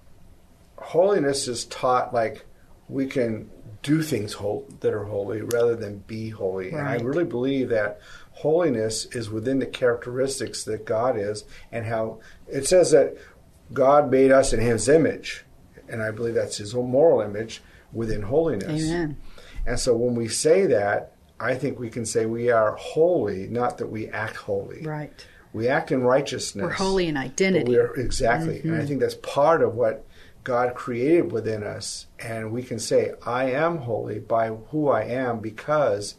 holiness 0.76 1.46
is 1.46 1.66
taught 1.66 2.12
like 2.12 2.46
we 2.88 3.06
can 3.06 3.48
do 3.84 4.02
things 4.02 4.32
whole, 4.32 4.66
that 4.80 4.92
are 4.92 5.04
holy 5.04 5.42
rather 5.42 5.76
than 5.76 5.98
be 5.98 6.30
holy. 6.30 6.70
And 6.70 6.88
I 6.88 6.96
really 6.96 7.24
believe 7.24 7.68
that 7.68 8.00
holiness 8.33 9.07
is 9.07 9.30
within 9.30 9.59
the 9.59 9.66
characteristics 9.66 10.64
that 10.64 10.85
God 10.85 11.18
is 11.18 11.45
and 11.70 11.87
how 11.87 12.20
it 12.49 12.66
says 12.66 12.91
that 12.91 13.16
God 13.72 14.11
made 14.11 14.30
us 14.30 14.53
in 14.53 14.61
his 14.61 14.89
image. 14.89 15.45
And 15.89 16.03
I 16.03 16.11
believe 16.11 16.35
that's 16.35 16.57
his 16.57 16.74
moral 16.74 17.20
image 17.20 17.62
within 17.93 18.22
holiness. 18.22 18.83
Amen. 18.83 19.16
And 19.66 19.78
so 19.78 19.97
when 19.97 20.14
we 20.14 20.28
say 20.28 20.66
that, 20.66 21.12
I 21.39 21.55
think 21.55 21.78
we 21.78 21.91
can 21.91 22.07
say 22.07 22.26
we 22.26 22.51
are 22.51 22.76
holy, 22.76 23.49
not 23.49 23.78
that 23.78 23.89
we 23.89 24.09
act 24.09 24.37
holy. 24.37 24.83
Right. 24.83 25.26
We 25.53 25.68
act 25.68 25.93
in 25.93 26.03
righteousness. 26.03 26.64
We're 26.64 26.70
holy 26.70 27.09
in 27.09 27.16
identity. 27.16 27.70
We 27.70 27.76
are 27.76 27.95
exactly, 27.95 28.61
and 28.61 28.72
Mm-hmm. 28.72 28.80
I 28.80 28.87
think 28.87 29.01
that's 29.01 29.16
part 29.16 29.62
of 29.62 29.74
what 29.74 30.07
God 30.45 30.74
created 30.74 31.30
within 31.30 31.62
us, 31.62 32.07
and 32.18 32.51
we 32.53 32.62
can 32.62 32.78
say, 32.78 33.12
I 33.24 33.51
am 33.51 33.78
holy 33.78 34.18
by 34.18 34.49
who 34.49 34.89
I 34.89 35.05
am 35.05 35.41
because 35.41 36.14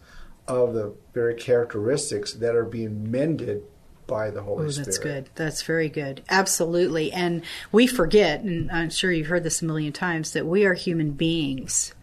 of 0.47 0.73
the 0.73 0.93
very 1.13 1.35
characteristics 1.35 2.33
that 2.33 2.55
are 2.55 2.65
being 2.65 3.09
mended 3.11 3.63
by 4.07 4.29
the 4.29 4.41
Holy 4.41 4.65
Oh, 4.65 4.69
Spirit. 4.69 4.85
that's 4.85 4.97
good. 4.97 5.29
That's 5.35 5.61
very 5.61 5.89
good. 5.89 6.23
Absolutely. 6.29 7.11
And 7.13 7.43
we 7.71 7.87
forget, 7.87 8.41
and 8.41 8.69
I'm 8.71 8.89
sure 8.89 9.11
you've 9.11 9.27
heard 9.27 9.43
this 9.43 9.61
a 9.61 9.65
million 9.65 9.93
times, 9.93 10.33
that 10.33 10.45
we 10.45 10.65
are 10.65 10.73
human 10.73 11.11
beings. 11.11 11.93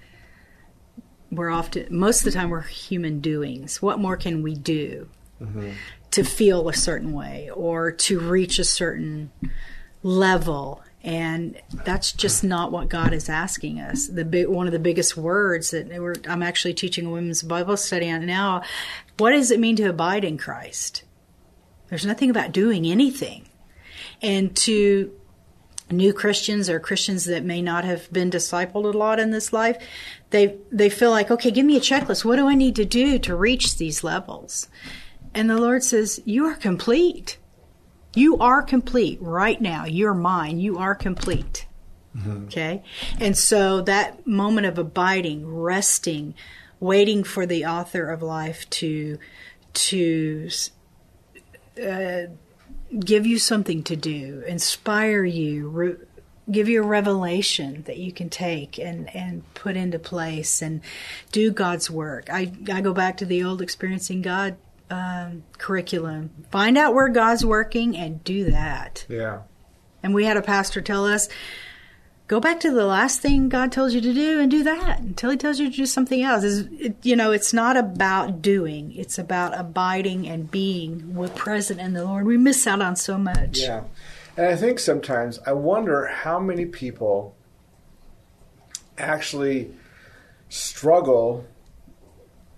We're 1.30 1.51
often, 1.51 1.86
most 1.91 2.20
of 2.20 2.24
the 2.24 2.30
time, 2.32 2.51
we're 2.51 2.62
human 2.62 3.20
doings. 3.20 3.82
What 3.82 3.99
more 3.99 4.16
can 4.16 4.43
we 4.43 4.55
do 4.55 5.09
mm-hmm. 5.41 5.72
to 6.12 6.24
feel 6.24 6.68
a 6.68 6.74
certain 6.74 7.12
way 7.12 7.51
or 7.55 7.93
to 7.93 8.18
reach 8.18 8.59
a 8.59 8.64
certain 8.64 9.30
level? 10.03 10.82
And 11.03 11.59
that's 11.84 12.12
just 12.12 12.44
not 12.44 12.72
what 12.72 12.90
God 12.90 13.14
is 13.14 13.30
asking 13.30 13.80
us. 13.80 14.07
The 14.07 14.24
big, 14.24 14.48
one 14.48 14.66
of 14.66 14.72
the 14.72 14.78
biggest 14.78 15.16
words 15.16 15.70
that 15.70 15.90
I'm 16.28 16.42
actually 16.42 16.74
teaching 16.74 17.07
a 17.07 17.11
women's 17.11 17.42
Bible 17.42 17.78
study 17.78 18.11
on 18.11 18.26
now. 18.26 18.62
What 19.16 19.30
does 19.30 19.51
it 19.51 19.61
mean 19.61 19.76
to 19.76 19.88
abide 19.88 20.24
in 20.24 20.36
Christ? 20.36 21.05
There's 21.88 22.05
nothing 22.05 22.28
about 22.28 22.53
doing 22.53 22.84
anything. 22.86 23.48
And 24.20 24.55
to 24.57 25.11
new 25.90 26.12
Christians 26.12 26.68
or 26.68 26.78
Christians 26.78 27.24
that 27.24 27.44
may 27.44 27.62
not 27.62 27.84
have 27.84 28.12
been 28.12 28.30
discipled 28.30 28.84
a 28.84 28.96
lot 28.96 29.18
in 29.18 29.30
this 29.30 29.53
life, 29.53 29.82
they 30.30 30.57
they 30.70 30.88
feel 30.88 31.11
like, 31.11 31.30
okay, 31.30 31.51
give 31.51 31.66
me 31.66 31.76
a 31.76 31.80
checklist. 31.80 32.24
What 32.24 32.36
do 32.36 32.46
I 32.46 32.55
need 32.55 32.76
to 32.76 32.84
do 32.84 33.18
to 33.20 33.34
reach 33.34 33.76
these 33.76 34.05
levels? 34.05 34.68
And 35.34 35.48
the 35.48 35.59
Lord 35.59 35.82
says, 35.82 36.20
you 36.24 36.44
are 36.46 36.55
complete. 36.55 37.38
You 38.15 38.39
are 38.39 38.63
complete 38.63 39.19
right 39.21 39.61
now. 39.61 39.85
You're 39.85 40.15
mine. 40.15 40.59
You 40.59 40.79
are 40.79 40.95
complete. 40.95 41.67
Okay? 42.45 42.83
And 43.21 43.37
so 43.37 43.83
that 43.83 44.27
moment 44.27 44.67
of 44.67 44.79
abiding, 44.79 45.47
resting, 45.47 46.35
waiting 46.81 47.23
for 47.23 47.47
the 47.47 47.67
author 47.67 48.11
of 48.11 48.23
life 48.23 48.69
to 48.71 49.19
to 49.73 50.51
uh, 51.81 52.23
give 52.99 53.27
you 53.27 53.39
something 53.39 53.85
to 53.85 53.95
do, 53.95 54.43
inspire 54.49 55.25
you, 55.25 55.69
re- 55.69 55.97
give 56.51 56.69
you 56.69 56.83
a 56.83 56.87
revelation 56.87 57.85
that 57.87 57.99
you 57.99 58.11
can 58.11 58.29
take 58.29 58.79
and, 58.79 59.15
and 59.15 59.55
put 59.55 59.77
into 59.77 59.99
place 59.99 60.61
and 60.61 60.81
do 61.31 61.53
God's 61.53 61.89
work. 61.89 62.29
I, 62.29 62.53
I 62.73 62.81
go 62.81 62.93
back 62.93 63.19
to 63.19 63.25
the 63.25 63.45
old 63.45 63.63
experiencing 63.63 64.23
God 64.23 64.57
um, 64.91 65.45
curriculum. 65.59 66.30
Find 66.51 66.76
out 66.76 66.95
where 66.95 67.09
God's 67.09 67.45
working 67.45 67.97
and 67.97 68.22
do 68.24 68.51
that. 68.51 69.07
Yeah. 69.09 69.43
And 70.03 70.14
we 70.14 70.24
had 70.24 70.36
a 70.36 70.43
pastor 70.43 70.80
tell 70.80 71.07
us, 71.07 71.28
go 72.26 72.41
back 72.41 72.61
to 72.61 72.70
the 72.70 72.86
last 72.86 73.20
thing 73.20 73.49
God 73.49 73.70
tells 73.72 73.95
you 73.95 74.01
to 74.01 74.14
do 74.14 74.41
and 74.41 74.51
do 74.51 74.62
that 74.64 75.01
until 75.01 75.30
He 75.30 75.36
tells 75.36 75.61
you 75.61 75.70
to 75.70 75.76
do 75.76 75.86
something 75.86 76.22
else. 76.22 76.45
It's, 76.45 76.68
it, 76.80 76.97
you 77.03 77.16
know, 77.16 77.32
it's 77.32 77.53
not 77.53 77.76
about 77.76 78.43
doing; 78.43 78.93
it's 78.97 79.18
about 79.18 79.59
abiding 79.59 80.26
and 80.26 80.51
being 80.51 81.14
with 81.14 81.34
present 81.34 81.80
in 81.80 81.93
the 81.93 82.05
Lord. 82.05 82.26
We 82.26 82.36
miss 82.36 82.66
out 82.66 82.80
on 82.80 82.97
so 82.97 83.18
much. 83.18 83.59
Yeah. 83.59 83.84
And 84.36 84.47
I 84.47 84.57
think 84.57 84.78
sometimes 84.78 85.38
I 85.47 85.53
wonder 85.53 86.07
how 86.07 86.38
many 86.38 86.64
people 86.64 87.36
actually 88.97 89.70
struggle 90.49 91.47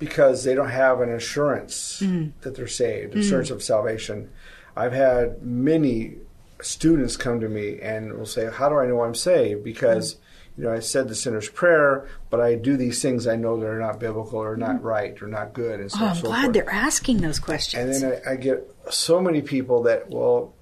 because 0.04 0.42
they 0.42 0.54
don't 0.54 0.70
have 0.70 1.00
an 1.00 1.10
assurance 1.12 2.00
mm-hmm. 2.02 2.30
that 2.40 2.56
they're 2.56 2.66
saved, 2.66 3.10
mm-hmm. 3.12 3.20
assurance 3.20 3.50
of 3.50 3.62
salvation. 3.62 4.30
I've 4.76 4.92
had 4.92 5.42
many 5.42 6.16
students 6.60 7.16
come 7.16 7.40
to 7.40 7.48
me 7.48 7.80
and 7.80 8.12
will 8.14 8.26
say, 8.26 8.50
How 8.50 8.68
do 8.68 8.78
I 8.78 8.86
know 8.86 9.02
I'm 9.02 9.14
saved? 9.14 9.62
Because 9.62 10.14
mm-hmm. 10.14 10.62
you 10.62 10.66
know, 10.68 10.74
I 10.74 10.80
said 10.80 11.08
the 11.08 11.14
sinner's 11.14 11.48
prayer, 11.48 12.08
but 12.30 12.40
I 12.40 12.56
do 12.56 12.76
these 12.76 13.00
things 13.00 13.26
I 13.26 13.36
know 13.36 13.56
that 13.60 13.66
are 13.66 13.78
not 13.78 14.00
biblical 14.00 14.40
or 14.40 14.56
not 14.56 14.82
right 14.82 15.20
or 15.22 15.28
not 15.28 15.52
good, 15.52 15.78
and 15.80 15.90
so 15.90 15.98
Oh, 16.00 16.06
I'm 16.08 16.16
so 16.16 16.22
glad 16.22 16.42
forth. 16.42 16.54
they're 16.54 16.70
asking 16.72 17.20
those 17.20 17.38
questions. 17.38 18.02
And 18.02 18.12
then 18.12 18.22
I, 18.26 18.32
I 18.32 18.36
get 18.36 18.68
so 18.90 19.20
many 19.20 19.40
people 19.40 19.82
that 19.84 20.10
will 20.10 20.54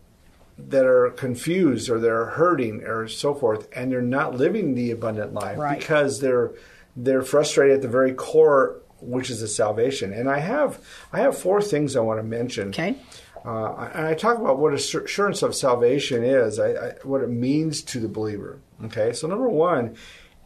that 0.59 0.85
are 0.85 1.09
confused 1.13 1.89
or 1.89 1.99
they're 1.99 2.27
hurting 2.27 2.83
or 2.85 3.09
so 3.09 3.33
forth, 3.35 3.69
and 3.75 3.91
they're 3.91 4.03
not 4.03 4.35
living 4.35 4.75
the 4.75 4.91
abundant 4.91 5.33
life 5.33 5.57
Right. 5.59 5.79
because 5.79 6.21
they're 6.21 6.53
they're 6.97 7.23
frustrated 7.23 7.77
at 7.77 7.83
the 7.83 7.89
very 7.89 8.13
core, 8.13 8.80
which 9.01 9.31
is 9.31 9.41
the 9.41 9.49
salvation. 9.49 10.13
And 10.13 10.29
I 10.29 10.39
have 10.39 10.81
I 11.13 11.21
have 11.21 11.37
four 11.37 11.61
things 11.63 11.97
I 11.97 12.01
want 12.01 12.19
to 12.21 12.25
mention. 12.25 12.69
okay. 12.69 12.97
Uh, 13.45 13.91
and 13.95 14.07
I 14.07 14.15
talk 14.15 14.39
about 14.39 14.59
what 14.59 14.75
assurance 14.75 15.43
of 15.43 15.55
salvation 15.55 16.23
is, 16.23 16.59
I, 16.59 16.73
I, 16.73 16.93
what 17.05 17.23
it 17.23 17.31
means 17.31 17.83
to 17.85 17.99
the 17.99 18.09
believer. 18.09 18.59
Okay, 18.85 19.13
so 19.15 19.27
number 19.29 19.49
one, 19.49 19.97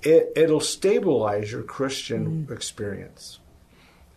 it, 0.03 0.33
it'll 0.37 0.61
stabilize 0.61 1.51
your 1.51 1.63
Christian 1.63 2.47
experience, 2.51 3.41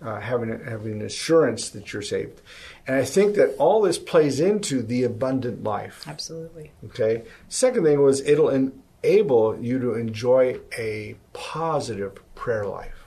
uh, 0.01 0.19
having 0.19 0.63
having 0.63 1.01
assurance 1.01 1.69
that 1.71 1.91
you're 1.91 2.01
saved. 2.01 2.41
And 2.85 2.97
I 2.97 3.05
think 3.05 3.35
that 3.35 3.55
all 3.57 3.81
this 3.81 3.97
plays 3.97 4.39
into 4.39 4.83
the 4.83 5.03
abundant 5.03 5.63
life. 5.63 6.03
Absolutely. 6.07 6.71
Okay. 6.85 7.23
Second 7.49 7.83
thing 7.83 8.01
was 8.01 8.21
it'll 8.21 8.49
enable 8.49 9.59
you 9.59 9.79
to 9.79 9.95
enjoy 9.95 10.59
a 10.77 11.15
positive 11.33 12.19
prayer 12.35 12.65
life. 12.65 13.05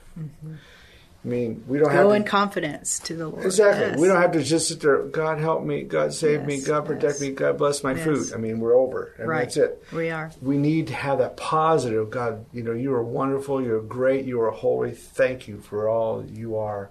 I 1.23 1.27
mean, 1.27 1.63
we 1.67 1.77
don't 1.77 1.91
have 1.91 2.05
Go 2.05 2.09
to, 2.09 2.15
in 2.15 2.23
confidence 2.23 2.97
to 3.01 3.15
the 3.15 3.27
Lord. 3.27 3.45
Exactly. 3.45 3.85
Yes. 3.91 3.99
We 3.99 4.07
don't 4.07 4.19
have 4.19 4.31
to 4.31 4.41
just 4.41 4.67
sit 4.69 4.79
there. 4.79 5.03
God 5.03 5.37
help 5.37 5.63
me. 5.63 5.83
God 5.83 6.13
save 6.13 6.45
me. 6.45 6.61
God 6.61 6.85
protect 6.85 7.13
yes. 7.13 7.21
me. 7.21 7.29
God 7.29 7.59
bless 7.59 7.83
my 7.83 7.93
Yes. 7.93 8.03
food. 8.03 8.33
I 8.33 8.37
mean, 8.37 8.59
we're 8.59 8.73
over, 8.75 9.13
and 9.19 9.27
Right. 9.27 9.43
that's 9.43 9.57
it. 9.57 9.83
We 9.93 10.09
are. 10.09 10.31
We 10.41 10.57
need 10.57 10.87
to 10.87 10.93
have 10.95 11.19
that 11.19 11.37
positive. 11.37 12.09
God, 12.09 12.45
you 12.51 12.63
know, 12.63 12.71
you 12.73 12.91
are 12.93 13.03
wonderful. 13.03 13.61
You're 13.61 13.81
great. 13.81 14.25
You 14.25 14.41
are 14.41 14.49
holy. 14.49 14.91
Thank 14.91 15.47
you 15.47 15.59
for 15.59 15.87
all 15.87 16.25
you 16.25 16.57
are. 16.57 16.89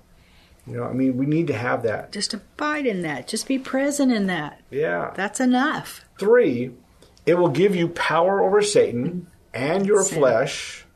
You 0.64 0.76
know, 0.76 0.84
I 0.84 0.92
mean, 0.92 1.16
we 1.16 1.26
need 1.26 1.48
to 1.48 1.54
have 1.54 1.82
that. 1.82 2.12
Just 2.12 2.32
abide 2.32 2.86
in 2.86 3.02
that. 3.02 3.26
Just 3.26 3.48
be 3.48 3.58
present 3.58 4.12
in 4.12 4.26
that. 4.28 4.60
Yeah. 4.70 5.10
That's 5.16 5.40
enough. 5.40 6.04
Three, 6.20 6.70
it 7.26 7.34
will 7.34 7.48
give 7.48 7.74
you 7.74 7.88
power 7.88 8.40
over 8.44 8.62
Satan 8.62 9.26
and 9.52 9.86
your 9.86 10.04
Sin. 10.04 10.18
flesh, 10.18 10.86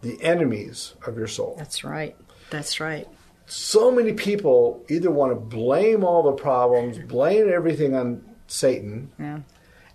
the 0.00 0.20
enemies 0.24 0.94
of 1.06 1.16
your 1.16 1.28
soul. 1.28 1.54
That's 1.56 1.84
right. 1.84 2.16
That's 2.54 2.78
right. 2.80 3.06
so 3.46 3.90
many 3.90 4.12
people 4.12 4.84
either 4.88 5.10
want 5.10 5.32
to 5.32 5.36
blame 5.36 6.04
all 6.04 6.22
the 6.22 6.32
problems, 6.32 6.98
blame 7.08 7.48
everything 7.52 7.94
on 7.94 8.22
Satan, 8.46 9.10
Yeah. 9.18 9.40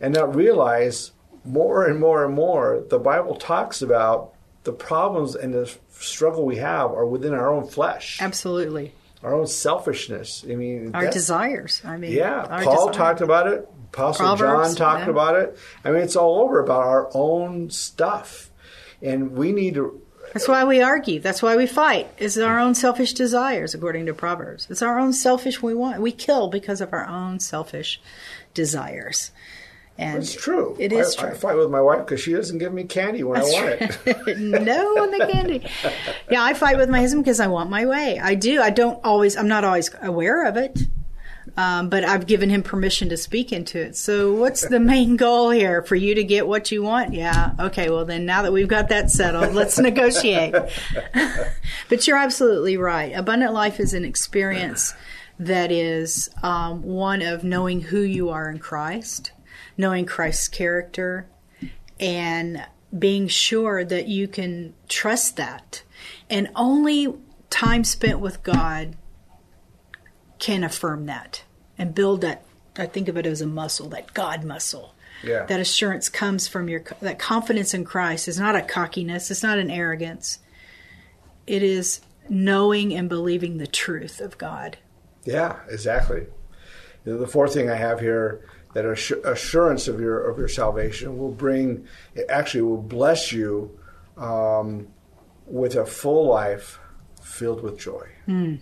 and 0.01 0.13
not 0.13 0.35
realize 0.35 1.11
more 1.45 1.85
and 1.85 1.99
more 1.99 2.25
and 2.25 2.33
more 2.35 2.83
the 2.89 2.99
Bible 2.99 3.35
talks 3.35 3.81
about 3.81 4.33
the 4.65 4.73
problems 4.73 5.35
and 5.35 5.53
the 5.53 5.73
struggle 5.89 6.45
we 6.45 6.57
have 6.57 6.91
are 6.91 7.05
within 7.05 7.33
our 7.33 7.49
own 7.51 7.65
flesh, 7.65 8.17
Absolutely. 8.21 8.93
our 9.23 9.33
own 9.33 9.47
selfishness. 9.47 10.43
I 10.49 10.55
mean, 10.55 10.91
Our 10.93 11.09
desires. 11.09 11.81
I 11.85 11.95
mean, 11.97 12.11
Yeah, 12.11 12.45
Paul 12.45 12.87
desires. 12.89 12.95
talked 12.97 13.21
about 13.21 13.47
it. 13.47 13.67
Apostle 13.93 14.25
Proverbs, 14.25 14.69
John 14.69 14.75
talked 14.75 15.05
yeah. 15.05 15.11
about 15.11 15.35
it. 15.37 15.57
I 15.83 15.89
mean, 15.91 16.01
it's 16.03 16.15
all 16.15 16.41
over 16.41 16.59
about 16.59 16.83
our 16.83 17.09
own 17.15 17.69
stuff, 17.71 18.51
and 19.01 19.31
we 19.31 19.51
need 19.51 19.73
to. 19.75 19.99
That's 20.33 20.47
why 20.47 20.63
we 20.63 20.81
argue. 20.81 21.19
That's 21.19 21.41
why 21.41 21.55
we 21.55 21.65
fight. 21.65 22.09
Is 22.17 22.37
our 22.37 22.59
own 22.59 22.75
selfish 22.75 23.13
desires, 23.13 23.73
according 23.73 24.05
to 24.05 24.13
Proverbs. 24.13 24.67
It's 24.69 24.81
our 24.81 24.99
own 24.99 25.13
selfish 25.13 25.61
we 25.61 25.73
want. 25.73 26.01
We 26.01 26.11
kill 26.11 26.49
because 26.49 26.81
of 26.81 26.93
our 26.93 27.05
own 27.05 27.39
selfish 27.39 28.01
desires. 28.53 29.31
And 29.97 30.19
It's 30.19 30.33
true. 30.33 30.77
It 30.79 30.93
is 30.93 31.17
I, 31.17 31.21
true. 31.21 31.29
I 31.31 31.33
fight 31.33 31.57
with 31.57 31.69
my 31.69 31.81
wife 31.81 31.99
because 31.99 32.21
she 32.21 32.31
doesn't 32.31 32.57
give 32.57 32.73
me 32.73 32.85
candy 32.85 33.21
when 33.23 33.41
I 33.41 33.43
want 33.43 33.81
it. 33.81 34.37
no 34.37 35.03
on 35.03 35.11
the 35.11 35.27
candy. 35.29 35.67
Yeah, 36.31 36.41
I 36.41 36.53
fight 36.53 36.77
with 36.77 36.89
my 36.89 37.01
husband 37.01 37.25
because 37.25 37.41
I 37.41 37.47
want 37.47 37.69
my 37.69 37.85
way. 37.85 38.17
I 38.17 38.35
do. 38.35 38.61
I 38.61 38.69
don't 38.69 38.99
always. 39.03 39.35
I'm 39.35 39.49
not 39.49 39.65
always 39.65 39.89
aware 40.01 40.45
of 40.45 40.55
it. 40.55 40.79
Um, 41.57 41.89
but 41.89 42.03
I've 42.03 42.27
given 42.27 42.49
him 42.49 42.63
permission 42.63 43.09
to 43.09 43.17
speak 43.17 43.51
into 43.51 43.79
it. 43.79 43.95
So, 43.95 44.33
what's 44.33 44.67
the 44.67 44.79
main 44.79 45.15
goal 45.15 45.49
here? 45.49 45.81
For 45.81 45.95
you 45.95 46.15
to 46.15 46.23
get 46.23 46.47
what 46.47 46.71
you 46.71 46.83
want? 46.83 47.13
Yeah. 47.13 47.53
Okay. 47.59 47.89
Well, 47.89 48.05
then 48.05 48.25
now 48.25 48.41
that 48.43 48.53
we've 48.53 48.67
got 48.67 48.89
that 48.89 49.11
settled, 49.11 49.53
let's 49.53 49.77
negotiate. 49.79 50.55
but 51.89 52.07
you're 52.07 52.17
absolutely 52.17 52.77
right. 52.77 53.11
Abundant 53.13 53.53
life 53.53 53.79
is 53.79 53.93
an 53.93 54.05
experience 54.05 54.93
that 55.39 55.71
is 55.71 56.29
um, 56.43 56.83
one 56.83 57.21
of 57.21 57.43
knowing 57.43 57.81
who 57.81 58.01
you 58.01 58.29
are 58.29 58.49
in 58.49 58.59
Christ, 58.59 59.31
knowing 59.77 60.05
Christ's 60.05 60.49
character, 60.49 61.27
and 61.99 62.65
being 62.97 63.27
sure 63.27 63.85
that 63.85 64.07
you 64.07 64.27
can 64.27 64.73
trust 64.87 65.37
that. 65.37 65.83
And 66.29 66.49
only 66.55 67.13
time 67.49 67.83
spent 67.83 68.19
with 68.19 68.43
God 68.43 68.95
can 70.39 70.63
affirm 70.63 71.05
that 71.05 71.43
and 71.77 71.93
build 71.93 72.21
that. 72.21 72.43
I 72.77 72.85
think 72.85 73.07
of 73.07 73.17
it 73.17 73.25
as 73.25 73.41
a 73.41 73.47
muscle, 73.47 73.89
that 73.89 74.13
God 74.13 74.43
muscle. 74.43 74.95
Yeah. 75.23 75.45
That 75.45 75.59
assurance 75.59 76.07
comes 76.07 76.47
from 76.47 76.69
your 76.69 76.83
that 77.01 77.19
confidence 77.19 77.73
in 77.73 77.83
Christ 77.83 78.27
is 78.27 78.39
not 78.39 78.55
a 78.55 78.61
cockiness, 78.61 79.29
it's 79.29 79.43
not 79.43 79.57
an 79.59 79.69
arrogance. 79.69 80.39
It 81.45 81.61
is 81.61 82.01
knowing 82.29 82.93
and 82.93 83.09
believing 83.09 83.57
the 83.57 83.67
truth 83.67 84.21
of 84.21 84.37
God. 84.37 84.77
Yeah, 85.25 85.57
exactly. 85.69 86.27
The 87.03 87.27
fourth 87.27 87.53
thing 87.53 87.69
I 87.69 87.75
have 87.75 87.99
here 87.99 88.45
that 88.73 88.85
assurance 88.85 89.87
of 89.87 89.99
your 89.99 90.29
of 90.29 90.37
your 90.37 90.47
salvation 90.47 91.17
will 91.17 91.31
bring 91.31 91.87
it 92.13 92.25
actually 92.29 92.61
will 92.61 92.81
bless 92.81 93.31
you 93.31 93.77
um, 94.17 94.87
with 95.45 95.75
a 95.75 95.85
full 95.85 96.27
life 96.27 96.79
filled 97.21 97.63
with 97.63 97.79
joy. 97.79 98.07
Mm. 98.27 98.59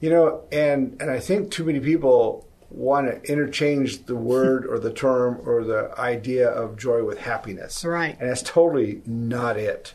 You 0.00 0.10
know, 0.10 0.42
and 0.52 0.96
and 1.00 1.10
I 1.10 1.20
think 1.20 1.50
too 1.50 1.64
many 1.64 1.80
people 1.80 2.46
want 2.70 3.06
to 3.06 3.30
interchange 3.30 4.04
the 4.06 4.16
word 4.16 4.66
or 4.66 4.78
the 4.78 4.92
term 4.92 5.40
or 5.44 5.64
the 5.64 5.94
idea 5.98 6.48
of 6.48 6.76
joy 6.76 7.04
with 7.04 7.18
happiness. 7.18 7.84
Right. 7.84 8.16
And 8.18 8.28
that's 8.28 8.42
totally 8.42 9.00
not 9.06 9.56
it. 9.56 9.94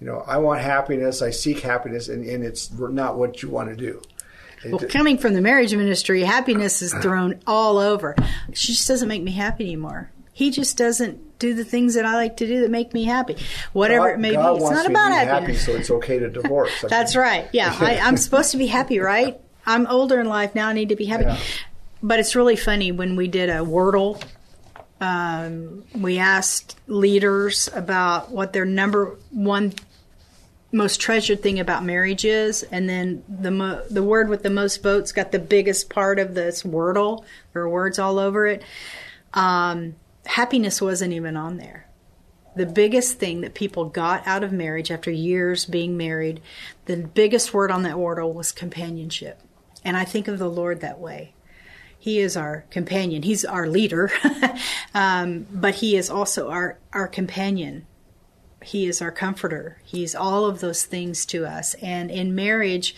You 0.00 0.06
know, 0.06 0.22
I 0.26 0.38
want 0.38 0.60
happiness, 0.60 1.22
I 1.22 1.30
seek 1.30 1.60
happiness, 1.60 2.08
and, 2.08 2.24
and 2.24 2.44
it's 2.44 2.70
not 2.70 3.18
what 3.18 3.42
you 3.42 3.48
want 3.48 3.70
to 3.70 3.76
do. 3.76 4.00
Well, 4.66 4.80
coming 4.88 5.18
from 5.18 5.34
the 5.34 5.40
marriage 5.40 5.74
ministry, 5.74 6.22
happiness 6.22 6.82
is 6.82 6.92
thrown 7.02 7.40
all 7.46 7.78
over. 7.78 8.14
She 8.52 8.72
just 8.72 8.86
doesn't 8.86 9.08
make 9.08 9.22
me 9.22 9.32
happy 9.32 9.64
anymore. 9.64 10.10
He 10.38 10.52
just 10.52 10.76
doesn't 10.76 11.40
do 11.40 11.52
the 11.52 11.64
things 11.64 11.94
that 11.94 12.06
I 12.06 12.14
like 12.14 12.36
to 12.36 12.46
do 12.46 12.60
that 12.60 12.70
make 12.70 12.94
me 12.94 13.02
happy. 13.02 13.36
Whatever 13.72 14.10
God, 14.10 14.14
it 14.14 14.18
may 14.20 14.32
God 14.34 14.54
be, 14.56 14.62
it's 14.62 14.70
not 14.70 14.86
about 14.88 15.10
happy, 15.10 15.26
happiness. 15.26 15.66
so 15.66 15.72
it's 15.72 15.90
okay 15.90 16.20
to 16.20 16.30
divorce. 16.30 16.70
That's 16.88 17.16
right. 17.16 17.48
Yeah, 17.52 17.76
I, 17.80 17.98
I'm 17.98 18.16
supposed 18.16 18.52
to 18.52 18.56
be 18.56 18.68
happy, 18.68 19.00
right? 19.00 19.40
I'm 19.66 19.88
older 19.88 20.20
in 20.20 20.28
life 20.28 20.54
now. 20.54 20.68
I 20.68 20.74
need 20.74 20.90
to 20.90 20.94
be 20.94 21.06
happy. 21.06 21.24
Yeah. 21.24 21.40
But 22.04 22.20
it's 22.20 22.36
really 22.36 22.54
funny 22.54 22.92
when 22.92 23.16
we 23.16 23.26
did 23.26 23.50
a 23.50 23.64
Wordle. 23.64 24.22
Um, 25.00 25.82
we 25.92 26.18
asked 26.18 26.76
leaders 26.86 27.68
about 27.74 28.30
what 28.30 28.52
their 28.52 28.64
number 28.64 29.16
one 29.30 29.72
most 30.70 31.00
treasured 31.00 31.42
thing 31.42 31.58
about 31.58 31.82
marriage 31.82 32.24
is, 32.24 32.62
and 32.62 32.88
then 32.88 33.24
the 33.28 33.50
mo- 33.50 33.82
the 33.90 34.04
word 34.04 34.28
with 34.28 34.44
the 34.44 34.50
most 34.50 34.84
votes 34.84 35.10
got 35.10 35.32
the 35.32 35.40
biggest 35.40 35.90
part 35.90 36.20
of 36.20 36.36
this 36.36 36.62
Wordle. 36.62 37.24
There 37.52 37.62
are 37.62 37.68
words 37.68 37.98
all 37.98 38.20
over 38.20 38.46
it. 38.46 38.62
Um, 39.34 39.96
happiness 40.28 40.80
wasn't 40.82 41.12
even 41.12 41.36
on 41.36 41.56
there. 41.56 41.86
The 42.54 42.66
biggest 42.66 43.18
thing 43.18 43.40
that 43.40 43.54
people 43.54 43.86
got 43.86 44.26
out 44.26 44.44
of 44.44 44.52
marriage 44.52 44.90
after 44.90 45.10
years 45.10 45.64
being 45.64 45.96
married, 45.96 46.40
the 46.84 46.96
biggest 46.96 47.54
word 47.54 47.70
on 47.70 47.82
that 47.84 47.96
Wordle 47.96 48.34
was 48.34 48.52
companionship. 48.52 49.40
And 49.84 49.96
I 49.96 50.04
think 50.04 50.28
of 50.28 50.38
the 50.38 50.50
Lord 50.50 50.80
that 50.80 50.98
way. 50.98 51.34
He 51.98 52.18
is 52.18 52.36
our 52.36 52.64
companion. 52.70 53.22
He's 53.22 53.44
our 53.44 53.66
leader, 53.66 54.10
um, 54.94 55.46
but 55.50 55.76
he 55.76 55.96
is 55.96 56.10
also 56.10 56.50
our, 56.50 56.78
our 56.92 57.08
companion. 57.08 57.86
He 58.62 58.86
is 58.86 59.00
our 59.00 59.10
comforter. 59.10 59.80
He's 59.84 60.14
all 60.14 60.44
of 60.44 60.60
those 60.60 60.84
things 60.84 61.24
to 61.26 61.46
us. 61.46 61.74
And 61.74 62.10
in 62.10 62.34
marriage, 62.34 62.94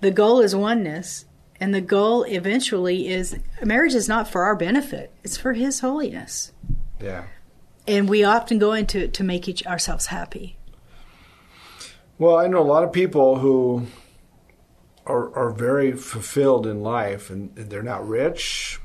the 0.00 0.10
goal 0.10 0.40
is 0.40 0.56
oneness. 0.56 1.26
And 1.60 1.74
the 1.74 1.80
goal 1.80 2.24
eventually 2.24 3.08
is 3.08 3.38
marriage 3.62 3.94
is 3.94 4.08
not 4.08 4.30
for 4.30 4.44
our 4.44 4.56
benefit, 4.56 5.12
it's 5.24 5.36
for 5.36 5.52
His 5.54 5.80
holiness. 5.80 6.52
Yeah. 7.00 7.24
And 7.86 8.08
we 8.08 8.24
often 8.24 8.58
go 8.58 8.72
into 8.72 8.98
it 8.98 9.14
to 9.14 9.24
make 9.24 9.48
each 9.48 9.64
ourselves 9.66 10.06
happy. 10.06 10.56
Well, 12.18 12.36
I 12.36 12.48
know 12.48 12.60
a 12.60 12.64
lot 12.64 12.82
of 12.82 12.92
people 12.92 13.36
who 13.36 13.86
are, 15.06 15.34
are 15.36 15.50
very 15.50 15.92
fulfilled 15.92 16.66
in 16.66 16.82
life, 16.82 17.30
and 17.30 17.54
they're 17.54 17.82
not 17.82 18.06
rich, 18.06 18.80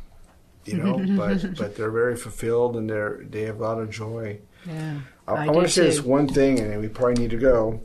you 0.65 0.77
know, 0.77 0.97
but 1.17 1.57
but 1.57 1.75
they're 1.75 1.91
very 1.91 2.15
fulfilled 2.15 2.75
and 2.75 2.89
they're 2.89 3.21
they 3.27 3.43
have 3.43 3.59
a 3.59 3.63
lot 3.63 3.79
of 3.79 3.89
joy. 3.89 4.39
Yeah, 4.67 4.99
I, 5.27 5.33
I, 5.33 5.45
do 5.45 5.51
want 5.53 5.67
to 5.67 5.73
say 5.73 5.83
too. 5.83 5.87
this 5.87 6.01
one 6.01 6.27
thing, 6.27 6.59
and 6.59 6.79
we 6.79 6.87
probably 6.87 7.21
need 7.21 7.31
to 7.31 7.37
go. 7.37 7.81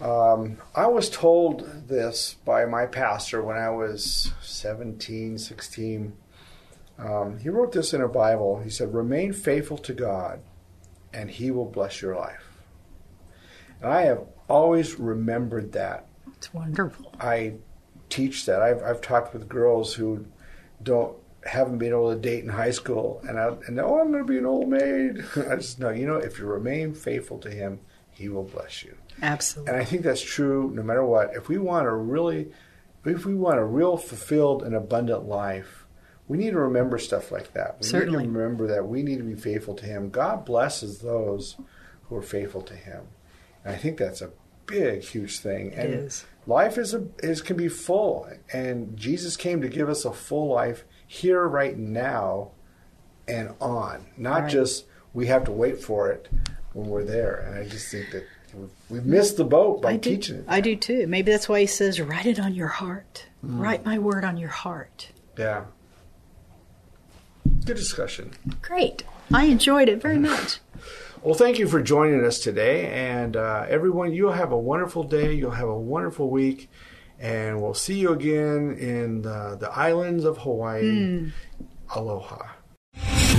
Um, 0.00 0.56
I 0.74 0.86
was 0.86 1.10
told 1.10 1.88
this 1.88 2.36
by 2.44 2.64
my 2.64 2.86
pastor 2.86 3.42
when 3.42 3.58
I 3.58 3.68
was 3.70 4.32
17, 4.42 5.36
16. 5.36 6.16
Um, 6.98 7.38
he 7.38 7.48
wrote 7.48 7.72
this 7.72 7.92
in 7.92 8.00
a 8.00 8.08
Bible. 8.08 8.60
He 8.60 8.70
said, 8.70 8.94
Remain 8.94 9.32
faithful 9.32 9.78
to 9.78 9.92
God, 9.92 10.40
and 11.12 11.30
He 11.30 11.50
will 11.50 11.66
bless 11.66 12.00
your 12.00 12.16
life. 12.16 12.46
And 13.82 13.90
I 13.90 14.02
have 14.02 14.24
always 14.48 14.98
remembered 14.98 15.72
that. 15.72 16.06
It's 16.36 16.52
wonderful. 16.52 17.12
I 17.20 17.54
teach 18.08 18.46
that. 18.46 18.62
I've, 18.62 18.82
I've 18.82 19.00
talked 19.00 19.32
with 19.32 19.48
girls 19.48 19.94
who 19.94 20.26
don't 20.82 21.16
haven't 21.44 21.78
been 21.78 21.90
able 21.90 22.14
to 22.14 22.20
date 22.20 22.44
in 22.44 22.50
high 22.50 22.70
school, 22.70 23.22
and 23.26 23.38
I 23.38 23.48
and 23.66 23.78
oh, 23.80 23.98
I'm 23.98 24.10
going 24.10 24.24
to 24.24 24.28
be 24.30 24.38
an 24.38 24.46
old 24.46 24.68
maid. 24.68 25.24
I 25.50 25.56
just 25.56 25.78
know, 25.78 25.90
you 25.90 26.06
know, 26.06 26.16
if 26.16 26.38
you 26.38 26.46
remain 26.46 26.94
faithful 26.94 27.38
to 27.38 27.50
Him, 27.50 27.80
He 28.10 28.28
will 28.28 28.44
bless 28.44 28.82
you. 28.82 28.96
Absolutely. 29.22 29.72
And 29.72 29.80
I 29.80 29.84
think 29.84 30.02
that's 30.02 30.22
true 30.22 30.70
no 30.74 30.82
matter 30.82 31.04
what. 31.04 31.34
If 31.34 31.48
we 31.48 31.58
want 31.58 31.86
a 31.86 31.92
really, 31.94 32.50
if 33.04 33.24
we 33.24 33.34
want 33.34 33.58
a 33.58 33.64
real 33.64 33.96
fulfilled 33.96 34.62
and 34.62 34.74
abundant 34.74 35.24
life, 35.26 35.86
we 36.28 36.38
need 36.38 36.50
to 36.50 36.58
remember 36.60 36.98
stuff 36.98 37.32
like 37.32 37.52
that. 37.54 37.78
We 37.80 37.86
Certainly. 37.86 38.26
need 38.26 38.32
to 38.32 38.38
remember 38.38 38.66
that 38.68 38.86
we 38.86 39.02
need 39.02 39.18
to 39.18 39.24
be 39.24 39.34
faithful 39.34 39.74
to 39.74 39.86
Him. 39.86 40.10
God 40.10 40.44
blesses 40.44 40.98
those 41.00 41.56
who 42.04 42.16
are 42.16 42.22
faithful 42.22 42.62
to 42.62 42.74
Him. 42.74 43.04
And 43.64 43.74
I 43.74 43.76
think 43.78 43.98
that's 43.98 44.22
a 44.22 44.30
big, 44.66 45.02
huge 45.02 45.40
thing. 45.40 45.72
And 45.74 45.92
is. 45.92 46.24
life 46.46 46.78
is 46.78 46.94
a 46.94 47.06
is 47.18 47.42
can 47.42 47.56
be 47.56 47.68
full, 47.68 48.28
and 48.52 48.96
Jesus 48.96 49.36
came 49.36 49.60
to 49.60 49.68
give 49.68 49.88
us 49.88 50.04
a 50.04 50.12
full 50.12 50.48
life 50.48 50.84
here, 51.06 51.46
right 51.48 51.76
now, 51.76 52.52
and 53.26 53.54
on. 53.60 54.06
Not 54.16 54.42
Right. 54.42 54.50
just 54.50 54.84
we 55.12 55.26
have 55.26 55.42
to 55.44 55.52
wait 55.52 55.82
for 55.82 56.10
it 56.12 56.28
when 56.72 56.88
we're 56.88 57.02
there. 57.04 57.34
And 57.34 57.58
I 57.58 57.68
just 57.68 57.90
think 57.90 58.12
that 58.12 58.24
we've, 58.88 59.04
missed 59.04 59.36
the 59.36 59.44
boat 59.44 59.82
by 59.82 59.92
I 59.92 59.96
do, 59.96 60.10
teaching 60.10 60.36
it. 60.36 60.44
I 60.48 60.60
do 60.60 60.76
too. 60.76 61.06
Maybe 61.06 61.30
that's 61.30 61.48
why 61.48 61.60
he 61.60 61.66
says, 61.66 62.00
"Write 62.00 62.26
it 62.26 62.38
on 62.38 62.54
your 62.54 62.68
heart. 62.68 63.26
Mm. 63.44 63.60
Write 63.60 63.84
my 63.84 63.98
word 63.98 64.24
on 64.24 64.36
your 64.36 64.50
heart." 64.50 65.08
Yeah. 65.38 65.64
Good 67.64 67.76
discussion. 67.76 68.32
Great. 68.62 69.04
I 69.32 69.44
enjoyed 69.44 69.88
it 69.88 70.02
very 70.02 70.18
much. 70.30 70.58
Well, 71.22 71.34
thank 71.34 71.58
you 71.58 71.68
for 71.68 71.82
joining 71.82 72.24
us 72.24 72.38
today. 72.38 72.86
And 72.86 73.36
uh, 73.36 73.66
everyone, 73.68 74.12
you'll 74.12 74.32
have 74.32 74.52
a 74.52 74.58
wonderful 74.58 75.02
day. 75.04 75.34
You'll 75.34 75.50
have 75.50 75.68
a 75.68 75.78
wonderful 75.78 76.30
week. 76.30 76.70
And 77.18 77.60
we'll 77.60 77.74
see 77.74 77.98
you 77.98 78.12
again 78.12 78.76
in 78.78 79.20
the, 79.20 79.56
the 79.60 79.70
islands 79.70 80.24
of 80.24 80.38
Hawaii. 80.38 81.30
Aloha. 81.94 82.46